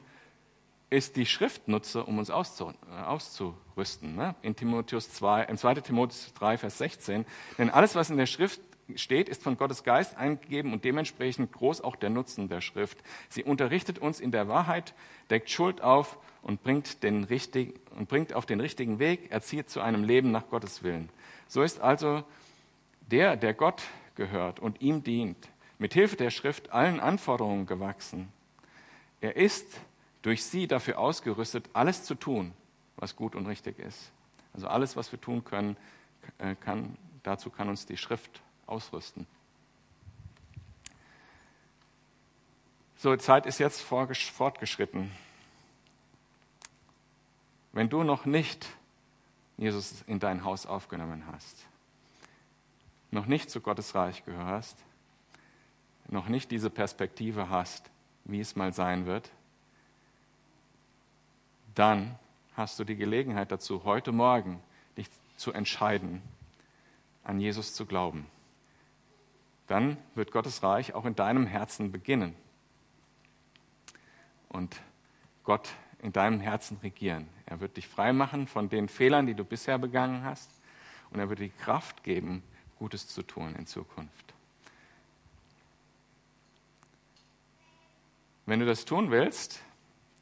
ist 0.94 1.16
die 1.16 1.26
Schrift 1.26 1.66
nutze, 1.66 2.04
um 2.04 2.18
uns 2.18 2.30
auszurüsten. 2.30 4.14
Ne? 4.14 4.36
In 4.42 4.54
Timotheus 4.54 5.10
2, 5.10 5.44
im 5.44 5.58
2. 5.58 5.74
Timotheus 5.76 6.32
3, 6.34 6.56
Vers 6.58 6.78
16. 6.78 7.26
Denn 7.58 7.70
alles, 7.70 7.96
was 7.96 8.10
in 8.10 8.16
der 8.16 8.26
Schrift 8.26 8.60
steht, 8.94 9.28
ist 9.28 9.42
von 9.42 9.56
Gottes 9.56 9.82
Geist 9.82 10.16
eingegeben 10.16 10.72
und 10.72 10.84
dementsprechend 10.84 11.52
groß 11.52 11.80
auch 11.80 11.96
der 11.96 12.10
Nutzen 12.10 12.48
der 12.48 12.60
Schrift. 12.60 12.98
Sie 13.28 13.42
unterrichtet 13.42 13.98
uns 13.98 14.20
in 14.20 14.30
der 14.30 14.46
Wahrheit, 14.46 14.94
deckt 15.30 15.50
Schuld 15.50 15.80
auf 15.80 16.16
und 16.42 16.62
bringt, 16.62 17.02
den 17.02 17.24
richtig, 17.24 17.74
und 17.96 18.08
bringt 18.08 18.32
auf 18.32 18.46
den 18.46 18.60
richtigen 18.60 19.00
Weg, 19.00 19.32
erzieht 19.32 19.70
zu 19.70 19.80
einem 19.80 20.04
Leben 20.04 20.30
nach 20.30 20.48
Gottes 20.48 20.84
Willen. 20.84 21.08
So 21.48 21.62
ist 21.62 21.80
also 21.80 22.22
der, 23.10 23.36
der 23.36 23.52
Gott 23.52 23.82
gehört 24.14 24.60
und 24.60 24.80
ihm 24.80 25.02
dient, 25.02 25.48
mit 25.78 25.92
Hilfe 25.92 26.14
der 26.14 26.30
Schrift 26.30 26.70
allen 26.70 27.00
Anforderungen 27.00 27.66
gewachsen. 27.66 28.28
Er 29.20 29.36
ist 29.36 29.66
durch 30.24 30.42
sie 30.42 30.66
dafür 30.66 30.98
ausgerüstet, 30.98 31.68
alles 31.74 32.04
zu 32.04 32.14
tun, 32.14 32.54
was 32.96 33.14
gut 33.14 33.36
und 33.36 33.46
richtig 33.46 33.78
ist. 33.78 34.10
Also 34.54 34.68
alles, 34.68 34.96
was 34.96 35.12
wir 35.12 35.20
tun 35.20 35.44
können, 35.44 35.76
äh, 36.38 36.54
kann, 36.54 36.96
dazu 37.22 37.50
kann 37.50 37.68
uns 37.68 37.84
die 37.84 37.98
Schrift 37.98 38.40
ausrüsten. 38.64 39.26
So, 42.96 43.14
Zeit 43.16 43.44
ist 43.44 43.58
jetzt 43.58 43.82
fortgeschritten. 43.82 45.12
wenn 47.72 47.90
du 47.90 48.02
noch 48.02 48.24
nicht 48.24 48.66
Jesus 49.58 50.02
in 50.06 50.20
dein 50.20 50.42
Haus 50.42 50.64
aufgenommen 50.64 51.24
hast, 51.30 51.66
noch 53.10 53.26
nicht 53.26 53.50
zu 53.50 53.60
Gottes 53.60 53.94
Reich 53.94 54.24
gehörst, 54.24 54.78
noch 56.08 56.28
nicht 56.28 56.50
diese 56.50 56.70
Perspektive 56.70 57.50
hast, 57.50 57.90
wie 58.24 58.40
es 58.40 58.56
mal 58.56 58.72
sein 58.72 59.04
wird, 59.04 59.30
dann 61.74 62.18
hast 62.56 62.78
du 62.78 62.84
die 62.84 62.96
Gelegenheit 62.96 63.50
dazu, 63.50 63.84
heute 63.84 64.12
Morgen 64.12 64.60
dich 64.96 65.08
zu 65.36 65.52
entscheiden, 65.52 66.22
an 67.24 67.40
Jesus 67.40 67.74
zu 67.74 67.86
glauben. 67.86 68.26
Dann 69.66 69.96
wird 70.14 70.30
Gottes 70.30 70.62
Reich 70.62 70.94
auch 70.94 71.04
in 71.04 71.16
deinem 71.16 71.46
Herzen 71.46 71.90
beginnen 71.90 72.34
und 74.48 74.80
Gott 75.42 75.70
in 76.02 76.12
deinem 76.12 76.40
Herzen 76.40 76.76
regieren. 76.82 77.28
Er 77.46 77.60
wird 77.60 77.76
dich 77.76 77.88
freimachen 77.88 78.46
von 78.46 78.68
den 78.68 78.88
Fehlern, 78.88 79.26
die 79.26 79.34
du 79.34 79.44
bisher 79.44 79.78
begangen 79.78 80.22
hast 80.22 80.50
und 81.10 81.18
er 81.18 81.28
wird 81.30 81.38
dir 81.38 81.48
Kraft 81.48 82.02
geben, 82.02 82.42
Gutes 82.78 83.08
zu 83.08 83.22
tun 83.22 83.54
in 83.56 83.66
Zukunft. 83.66 84.34
Wenn 88.46 88.60
du 88.60 88.66
das 88.66 88.84
tun 88.84 89.10
willst, 89.10 89.62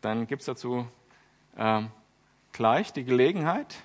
dann 0.01 0.29
gibt 0.29 0.43
es 0.43 0.47
dazu 0.47 0.87
äh, 1.57 1.83
gleich 2.53 2.93
die 2.93 3.05
Gelegenheit. 3.05 3.77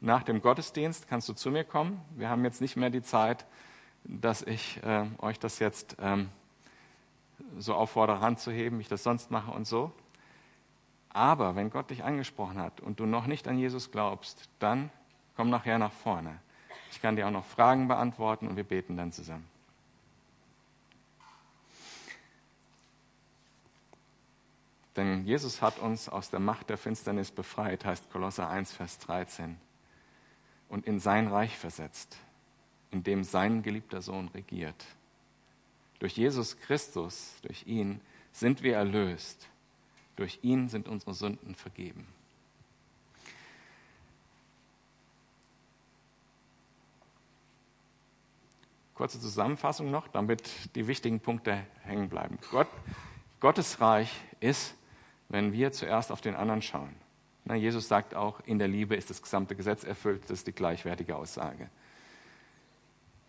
Nach 0.00 0.22
dem 0.22 0.42
Gottesdienst 0.42 1.08
kannst 1.08 1.28
du 1.28 1.32
zu 1.32 1.50
mir 1.50 1.64
kommen. 1.64 2.00
Wir 2.16 2.28
haben 2.28 2.44
jetzt 2.44 2.60
nicht 2.60 2.76
mehr 2.76 2.90
die 2.90 3.02
Zeit, 3.02 3.46
dass 4.04 4.42
ich 4.42 4.82
äh, 4.82 5.06
euch 5.18 5.38
das 5.38 5.58
jetzt 5.58 5.96
ähm, 6.00 6.28
so 7.58 7.74
auffordere, 7.74 8.20
Hand 8.20 8.40
zu 8.40 8.50
heben, 8.50 8.78
wie 8.78 8.82
ich 8.82 8.88
das 8.88 9.02
sonst 9.02 9.30
mache 9.30 9.50
und 9.50 9.66
so. 9.66 9.92
Aber 11.10 11.56
wenn 11.56 11.70
Gott 11.70 11.90
dich 11.90 12.04
angesprochen 12.04 12.58
hat 12.58 12.80
und 12.80 12.98
du 12.98 13.06
noch 13.06 13.26
nicht 13.26 13.46
an 13.46 13.58
Jesus 13.58 13.90
glaubst, 13.90 14.48
dann 14.58 14.90
komm 15.36 15.50
nachher 15.50 15.78
nach 15.78 15.92
vorne. 15.92 16.38
Ich 16.90 17.00
kann 17.00 17.16
dir 17.16 17.26
auch 17.26 17.32
noch 17.32 17.44
Fragen 17.44 17.88
beantworten 17.88 18.48
und 18.48 18.56
wir 18.56 18.64
beten 18.64 18.96
dann 18.96 19.12
zusammen. 19.12 19.51
Denn 24.96 25.24
Jesus 25.24 25.62
hat 25.62 25.78
uns 25.78 26.08
aus 26.08 26.30
der 26.30 26.40
Macht 26.40 26.68
der 26.68 26.76
Finsternis 26.76 27.30
befreit, 27.30 27.84
heißt 27.84 28.10
Kolosser 28.10 28.48
1, 28.48 28.72
Vers 28.72 28.98
13, 28.98 29.56
und 30.68 30.86
in 30.86 31.00
sein 31.00 31.28
Reich 31.28 31.56
versetzt, 31.56 32.18
in 32.90 33.02
dem 33.02 33.24
sein 33.24 33.62
geliebter 33.62 34.02
Sohn 34.02 34.28
regiert. 34.28 34.84
Durch 35.98 36.16
Jesus 36.16 36.58
Christus, 36.58 37.34
durch 37.42 37.66
ihn 37.66 38.00
sind 38.32 38.62
wir 38.62 38.76
erlöst. 38.76 39.48
Durch 40.16 40.40
ihn 40.42 40.68
sind 40.68 40.88
unsere 40.88 41.14
Sünden 41.14 41.54
vergeben. 41.54 42.06
Kurze 48.94 49.20
Zusammenfassung 49.20 49.90
noch, 49.90 50.06
damit 50.08 50.74
die 50.74 50.86
wichtigen 50.86 51.20
Punkte 51.20 51.66
hängen 51.82 52.08
bleiben. 52.08 52.38
Gott, 52.50 52.68
Gottes 53.40 53.80
Reich 53.80 54.12
ist 54.40 54.74
wenn 55.32 55.52
wir 55.54 55.72
zuerst 55.72 56.12
auf 56.12 56.20
den 56.20 56.36
anderen 56.36 56.60
schauen. 56.60 56.94
Na, 57.44 57.54
Jesus 57.54 57.88
sagt 57.88 58.14
auch, 58.14 58.40
in 58.44 58.58
der 58.58 58.68
Liebe 58.68 58.94
ist 58.94 59.08
das 59.08 59.22
gesamte 59.22 59.56
Gesetz 59.56 59.82
erfüllt, 59.82 60.22
das 60.24 60.40
ist 60.40 60.46
die 60.46 60.52
gleichwertige 60.52 61.16
Aussage. 61.16 61.70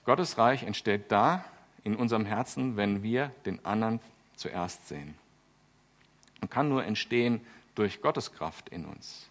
Gottes 0.03 0.37
Reich 0.37 0.63
entsteht 0.63 1.11
da 1.11 1.45
in 1.85 1.95
unserem 1.95 2.25
Herzen, 2.25 2.75
wenn 2.75 3.03
wir 3.03 3.31
den 3.45 3.63
anderen 3.65 4.01
zuerst 4.35 4.89
sehen. 4.89 5.15
Und 6.41 6.51
kann 6.51 6.67
nur 6.67 6.83
entstehen 6.83 7.39
durch 7.73 8.01
Gottes 8.01 8.33
Kraft 8.33 8.67
in 8.67 8.83
uns. 8.83 9.29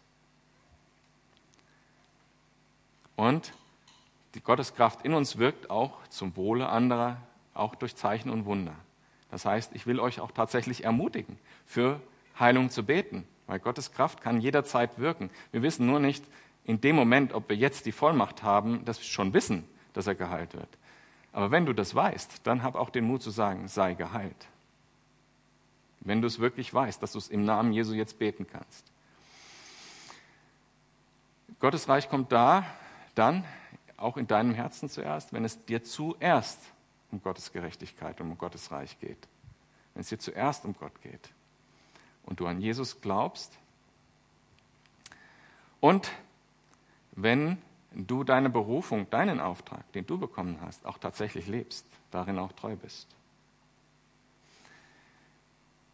Und 3.16 3.52
die 4.34 4.40
Gotteskraft 4.40 5.04
in 5.04 5.12
uns 5.12 5.36
wirkt 5.36 5.68
auch 5.68 6.06
zum 6.08 6.34
Wohle 6.36 6.70
anderer, 6.70 7.18
auch 7.52 7.74
durch 7.74 7.94
Zeichen 7.96 8.30
und 8.30 8.46
Wunder. 8.46 8.74
Das 9.30 9.44
heißt, 9.44 9.72
ich 9.74 9.86
will 9.86 10.00
euch 10.00 10.20
auch 10.20 10.32
tatsächlich 10.32 10.84
ermutigen, 10.84 11.38
für 11.66 12.00
Heilung 12.38 12.70
zu 12.70 12.84
beten, 12.84 13.26
weil 13.46 13.58
Gottes 13.58 13.92
Kraft 13.92 14.20
kann 14.20 14.40
jederzeit 14.40 14.98
wirken. 14.98 15.30
Wir 15.50 15.62
wissen 15.62 15.86
nur 15.86 16.00
nicht 16.00 16.24
in 16.64 16.80
dem 16.80 16.96
Moment, 16.96 17.32
ob 17.32 17.48
wir 17.48 17.56
jetzt 17.56 17.86
die 17.86 17.92
Vollmacht 17.92 18.42
haben, 18.42 18.84
dass 18.84 18.98
wir 18.98 19.04
schon 19.04 19.34
wissen, 19.34 19.64
dass 19.92 20.06
er 20.06 20.14
geheilt 20.14 20.54
wird. 20.54 20.68
Aber 21.32 21.50
wenn 21.50 21.66
du 21.66 21.72
das 21.72 21.94
weißt, 21.94 22.46
dann 22.46 22.62
hab 22.62 22.74
auch 22.74 22.90
den 22.90 23.04
Mut 23.04 23.22
zu 23.22 23.30
sagen, 23.30 23.68
sei 23.68 23.94
geheilt. 23.94 24.48
Wenn 26.00 26.20
du 26.20 26.26
es 26.26 26.40
wirklich 26.40 26.72
weißt, 26.72 27.02
dass 27.02 27.12
du 27.12 27.18
es 27.18 27.28
im 27.28 27.44
Namen 27.44 27.72
Jesu 27.72 27.94
jetzt 27.94 28.18
beten 28.18 28.46
kannst. 28.46 28.90
Gottes 31.60 31.88
Reich 31.88 32.08
kommt 32.08 32.32
da, 32.32 32.64
dann 33.14 33.44
auch 33.96 34.16
in 34.16 34.26
deinem 34.26 34.52
Herzen 34.52 34.88
zuerst, 34.88 35.32
wenn 35.32 35.44
es 35.44 35.64
dir 35.64 35.84
zuerst 35.84 36.60
um 37.12 37.22
Gottes 37.22 37.52
Gerechtigkeit 37.52 38.20
und 38.20 38.32
um 38.32 38.38
Gottes 38.38 38.72
Reich 38.72 38.98
geht. 38.98 39.28
Wenn 39.94 40.00
es 40.00 40.08
dir 40.08 40.18
zuerst 40.18 40.64
um 40.64 40.74
Gott 40.74 41.00
geht 41.02 41.30
und 42.24 42.40
du 42.40 42.46
an 42.46 42.60
Jesus 42.60 43.00
glaubst. 43.00 43.58
Und 45.80 46.10
wenn 47.12 47.58
du 47.94 48.24
deine 48.24 48.50
Berufung, 48.50 49.08
deinen 49.10 49.40
Auftrag, 49.40 49.90
den 49.92 50.06
du 50.06 50.18
bekommen 50.18 50.58
hast, 50.60 50.86
auch 50.86 50.98
tatsächlich 50.98 51.46
lebst, 51.46 51.86
darin 52.10 52.38
auch 52.38 52.52
treu 52.52 52.76
bist. 52.76 53.08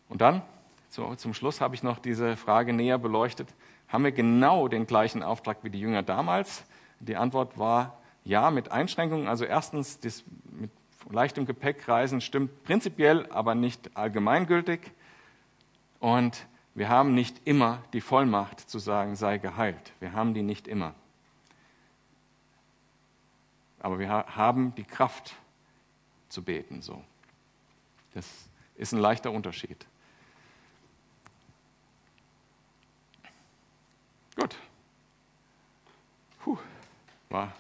Und 0.09 0.21
dann, 0.21 0.43
zum 0.89 1.35
Schluss 1.35 1.61
habe 1.61 1.75
ich 1.75 1.83
noch 1.83 1.99
diese 1.99 2.37
Frage 2.37 2.73
näher 2.73 2.99
beleuchtet. 2.99 3.49
Haben 3.89 4.05
wir 4.05 4.13
genau 4.13 4.69
den 4.69 4.87
gleichen 4.87 5.23
Auftrag 5.23 5.59
wie 5.63 5.71
die 5.71 5.81
Jünger 5.81 6.03
damals? 6.03 6.65
Die 7.01 7.17
Antwort 7.17 7.59
war 7.59 7.99
ja, 8.25 8.51
mit 8.51 8.71
Einschränkungen. 8.71 9.27
Also 9.27 9.45
erstens, 9.45 10.01
das 10.01 10.25
mit 10.51 10.71
leichtem 11.11 11.47
Gepäck 11.47 11.89
reisen 11.89 12.21
stimmt 12.21 12.63
prinzipiell, 12.65 13.27
aber 13.31 13.55
nicht 13.55 13.97
allgemeingültig. 13.97 14.93
Und 16.01 16.47
wir 16.75 16.89
haben 16.89 17.15
nicht 17.15 17.41
immer 17.45 17.83
die 17.93 18.01
Vollmacht 18.01 18.61
zu 18.61 18.79
sagen, 18.79 19.17
sei 19.17 19.39
geheilt. 19.39 19.93
Wir 20.01 20.13
haben 20.13 20.35
die 20.35 20.43
nicht 20.43 20.69
immer. 20.69 20.95
Aber 23.81 23.99
wir 23.99 24.09
haben 24.09 24.75
die 24.75 24.85
Kraft 24.85 25.35
zu 26.29 26.43
beten 26.43 26.83
so. 26.83 27.03
Das 28.15 28.49
ist 28.77 28.93
ein 28.93 28.99
leichter 28.99 29.33
Unterschied. 29.33 29.87
Gut. 34.37 34.57
Puh, 36.41 36.59
war 37.29 37.53